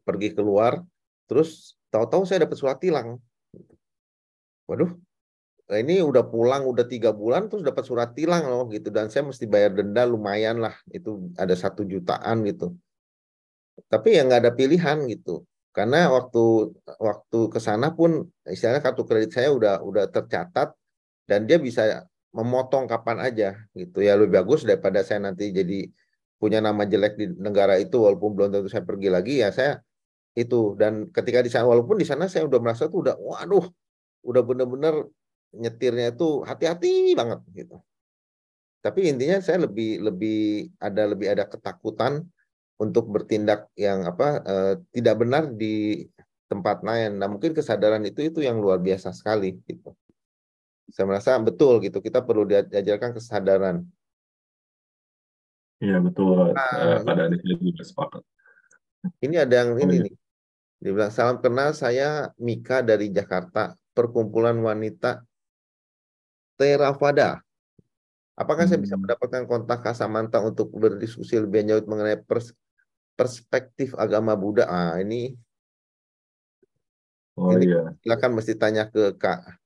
pergi 0.00 0.28
keluar 0.32 0.80
terus 1.28 1.76
tahu-tahu 1.92 2.24
saya 2.24 2.48
dapat 2.48 2.56
surat 2.56 2.80
tilang. 2.80 3.20
Waduh 4.64 4.96
ini 5.76 6.00
udah 6.00 6.24
pulang 6.24 6.64
udah 6.64 6.88
tiga 6.88 7.12
bulan 7.12 7.52
terus 7.52 7.60
dapat 7.60 7.84
surat 7.84 8.16
tilang 8.16 8.48
loh 8.48 8.64
gitu. 8.72 8.88
Dan 8.88 9.12
saya 9.12 9.28
mesti 9.28 9.44
bayar 9.44 9.76
denda 9.76 10.08
lumayan 10.08 10.64
lah 10.64 10.72
itu 10.88 11.28
ada 11.36 11.52
satu 11.52 11.84
jutaan 11.84 12.40
gitu. 12.48 12.72
Tapi 13.92 14.16
ya 14.16 14.24
nggak 14.24 14.48
ada 14.48 14.52
pilihan 14.56 15.04
gitu. 15.12 15.44
Karena 15.76 16.08
waktu 16.08 16.72
waktu 16.96 17.38
ke 17.52 17.60
sana 17.60 17.92
pun 17.92 18.24
istilahnya 18.48 18.80
kartu 18.80 19.04
kredit 19.04 19.36
saya 19.36 19.52
udah 19.52 19.84
udah 19.84 20.08
tercatat 20.08 20.72
dan 21.28 21.44
dia 21.44 21.60
bisa 21.60 22.08
memotong 22.36 22.84
kapan 22.88 23.18
aja 23.24 23.48
gitu. 23.72 24.04
Ya 24.04 24.16
lebih 24.18 24.40
bagus 24.40 24.64
daripada 24.68 25.00
saya 25.04 25.20
nanti 25.24 25.50
jadi 25.52 25.88
punya 26.38 26.62
nama 26.62 26.86
jelek 26.86 27.18
di 27.18 27.26
negara 27.34 27.74
itu 27.80 27.98
walaupun 27.98 28.30
belum 28.36 28.48
tentu 28.54 28.68
saya 28.70 28.84
pergi 28.86 29.08
lagi 29.10 29.34
ya 29.42 29.48
saya 29.50 29.80
itu. 30.36 30.76
Dan 30.76 31.08
ketika 31.10 31.40
di 31.42 31.50
sana 31.50 31.66
walaupun 31.66 31.96
di 31.98 32.06
sana 32.06 32.28
saya 32.30 32.44
udah 32.46 32.60
merasa 32.60 32.86
tuh 32.92 33.08
udah 33.08 33.16
waduh 33.18 33.66
udah 34.28 34.42
bener-bener 34.44 34.94
nyetirnya 35.56 36.12
itu 36.14 36.44
hati-hati 36.44 37.16
banget 37.16 37.40
gitu. 37.56 37.76
Tapi 38.84 39.10
intinya 39.10 39.42
saya 39.42 39.66
lebih 39.66 40.04
lebih 40.06 40.70
ada 40.78 41.02
lebih 41.10 41.26
ada 41.34 41.44
ketakutan 41.50 42.22
untuk 42.78 43.10
bertindak 43.10 43.66
yang 43.74 44.06
apa 44.06 44.38
eh, 44.46 44.74
tidak 44.94 45.18
benar 45.18 45.50
di 45.50 46.06
tempat 46.46 46.86
lain. 46.86 47.18
Nah 47.18 47.26
mungkin 47.26 47.50
kesadaran 47.56 48.04
itu 48.06 48.30
itu 48.30 48.38
yang 48.44 48.62
luar 48.62 48.78
biasa 48.78 49.10
sekali 49.10 49.58
gitu 49.66 49.97
saya 50.88 51.04
merasa 51.04 51.36
betul 51.40 51.80
gitu. 51.84 52.00
Kita 52.00 52.24
perlu 52.24 52.48
diajarkan 52.48 53.16
kesadaran. 53.16 53.84
Iya 55.78 56.02
betul. 56.02 56.56
Nah, 56.56 57.04
pada 57.06 57.30
ini. 57.30 57.70
juga 57.70 57.84
sepakat. 57.86 58.22
Ini 59.22 59.46
ada 59.46 59.54
yang 59.62 59.70
oh, 59.78 59.82
ini 59.82 59.94
iya. 59.94 60.04
nih. 60.10 60.14
Dibilang 60.78 61.10
salam 61.10 61.38
kenal 61.42 61.74
saya 61.74 62.34
Mika 62.38 62.82
dari 62.82 63.10
Jakarta. 63.14 63.74
Perkumpulan 63.94 64.58
wanita 64.58 65.22
Theravada. 66.58 67.42
Apakah 68.38 68.66
hmm. 68.66 68.70
saya 68.70 68.80
bisa 68.82 68.94
hmm. 68.94 69.02
mendapatkan 69.06 69.42
kontak 69.46 69.82
Kasamanta 69.82 70.42
untuk 70.42 70.70
berdiskusi 70.74 71.38
lebih 71.38 71.66
jauh 71.66 71.82
mengenai 71.86 72.18
pers 72.22 72.54
perspektif 73.14 73.94
agama 73.98 74.34
Buddha? 74.38 74.66
Ah 74.66 74.98
ini 74.98 75.34
Oh 77.38 77.54
ini 77.54 77.70
iya. 77.70 77.94
Silakan 78.02 78.34
mesti 78.34 78.58
tanya 78.58 78.90
ke 78.90 79.14
Kak 79.14 79.57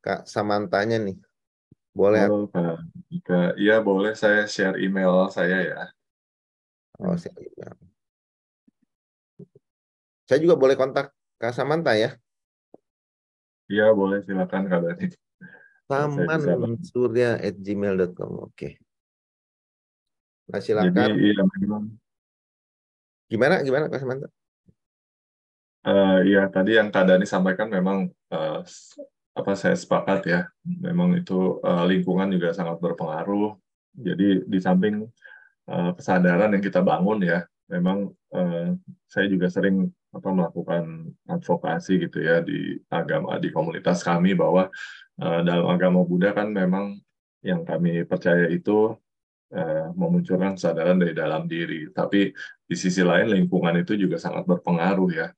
Kak 0.00 0.24
Samantanya 0.24 0.96
nih. 0.96 1.16
Boleh? 1.92 2.24
Oh, 2.32 2.48
Kak. 2.48 2.80
Kak. 3.24 3.60
Iya, 3.60 3.84
boleh 3.84 4.16
saya 4.16 4.48
share 4.48 4.80
email 4.80 5.28
saya 5.28 5.58
ya. 5.60 5.82
Oh, 6.96 7.12
share 7.16 7.36
email. 7.36 7.76
Saya 10.24 10.38
juga 10.40 10.56
boleh 10.56 10.78
kontak 10.78 11.12
Kak 11.36 11.52
Samanta 11.52 11.92
ya? 11.98 12.16
Iya, 13.68 13.92
boleh. 13.92 14.24
Silakan 14.24 14.70
Kak 14.70 14.80
Dani. 14.82 15.06
Taman 15.90 16.78
surya 16.86 17.36
at 17.42 17.58
gmail.com. 17.58 18.46
Oke. 18.46 18.78
Nah, 20.50 20.62
silakan. 20.62 21.18
Jadi, 21.18 21.34
iya, 21.34 21.42
memang. 21.60 21.84
Gimana, 23.30 23.62
gimana 23.62 23.90
Kak 23.90 24.00
Samanta? 24.02 24.30
Uh, 25.80 26.20
iya, 26.28 26.46
tadi 26.52 26.76
yang 26.78 26.92
Kak 26.94 27.08
Dani 27.08 27.26
sampaikan 27.26 27.66
memang 27.72 28.12
uh, 28.30 28.60
apa 29.30 29.52
saya 29.54 29.78
sepakat 29.78 30.20
ya, 30.26 30.40
memang 30.66 31.14
itu 31.14 31.62
uh, 31.62 31.86
lingkungan 31.86 32.30
juga 32.34 32.50
sangat 32.50 32.82
berpengaruh. 32.82 33.54
Jadi 33.94 34.46
di 34.46 34.58
samping 34.58 35.06
uh, 35.70 35.90
kesadaran 35.94 36.54
yang 36.54 36.62
kita 36.62 36.82
bangun 36.82 37.22
ya, 37.22 37.46
memang 37.70 38.10
uh, 38.34 38.74
saya 39.06 39.26
juga 39.30 39.46
sering 39.46 39.86
apa 40.10 40.28
melakukan 40.34 41.14
advokasi 41.30 42.02
gitu 42.02 42.18
ya 42.18 42.42
di 42.42 42.74
agama 42.90 43.38
di 43.38 43.54
komunitas 43.54 44.02
kami 44.02 44.34
bahwa 44.34 44.66
uh, 45.22 45.40
dalam 45.46 45.70
agama 45.70 46.02
Buddha 46.02 46.34
kan 46.34 46.50
memang 46.50 46.98
yang 47.46 47.62
kami 47.62 48.02
percaya 48.02 48.50
itu 48.50 48.98
uh, 49.54 49.86
memunculkan 49.94 50.58
kesadaran 50.58 50.98
dari 50.98 51.14
dalam 51.14 51.46
diri. 51.46 51.86
Tapi 51.94 52.34
di 52.66 52.74
sisi 52.74 53.06
lain 53.06 53.30
lingkungan 53.30 53.78
itu 53.78 53.94
juga 53.94 54.18
sangat 54.18 54.42
berpengaruh 54.50 55.10
ya 55.14 55.30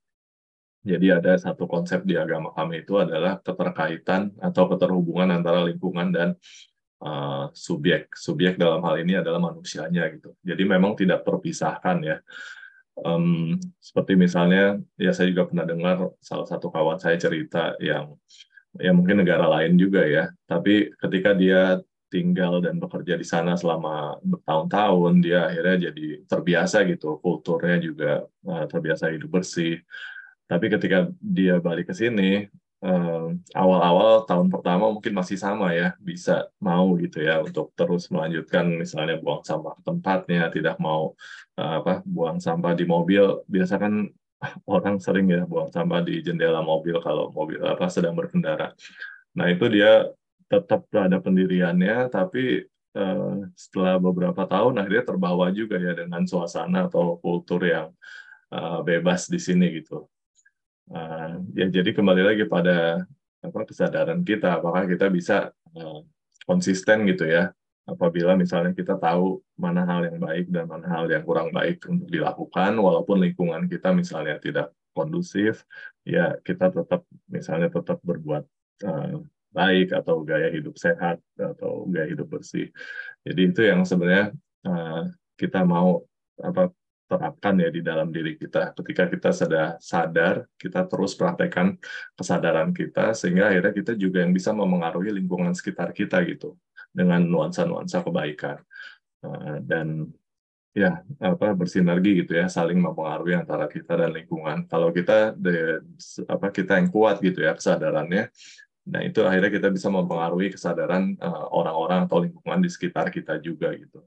jadi 0.82 1.22
ada 1.22 1.38
satu 1.38 1.70
konsep 1.70 2.02
di 2.02 2.18
agama 2.18 2.50
kami 2.50 2.82
itu 2.82 2.98
adalah 2.98 3.38
keterkaitan 3.38 4.34
atau 4.42 4.66
keterhubungan 4.66 5.30
antara 5.30 5.62
lingkungan 5.62 6.10
dan 6.10 6.28
uh, 6.98 7.46
subjek. 7.54 8.10
Subjek 8.18 8.58
dalam 8.58 8.82
hal 8.82 8.98
ini 8.98 9.14
adalah 9.18 9.38
manusianya 9.38 10.10
gitu. 10.10 10.34
Jadi 10.42 10.62
memang 10.66 10.98
tidak 10.98 11.22
terpisahkan 11.22 12.02
ya. 12.02 12.18
Um, 12.98 13.56
seperti 13.78 14.18
misalnya, 14.18 14.82
ya 14.98 15.14
saya 15.14 15.30
juga 15.30 15.48
pernah 15.48 15.64
dengar 15.64 16.12
salah 16.18 16.44
satu 16.50 16.68
kawan 16.68 16.98
saya 16.98 17.16
cerita 17.16 17.78
yang 17.78 18.18
ya 18.76 18.90
mungkin 18.90 19.22
negara 19.22 19.46
lain 19.46 19.78
juga 19.78 20.02
ya. 20.02 20.34
Tapi 20.50 20.90
ketika 20.98 21.30
dia 21.30 21.78
tinggal 22.12 22.60
dan 22.60 22.76
bekerja 22.76 23.16
di 23.16 23.24
sana 23.24 23.56
selama 23.56 24.20
bertahun-tahun, 24.20 25.14
dia 25.24 25.48
akhirnya 25.48 25.88
jadi 25.94 26.26
terbiasa 26.28 26.84
gitu, 26.90 27.22
kulturnya 27.22 27.80
juga 27.80 28.10
uh, 28.44 28.66
terbiasa 28.68 29.08
hidup 29.14 29.40
bersih, 29.40 29.80
tapi 30.50 30.66
ketika 30.72 31.08
dia 31.20 31.58
balik 31.62 31.90
ke 31.90 31.94
sini, 31.94 32.50
awal-awal 33.54 34.26
tahun 34.26 34.50
pertama 34.50 34.90
mungkin 34.90 35.14
masih 35.14 35.38
sama 35.38 35.70
ya, 35.70 35.94
bisa 36.02 36.50
mau 36.58 36.98
gitu 36.98 37.22
ya 37.22 37.38
untuk 37.38 37.70
terus 37.78 38.10
melanjutkan 38.10 38.66
misalnya 38.74 39.22
buang 39.22 39.46
sampah 39.46 39.78
tempatnya, 39.86 40.50
tidak 40.50 40.82
mau 40.82 41.14
uh, 41.58 41.74
apa 41.78 42.02
buang 42.02 42.42
sampah 42.42 42.74
di 42.74 42.82
mobil. 42.82 43.46
Biasa 43.46 43.78
kan 43.78 44.10
orang 44.66 44.98
sering 44.98 45.30
ya 45.30 45.46
buang 45.46 45.70
sampah 45.70 46.02
di 46.02 46.18
jendela 46.26 46.58
mobil 46.58 46.98
kalau 46.98 47.30
mobil 47.30 47.62
apa 47.62 47.86
sedang 47.86 48.18
berkendara. 48.18 48.74
Nah 49.38 49.46
itu 49.46 49.70
dia 49.70 50.10
tetap 50.50 50.84
ada 50.90 51.22
pendiriannya, 51.22 52.10
tapi 52.10 52.66
uh, 52.98 53.46
setelah 53.54 54.02
beberapa 54.02 54.42
tahun 54.44 54.82
akhirnya 54.82 55.04
terbawa 55.06 55.54
juga 55.54 55.78
ya 55.78 55.94
dengan 55.94 56.26
suasana 56.26 56.90
atau 56.90 57.16
kultur 57.22 57.62
yang 57.62 57.94
uh, 58.50 58.82
bebas 58.82 59.30
di 59.30 59.38
sini 59.38 59.70
gitu. 59.78 60.11
Uh, 60.90 61.38
ya 61.54 61.70
jadi 61.70 61.94
kembali 61.94 62.22
lagi 62.26 62.44
pada 62.50 63.06
apa 63.42 63.60
kesadaran 63.66 64.22
kita 64.26 64.58
apakah 64.58 64.86
kita 64.86 65.06
bisa 65.08 65.54
uh, 65.78 66.00
konsisten 66.42 67.06
gitu 67.06 67.26
ya 67.26 67.54
apabila 67.86 68.34
misalnya 68.34 68.74
kita 68.74 68.98
tahu 68.98 69.42
mana 69.58 69.86
hal 69.86 70.06
yang 70.10 70.18
baik 70.18 70.46
dan 70.50 70.66
mana 70.66 70.86
hal 70.90 71.06
yang 71.10 71.22
kurang 71.22 71.54
baik 71.54 71.82
untuk 71.86 72.10
dilakukan 72.10 72.78
walaupun 72.78 73.18
lingkungan 73.22 73.66
kita 73.70 73.94
misalnya 73.94 74.38
tidak 74.42 74.74
kondusif 74.94 75.66
ya 76.06 76.34
kita 76.42 76.70
tetap 76.70 77.06
misalnya 77.30 77.70
tetap 77.70 77.98
berbuat 78.02 78.44
uh, 78.86 79.22
baik 79.52 79.92
atau 79.92 80.24
gaya 80.24 80.48
hidup 80.48 80.74
sehat 80.80 81.20
atau 81.36 81.84
gaya 81.86 82.08
hidup 82.08 82.26
bersih. 82.32 82.72
Jadi 83.22 83.40
itu 83.52 83.60
yang 83.62 83.84
sebenarnya 83.84 84.32
uh, 84.64 85.12
kita 85.36 85.62
mau 85.62 86.02
apa 86.40 86.72
terapkan 87.12 87.54
ya 87.60 87.68
di 87.68 87.84
dalam 87.84 88.08
diri 88.08 88.40
kita. 88.40 88.72
Ketika 88.72 89.04
kita 89.12 89.30
sudah 89.36 89.76
sadar, 89.76 90.48
kita 90.56 90.88
terus 90.88 91.12
praktekkan 91.12 91.76
kesadaran 92.16 92.72
kita 92.72 93.12
sehingga 93.12 93.52
akhirnya 93.52 93.72
kita 93.76 93.92
juga 94.00 94.24
yang 94.24 94.32
bisa 94.32 94.56
memengaruhi 94.56 95.12
lingkungan 95.12 95.52
sekitar 95.52 95.92
kita 95.92 96.24
gitu 96.24 96.56
dengan 96.88 97.20
nuansa-nuansa 97.20 98.00
kebaikan 98.00 98.64
eh, 99.28 99.56
dan 99.60 100.08
ya 100.72 101.04
apa 101.20 101.52
bersinergi 101.52 102.24
gitu 102.24 102.32
ya 102.32 102.48
saling 102.48 102.80
mempengaruhi 102.80 103.36
antara 103.36 103.68
kita 103.68 103.92
dan 104.00 104.16
lingkungan. 104.16 104.64
Kalau 104.64 104.88
kita 104.88 105.36
de, 105.36 105.84
apa 106.24 106.48
kita 106.48 106.80
yang 106.80 106.88
kuat 106.88 107.20
gitu 107.20 107.44
ya 107.44 107.52
kesadarannya, 107.52 108.32
nah 108.88 109.04
itu 109.04 109.20
akhirnya 109.20 109.52
kita 109.52 109.68
bisa 109.68 109.92
mempengaruhi 109.92 110.48
kesadaran 110.56 111.12
eh, 111.20 111.44
orang-orang 111.52 112.08
atau 112.08 112.24
lingkungan 112.24 112.64
di 112.64 112.72
sekitar 112.72 113.12
kita 113.12 113.36
juga 113.36 113.76
gitu. 113.76 114.00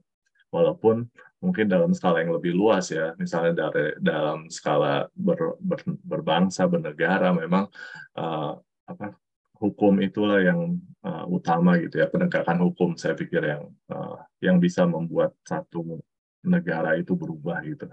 Walaupun 0.50 1.06
mungkin 1.42 1.66
dalam 1.68 1.92
skala 1.92 2.24
yang 2.24 2.34
lebih 2.34 2.56
luas 2.56 2.88
ya, 2.90 3.12
misalnya 3.20 3.68
dari 3.68 3.94
dalam 4.00 4.48
skala 4.48 5.06
ber, 5.12 5.58
ber, 5.60 5.80
berbangsa, 6.00 6.64
bernegara, 6.66 7.34
memang 7.34 7.68
uh, 8.16 8.56
apa 8.86 9.14
hukum 9.56 9.98
itulah 10.04 10.40
yang 10.40 10.80
uh, 11.04 11.24
utama 11.28 11.76
gitu 11.80 12.00
ya, 12.00 12.06
penegakan 12.08 12.62
hukum 12.62 12.94
saya 12.96 13.16
pikir 13.16 13.42
yang 13.42 13.68
uh, 13.92 14.20
yang 14.40 14.56
bisa 14.62 14.84
membuat 14.84 15.34
satu 15.44 16.00
negara 16.46 16.94
itu 16.96 17.12
berubah 17.18 17.60
gitu. 17.66 17.90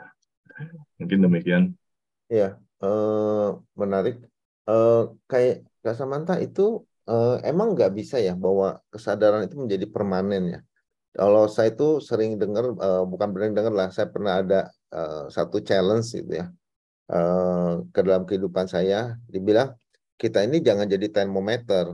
Mungkin 1.01 1.19
demikian. 1.25 1.63
Ya, 2.29 2.57
uh, 2.79 3.57
menarik. 3.73 4.21
Uh, 4.63 5.11
kayak 5.27 5.67
Kak 5.83 5.99
Samantha 5.99 6.39
itu 6.39 6.87
uh, 7.11 7.37
emang 7.43 7.75
nggak 7.75 7.91
bisa 7.91 8.15
ya 8.19 8.31
bahwa 8.31 8.79
kesadaran 8.87 9.43
itu 9.43 9.59
menjadi 9.59 9.85
permanen 9.91 10.43
ya 10.47 10.59
kalau 11.13 11.45
saya 11.45 11.69
itu 11.69 12.01
sering 12.01 12.41
dengar 12.41 12.73
uh, 12.73 13.05
bukan 13.05 13.29
sering 13.37 13.53
dengar 13.53 13.73
lah 13.73 13.89
saya 13.93 14.09
pernah 14.09 14.41
ada 14.41 14.59
uh, 14.89 15.29
satu 15.29 15.61
challenge 15.61 16.09
gitu 16.17 16.41
ya 16.41 16.49
uh, 17.13 17.85
ke 17.93 17.99
dalam 18.01 18.25
kehidupan 18.25 18.65
saya. 18.65 19.13
Dibilang 19.29 19.77
kita 20.17 20.41
ini 20.41 20.57
jangan 20.65 20.89
jadi 20.89 21.07
termometer. 21.13 21.93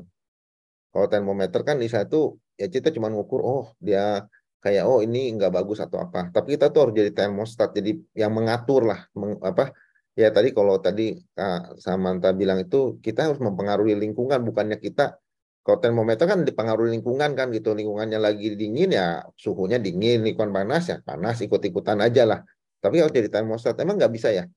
Kalau 0.90 1.08
termometer 1.12 1.62
kan 1.68 1.78
di 1.78 1.92
satu 1.92 2.40
ya 2.56 2.72
kita 2.72 2.96
cuma 2.96 3.12
ngukur 3.12 3.44
oh 3.44 3.66
dia 3.80 4.24
kayak 4.64 4.84
oh 4.88 5.00
ini 5.04 5.36
nggak 5.36 5.52
bagus 5.52 5.84
atau 5.84 6.00
apa. 6.00 6.32
Tapi 6.32 6.56
kita 6.56 6.72
tuh 6.72 6.88
harus 6.88 6.96
jadi 6.96 7.12
termostat 7.12 7.76
jadi 7.76 8.00
yang 8.16 8.32
mengatur 8.32 8.88
lah 8.88 9.04
meng, 9.20 9.36
apa 9.44 9.76
ya 10.16 10.32
tadi 10.32 10.56
kalau 10.56 10.80
tadi 10.80 11.16
Kak 11.36 11.80
Samantha 11.80 12.32
bilang 12.32 12.60
itu 12.64 13.00
kita 13.04 13.32
harus 13.32 13.40
mempengaruhi 13.40 13.96
lingkungan 14.00 14.44
bukannya 14.48 14.80
kita 14.80 15.20
kalau 15.64 15.78
termometer 15.84 16.26
kan 16.26 16.41
dipengaruhi 16.47 16.95
lingkungan 16.95 17.36
kan 17.36 17.51
gitu. 17.51 17.76
Lingkungannya 17.76 18.20
lagi 18.20 18.55
dingin 18.55 18.95
ya 18.95 19.24
suhunya 19.36 19.78
dingin, 19.78 20.24
lingkungan 20.24 20.55
panas 20.55 20.89
ya 20.89 20.97
panas 21.03 21.39
ikut-ikutan 21.43 21.99
aja 21.99 22.24
lah. 22.26 22.39
Tapi 22.80 23.03
kalau 23.03 23.12
jadi 23.12 23.30
termostat 23.30 23.76
emang 23.84 23.99
nggak 23.99 24.14
bisa 24.14 24.32
ya. 24.32 24.47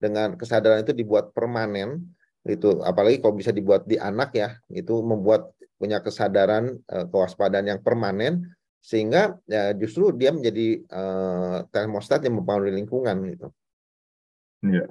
Dengan 0.00 0.36
kesadaran 0.36 0.80
itu 0.84 0.96
dibuat 0.96 1.32
permanen 1.36 2.00
itu 2.48 2.80
apalagi 2.80 3.20
kalau 3.20 3.36
bisa 3.36 3.52
dibuat 3.52 3.84
di 3.84 4.00
anak 4.00 4.32
ya 4.32 4.56
itu 4.72 5.04
membuat 5.04 5.52
punya 5.76 6.00
kesadaran 6.00 6.72
eh, 6.88 7.04
kewaspadaan 7.08 7.68
yang 7.68 7.80
permanen 7.84 8.48
sehingga 8.80 9.36
ya 9.44 9.76
justru 9.76 10.08
dia 10.16 10.32
menjadi 10.32 10.80
uh, 10.88 11.68
termostat 11.68 12.24
yang 12.24 12.40
mempengaruhi 12.40 12.80
lingkungan 12.80 13.16
gitu. 13.28 13.48
Iya. 14.64 14.86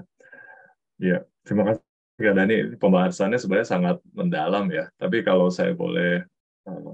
Iya, 1.01 1.17
terima 1.41 1.73
kasih 1.73 1.88
Ya, 2.19 2.35
Dani, 2.35 2.75
pembahasannya 2.75 3.39
sebenarnya 3.39 3.69
sangat 3.71 3.97
mendalam 4.11 4.67
ya. 4.67 4.91
Tapi 4.99 5.23
kalau 5.23 5.47
saya 5.47 5.71
boleh 5.71 6.27
uh, 6.67 6.91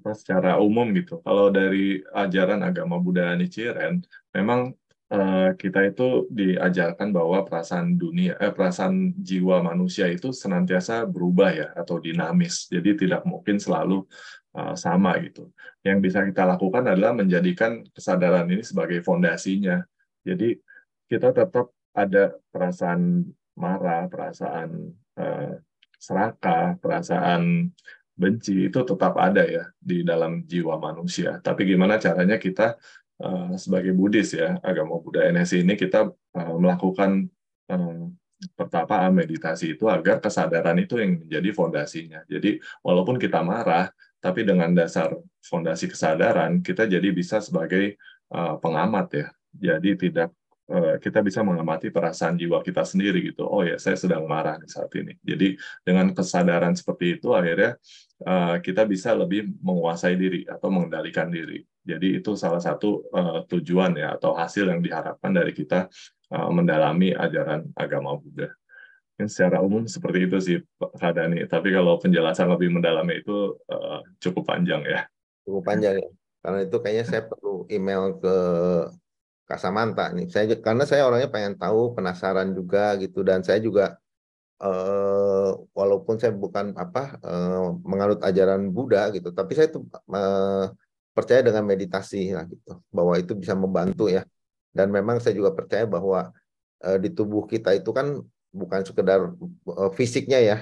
apa, 0.00 0.10
secara 0.16 0.56
umum 0.56 0.88
gitu, 0.96 1.20
kalau 1.20 1.52
dari 1.52 2.00
ajaran 2.16 2.64
agama 2.64 2.96
Buddha 2.96 3.36
Nichiren, 3.36 4.00
memang 4.32 4.72
uh, 5.12 5.52
kita 5.60 5.92
itu 5.92 6.24
diajarkan 6.32 7.12
bahwa 7.12 7.44
perasaan 7.44 8.00
dunia, 8.00 8.40
eh, 8.40 8.48
perasaan 8.48 9.12
jiwa 9.20 9.60
manusia 9.60 10.08
itu 10.08 10.32
senantiasa 10.32 11.04
berubah 11.04 11.50
ya 11.52 11.68
atau 11.76 12.00
dinamis. 12.00 12.64
Jadi 12.72 12.96
tidak 12.96 13.28
mungkin 13.28 13.60
selalu 13.60 14.08
uh, 14.56 14.72
sama 14.72 15.20
gitu. 15.20 15.52
Yang 15.84 15.98
bisa 16.00 16.24
kita 16.24 16.48
lakukan 16.48 16.88
adalah 16.88 17.12
menjadikan 17.12 17.84
kesadaran 17.92 18.48
ini 18.48 18.64
sebagai 18.64 19.04
fondasinya. 19.04 19.84
Jadi 20.24 20.56
kita 21.12 21.28
tetap 21.36 21.76
ada 21.92 22.40
perasaan 22.48 23.28
marah, 23.60 24.08
perasaan 24.08 24.96
uh, 25.20 25.52
serakah, 26.00 26.80
perasaan 26.80 27.68
benci 28.16 28.68
itu 28.68 28.80
tetap 28.84 29.16
ada 29.20 29.44
ya 29.44 29.64
di 29.76 30.00
dalam 30.00 30.44
jiwa 30.48 30.80
manusia. 30.80 31.38
Tapi 31.44 31.68
gimana 31.68 32.00
caranya 32.00 32.40
kita 32.40 32.80
uh, 33.20 33.52
sebagai 33.60 33.92
Buddhis 33.92 34.32
ya 34.32 34.56
agama 34.64 34.96
Buddha 34.96 35.28
NSI 35.28 35.64
ini 35.64 35.76
kita 35.76 36.08
uh, 36.08 36.56
melakukan 36.56 37.28
uh, 37.68 38.08
pertapaan 38.56 39.12
meditasi 39.12 39.76
itu 39.76 39.84
agar 39.84 40.16
kesadaran 40.24 40.80
itu 40.80 40.96
yang 40.96 41.20
menjadi 41.20 41.50
fondasinya. 41.52 42.20
Jadi 42.24 42.56
walaupun 42.80 43.20
kita 43.20 43.44
marah, 43.44 43.92
tapi 44.20 44.48
dengan 44.48 44.72
dasar 44.72 45.12
fondasi 45.44 45.92
kesadaran 45.92 46.64
kita 46.64 46.88
jadi 46.88 47.08
bisa 47.12 47.44
sebagai 47.44 48.00
uh, 48.32 48.56
pengamat 48.56 49.06
ya. 49.12 49.26
Jadi 49.50 50.08
tidak 50.08 50.32
Eh, 50.32 50.39
kita 51.02 51.18
bisa 51.26 51.42
mengamati 51.42 51.90
perasaan 51.90 52.38
jiwa 52.38 52.62
kita 52.62 52.86
sendiri 52.86 53.34
gitu. 53.34 53.42
Oh 53.42 53.66
ya, 53.66 53.74
saya 53.74 53.98
sedang 53.98 54.30
marah 54.30 54.54
di 54.54 54.70
saat 54.70 54.90
ini. 54.94 55.18
Jadi 55.18 55.58
dengan 55.82 56.14
kesadaran 56.14 56.78
seperti 56.78 57.18
itu 57.18 57.34
akhirnya 57.34 57.74
eh, 58.22 58.56
kita 58.62 58.86
bisa 58.86 59.10
lebih 59.18 59.50
menguasai 59.58 60.14
diri 60.14 60.46
atau 60.46 60.70
mengendalikan 60.70 61.26
diri. 61.26 61.66
Jadi 61.80 62.20
itu 62.20 62.36
salah 62.36 62.60
satu 62.60 63.08
uh, 63.08 63.40
tujuan 63.48 63.96
ya 63.96 64.14
atau 64.14 64.36
hasil 64.36 64.68
yang 64.68 64.84
diharapkan 64.84 65.32
dari 65.32 65.56
kita 65.56 65.88
uh, 66.28 66.50
mendalami 66.52 67.16
ajaran 67.16 67.72
agama 67.72 68.14
Buddha. 68.20 68.52
Yang 69.16 69.36
secara 69.36 69.64
umum 69.64 69.88
seperti 69.88 70.18
itu 70.28 70.36
sih 70.40 70.56
Pak 70.76 71.12
Dani. 71.16 71.44
Tapi 71.48 71.72
kalau 71.72 71.96
penjelasan 71.96 72.52
lebih 72.52 72.72
mendalamnya 72.72 73.20
itu 73.20 73.56
uh, 73.72 74.04
cukup 74.20 74.48
panjang 74.48 74.84
ya. 74.84 75.08
Cukup 75.44 75.62
panjang 75.64 76.04
ya. 76.04 76.08
Karena 76.40 76.58
itu 76.64 76.76
kayaknya 76.80 77.04
saya 77.04 77.22
perlu 77.28 77.68
email 77.68 78.16
ke 78.16 78.36
Kak 79.50 79.58
Samanta 79.58 80.14
nih. 80.14 80.30
Saya 80.30 80.44
karena 80.62 80.86
saya 80.86 81.02
orangnya 81.10 81.26
pengen 81.34 81.58
tahu, 81.58 81.98
penasaran 81.98 82.54
juga 82.54 82.94
gitu. 83.02 83.26
Dan 83.26 83.42
saya 83.42 83.58
juga 83.58 83.98
eh, 84.62 85.50
walaupun 85.74 86.14
saya 86.22 86.30
bukan 86.30 86.66
apa 86.78 87.18
eh, 87.18 87.66
menganut 87.82 88.20
ajaran 88.22 88.70
Buddha 88.70 89.10
gitu, 89.10 89.34
tapi 89.34 89.58
saya 89.58 89.66
itu 89.74 89.82
eh, 90.14 90.64
percaya 91.10 91.40
dengan 91.42 91.66
meditasi 91.66 92.30
lah 92.30 92.46
gitu, 92.46 92.78
bahwa 92.94 93.14
itu 93.18 93.32
bisa 93.34 93.58
membantu 93.58 94.06
ya. 94.06 94.22
Dan 94.70 94.94
memang 94.94 95.18
saya 95.18 95.34
juga 95.34 95.50
percaya 95.58 95.82
bahwa 95.82 96.30
eh, 96.86 96.98
di 97.02 97.10
tubuh 97.10 97.42
kita 97.50 97.74
itu 97.74 97.90
kan 97.90 98.22
bukan 98.54 98.80
sekedar 98.86 99.34
eh, 99.82 99.90
fisiknya 99.98 100.38
ya, 100.38 100.56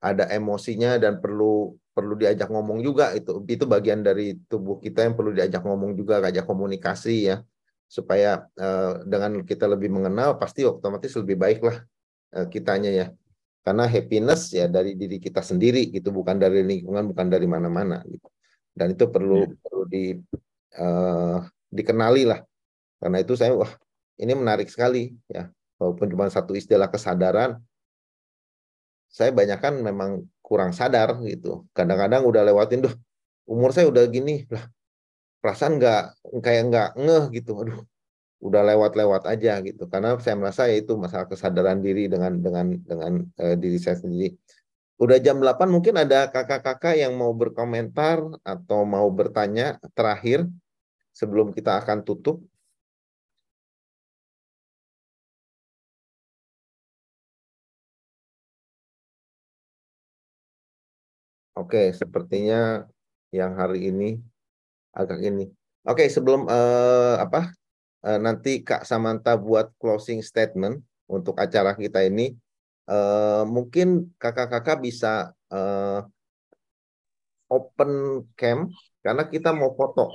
ada 0.00 0.24
emosinya 0.32 0.96
dan 0.96 1.20
perlu 1.20 1.76
perlu 1.92 2.16
diajak 2.16 2.48
ngomong 2.48 2.80
juga 2.80 3.12
itu. 3.12 3.44
Itu 3.44 3.68
bagian 3.68 4.00
dari 4.00 4.32
tubuh 4.48 4.80
kita 4.80 5.04
yang 5.04 5.12
perlu 5.12 5.36
diajak 5.36 5.60
ngomong 5.60 5.92
juga 5.92 6.24
ajak 6.24 6.48
komunikasi 6.48 7.28
ya 7.28 7.44
supaya 7.90 8.46
uh, 8.54 9.02
dengan 9.02 9.42
kita 9.42 9.66
lebih 9.66 9.90
mengenal 9.90 10.38
pasti 10.38 10.62
otomatis 10.62 11.10
lebih 11.18 11.34
baiklah 11.34 11.82
uh, 12.38 12.46
kitanya 12.46 12.90
ya 12.94 13.06
karena 13.66 13.90
happiness 13.90 14.54
ya 14.54 14.70
dari 14.70 14.94
diri 14.94 15.18
kita 15.18 15.42
sendiri 15.42 15.90
gitu 15.90 16.14
bukan 16.14 16.38
dari 16.38 16.62
lingkungan 16.62 17.10
bukan 17.10 17.26
dari 17.26 17.50
mana-mana 17.50 17.98
gitu 18.06 18.30
dan 18.78 18.94
itu 18.94 19.10
perlu 19.10 19.42
yeah. 19.42 19.58
perlu 19.58 19.82
di 19.90 20.04
uh, 20.78 21.42
dikenali 21.66 22.30
lah 22.30 22.40
karena 23.02 23.18
itu 23.26 23.34
saya 23.34 23.58
wah 23.58 23.74
ini 24.22 24.38
menarik 24.38 24.70
sekali 24.70 25.10
ya 25.26 25.50
walaupun 25.82 26.06
cuma 26.14 26.30
satu 26.30 26.54
istilah 26.54 26.86
kesadaran 26.86 27.58
saya 29.10 29.34
banyak 29.34 29.58
kan 29.58 29.74
memang 29.82 30.22
kurang 30.38 30.70
sadar 30.70 31.18
gitu. 31.26 31.66
Kadang-kadang 31.74 32.22
udah 32.22 32.46
lewatin 32.46 32.86
tuh 32.86 32.94
umur 33.42 33.74
saya 33.74 33.90
udah 33.90 34.06
gini 34.06 34.46
lah 34.46 34.62
perasaan 35.40 35.72
nggak 35.80 36.00
kayak 36.44 36.62
nggak 36.70 36.88
ngeh 37.02 37.24
gitu. 37.36 37.50
Aduh, 37.62 37.80
udah 38.46 38.62
lewat-lewat 38.70 39.22
aja 39.32 39.52
gitu. 39.68 39.82
Karena 39.92 40.16
saya 40.24 40.36
merasa 40.40 40.62
ya 40.70 40.76
itu 40.82 40.92
masalah 41.04 41.26
kesadaran 41.32 41.78
diri 41.86 42.02
dengan 42.12 42.32
dengan 42.44 42.66
dengan 42.90 43.12
uh, 43.42 43.56
diri 43.62 43.78
saya 43.84 43.96
sendiri. 44.02 44.36
Udah 45.00 45.16
jam 45.24 45.40
8 45.40 45.68
mungkin 45.74 45.94
ada 45.96 46.28
kakak-kakak 46.28 46.94
yang 47.02 47.16
mau 47.16 47.32
berkomentar 47.32 48.20
atau 48.44 48.84
mau 48.84 49.08
bertanya 49.08 49.80
terakhir 49.96 50.44
sebelum 51.16 51.56
kita 51.56 51.80
akan 51.80 52.04
tutup. 52.04 52.36
Oke, 61.58 61.92
sepertinya 62.00 62.88
yang 63.38 63.52
hari 63.60 63.78
ini 63.92 64.04
agak 64.94 65.20
ini. 65.22 65.48
Oke, 65.86 66.06
sebelum 66.12 66.44
uh, 66.44 67.16
apa 67.16 67.50
uh, 68.04 68.18
nanti 68.20 68.60
Kak 68.60 68.84
Samantha 68.84 69.38
buat 69.40 69.72
closing 69.80 70.20
statement 70.20 70.84
untuk 71.08 71.40
acara 71.40 71.72
kita 71.74 72.04
ini, 72.04 72.36
uh, 72.90 73.48
mungkin 73.48 74.12
kakak-kakak 74.20 74.78
bisa 74.84 75.32
uh, 75.50 76.04
open 77.50 78.22
cam 78.38 78.70
karena 79.02 79.26
kita 79.26 79.50
mau 79.50 79.72
foto. 79.74 80.14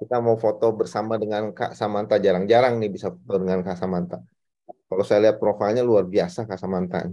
Kita 0.00 0.24
mau 0.24 0.40
foto 0.40 0.72
bersama 0.72 1.20
dengan 1.20 1.52
Kak 1.52 1.76
Samantha. 1.76 2.16
Jarang-jarang 2.16 2.80
nih 2.80 2.88
bisa 2.88 3.12
foto 3.12 3.44
dengan 3.44 3.60
Kak 3.60 3.76
Samantha. 3.76 4.24
Kalau 4.88 5.04
saya 5.04 5.28
lihat 5.28 5.36
profilnya 5.36 5.84
luar 5.84 6.08
biasa 6.08 6.48
Kak 6.48 6.56
Samantha. 6.56 7.06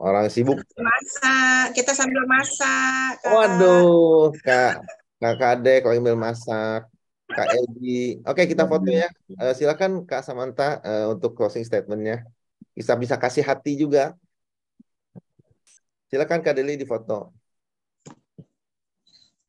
Orang 0.00 0.32
sibuk. 0.32 0.64
Masak, 0.80 1.76
kita 1.76 1.92
sambil 1.92 2.24
masak. 2.24 3.20
Kak. 3.20 3.28
Waduh, 3.28 4.32
Kak. 4.40 4.99
Kak 5.20 5.60
Ade, 5.60 5.84
Kak 5.84 5.92
Emil 5.92 6.16
masak. 6.16 6.88
Kak 7.30 7.48
Edi. 7.54 8.18
Oke, 8.26 8.48
kita 8.48 8.66
foto 8.66 8.90
ya. 8.90 9.06
Uh, 9.38 9.54
silakan 9.54 10.02
Kak 10.02 10.26
Samantha 10.26 10.82
uh, 10.82 11.06
untuk 11.14 11.38
closing 11.38 11.62
statementnya. 11.62 12.26
Bisa 12.74 12.98
bisa 12.98 13.14
kasih 13.20 13.44
hati 13.46 13.78
juga. 13.78 14.16
Silakan 16.10 16.42
Kak 16.42 16.58
Deli 16.58 16.74
di 16.74 16.88
foto. 16.88 17.30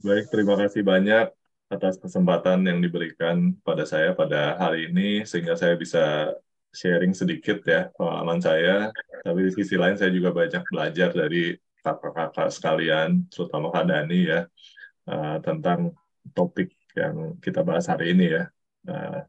Baik, 0.02 0.30
terima 0.30 0.58
kasih 0.58 0.82
banyak 0.86 1.30
atas 1.72 1.96
kesempatan 1.98 2.68
yang 2.68 2.84
diberikan 2.84 3.56
pada 3.64 3.88
saya 3.88 4.12
pada 4.12 4.60
hari 4.60 4.92
ini 4.92 5.24
sehingga 5.24 5.56
saya 5.56 5.80
bisa 5.80 6.36
sharing 6.76 7.16
sedikit 7.16 7.64
ya 7.64 7.90
pengalaman 7.96 8.44
saya. 8.44 8.92
Tapi 9.24 9.40
di 9.48 9.52
sisi 9.56 9.80
lain 9.80 9.96
saya 9.96 10.12
juga 10.12 10.36
banyak 10.36 10.62
belajar 10.68 11.10
dari 11.16 11.56
kakak-kakak 11.82 12.50
sekalian, 12.54 13.26
terutama 13.34 13.74
Kak 13.74 13.90
Dani 13.90 14.20
ya, 14.30 14.46
uh, 15.08 15.38
tentang 15.42 15.96
topik 16.36 16.76
yang 16.98 17.40
kita 17.40 17.64
bahas 17.66 17.88
hari 17.88 18.14
ini 18.14 18.26
ya. 18.36 18.44
Uh, 18.86 19.22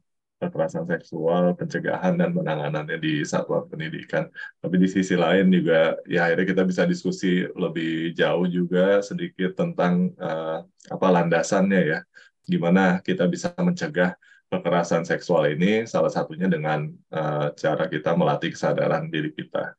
kekerasan 0.42 0.90
seksual, 0.90 1.54
pencegahan 1.54 2.18
dan 2.18 2.34
penanganannya 2.34 2.98
di 2.98 3.22
satuan 3.22 3.70
pendidikan. 3.70 4.26
Tapi 4.58 4.74
di 4.74 4.90
sisi 4.90 5.14
lain 5.14 5.54
juga 5.54 5.94
ya 6.10 6.26
akhirnya 6.26 6.46
kita 6.50 6.62
bisa 6.66 6.82
diskusi 6.82 7.46
lebih 7.54 8.10
jauh 8.18 8.50
juga 8.50 8.98
sedikit 9.06 9.54
tentang 9.54 10.10
uh, 10.18 10.66
apa 10.66 11.06
landasannya 11.06 11.80
ya. 11.86 11.98
Gimana 12.42 12.98
kita 13.06 13.30
bisa 13.30 13.54
mencegah 13.54 14.18
kekerasan 14.50 15.06
seksual 15.06 15.46
ini 15.54 15.86
salah 15.86 16.10
satunya 16.10 16.50
dengan 16.50 16.90
uh, 17.14 17.54
cara 17.54 17.86
kita 17.86 18.18
melatih 18.18 18.50
kesadaran 18.50 19.06
diri 19.08 19.30
kita. 19.30 19.78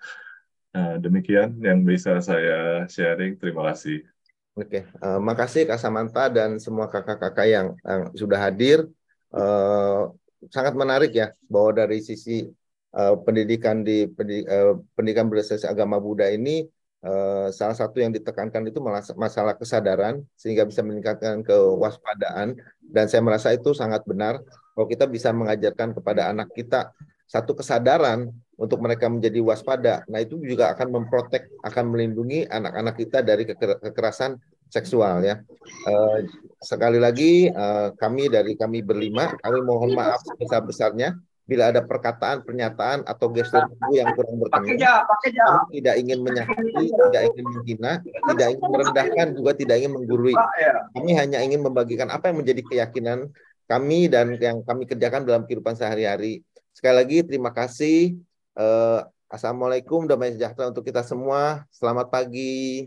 Uh, 0.73 0.97
demikian 0.97 1.59
yang 1.59 1.83
bisa 1.83 2.23
saya 2.23 2.87
sharing. 2.87 3.35
Terima 3.35 3.67
kasih. 3.69 4.12
Oke, 4.53 4.85
uh, 5.01 5.17
makasih 5.17 5.65
Kak 5.65 5.81
Samantha 5.81 6.29
dan 6.29 6.61
semua 6.61 6.85
kakak-kakak 6.85 7.47
yang, 7.49 7.67
yang 7.81 8.13
sudah 8.13 8.37
hadir. 8.37 8.85
Uh, 9.33 10.13
sangat 10.53 10.77
menarik 10.77 11.09
ya 11.09 11.33
bahwa 11.49 11.73
dari 11.73 12.05
sisi 12.05 12.45
uh, 12.93 13.17
pendidikan 13.25 13.81
di 13.81 14.05
pendidik, 14.05 14.45
uh, 14.45 14.77
pendidikan 14.93 15.25
berbasis 15.25 15.65
agama 15.65 15.97
Buddha 15.97 16.29
ini 16.29 16.69
uh, 17.01 17.49
salah 17.49 17.73
satu 17.73 17.97
yang 17.97 18.13
ditekankan 18.13 18.61
itu 18.69 18.77
masalah 19.17 19.57
kesadaran 19.57 20.21
sehingga 20.37 20.69
bisa 20.69 20.85
meningkatkan 20.85 21.41
kewaspadaan 21.41 22.53
dan 22.79 23.05
saya 23.09 23.25
merasa 23.25 23.49
itu 23.57 23.73
sangat 23.73 24.05
benar 24.05 24.37
kalau 24.77 24.85
kita 24.85 25.09
bisa 25.09 25.33
mengajarkan 25.33 25.97
kepada 25.97 26.29
anak 26.29 26.53
kita 26.53 26.93
satu 27.25 27.57
kesadaran 27.57 28.29
untuk 28.57 28.79
mereka 28.81 29.09
menjadi 29.09 29.39
waspada. 29.41 30.05
Nah, 30.09 30.21
itu 30.21 30.37
juga 30.41 30.73
akan 30.77 30.87
memprotek, 30.93 31.49
akan 31.65 31.89
melindungi 31.89 32.45
anak-anak 32.45 32.95
kita 32.97 33.25
dari 33.25 33.49
kekerasan 33.49 34.37
seksual 34.73 35.21
ya. 35.21 35.37
Uh, 35.85 36.25
sekali 36.57 36.97
lagi 36.97 37.49
uh, 37.53 37.93
kami 37.93 38.29
dari 38.29 38.57
kami 38.57 38.81
berlima, 38.81 39.33
kami 39.41 39.59
mohon 39.61 39.93
maaf 39.93 40.25
sebesar-besarnya 40.25 41.13
bila 41.43 41.75
ada 41.75 41.83
perkataan, 41.83 42.41
pernyataan 42.47 43.03
atau 43.03 43.27
gestur 43.27 43.67
tubuh 43.67 43.93
yang 43.93 44.15
kurang 44.15 44.39
berkenan. 44.39 44.79
Kami 44.79 45.75
tidak 45.75 45.95
ingin 45.99 46.19
menyakiti, 46.23 46.85
tidak 46.87 47.23
ingin 47.35 47.45
menghina, 47.51 47.91
tidak 48.31 48.47
ingin 48.55 48.69
merendahkan, 48.71 49.27
juga 49.35 49.51
tidak 49.53 49.75
ingin 49.83 49.91
menggurui. 49.91 50.33
Ya. 50.33 50.87
Kami 50.95 51.11
hanya 51.19 51.39
ingin 51.43 51.61
membagikan 51.61 52.07
apa 52.07 52.31
yang 52.31 52.39
menjadi 52.39 52.61
keyakinan 52.63 53.27
kami 53.67 54.07
dan 54.07 54.39
yang 54.39 54.63
kami 54.63 54.87
kerjakan 54.87 55.27
dalam 55.27 55.43
kehidupan 55.43 55.75
sehari-hari. 55.75 56.47
Sekali 56.71 56.95
lagi 56.95 57.17
terima 57.27 57.51
kasih. 57.51 58.15
Uh, 58.53 59.01
Assalamualaikum, 59.33 60.05
damai 60.05 60.29
sejahtera 60.37 60.69
untuk 60.69 60.85
kita 60.85 61.01
semua. 61.01 61.65
Selamat 61.73 62.13
pagi. 62.13 62.85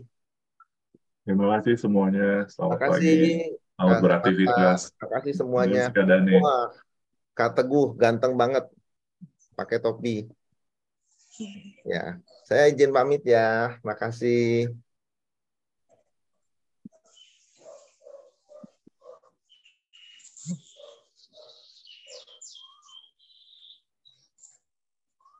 Terima 1.27 1.59
kasih 1.59 1.75
semuanya. 1.75 2.47
Selamat 2.47 2.79
Terima 2.79 2.87
kasih. 2.87 3.03
pagi. 3.03 3.27
Selamat 3.75 3.99
beraktivitas. 3.99 4.79
Terima 4.95 5.09
kasih 5.19 5.33
semuanya. 5.35 5.83
Wah, 6.39 6.71
Kak 7.35 7.51
Teguh 7.59 7.99
ganteng 7.99 8.39
banget 8.39 8.63
pakai 9.59 9.83
topi. 9.83 10.31
Ya, 11.83 12.15
saya 12.47 12.71
izin 12.71 12.95
pamit 12.95 13.27
ya. 13.27 13.75
Makasih. 13.83 14.71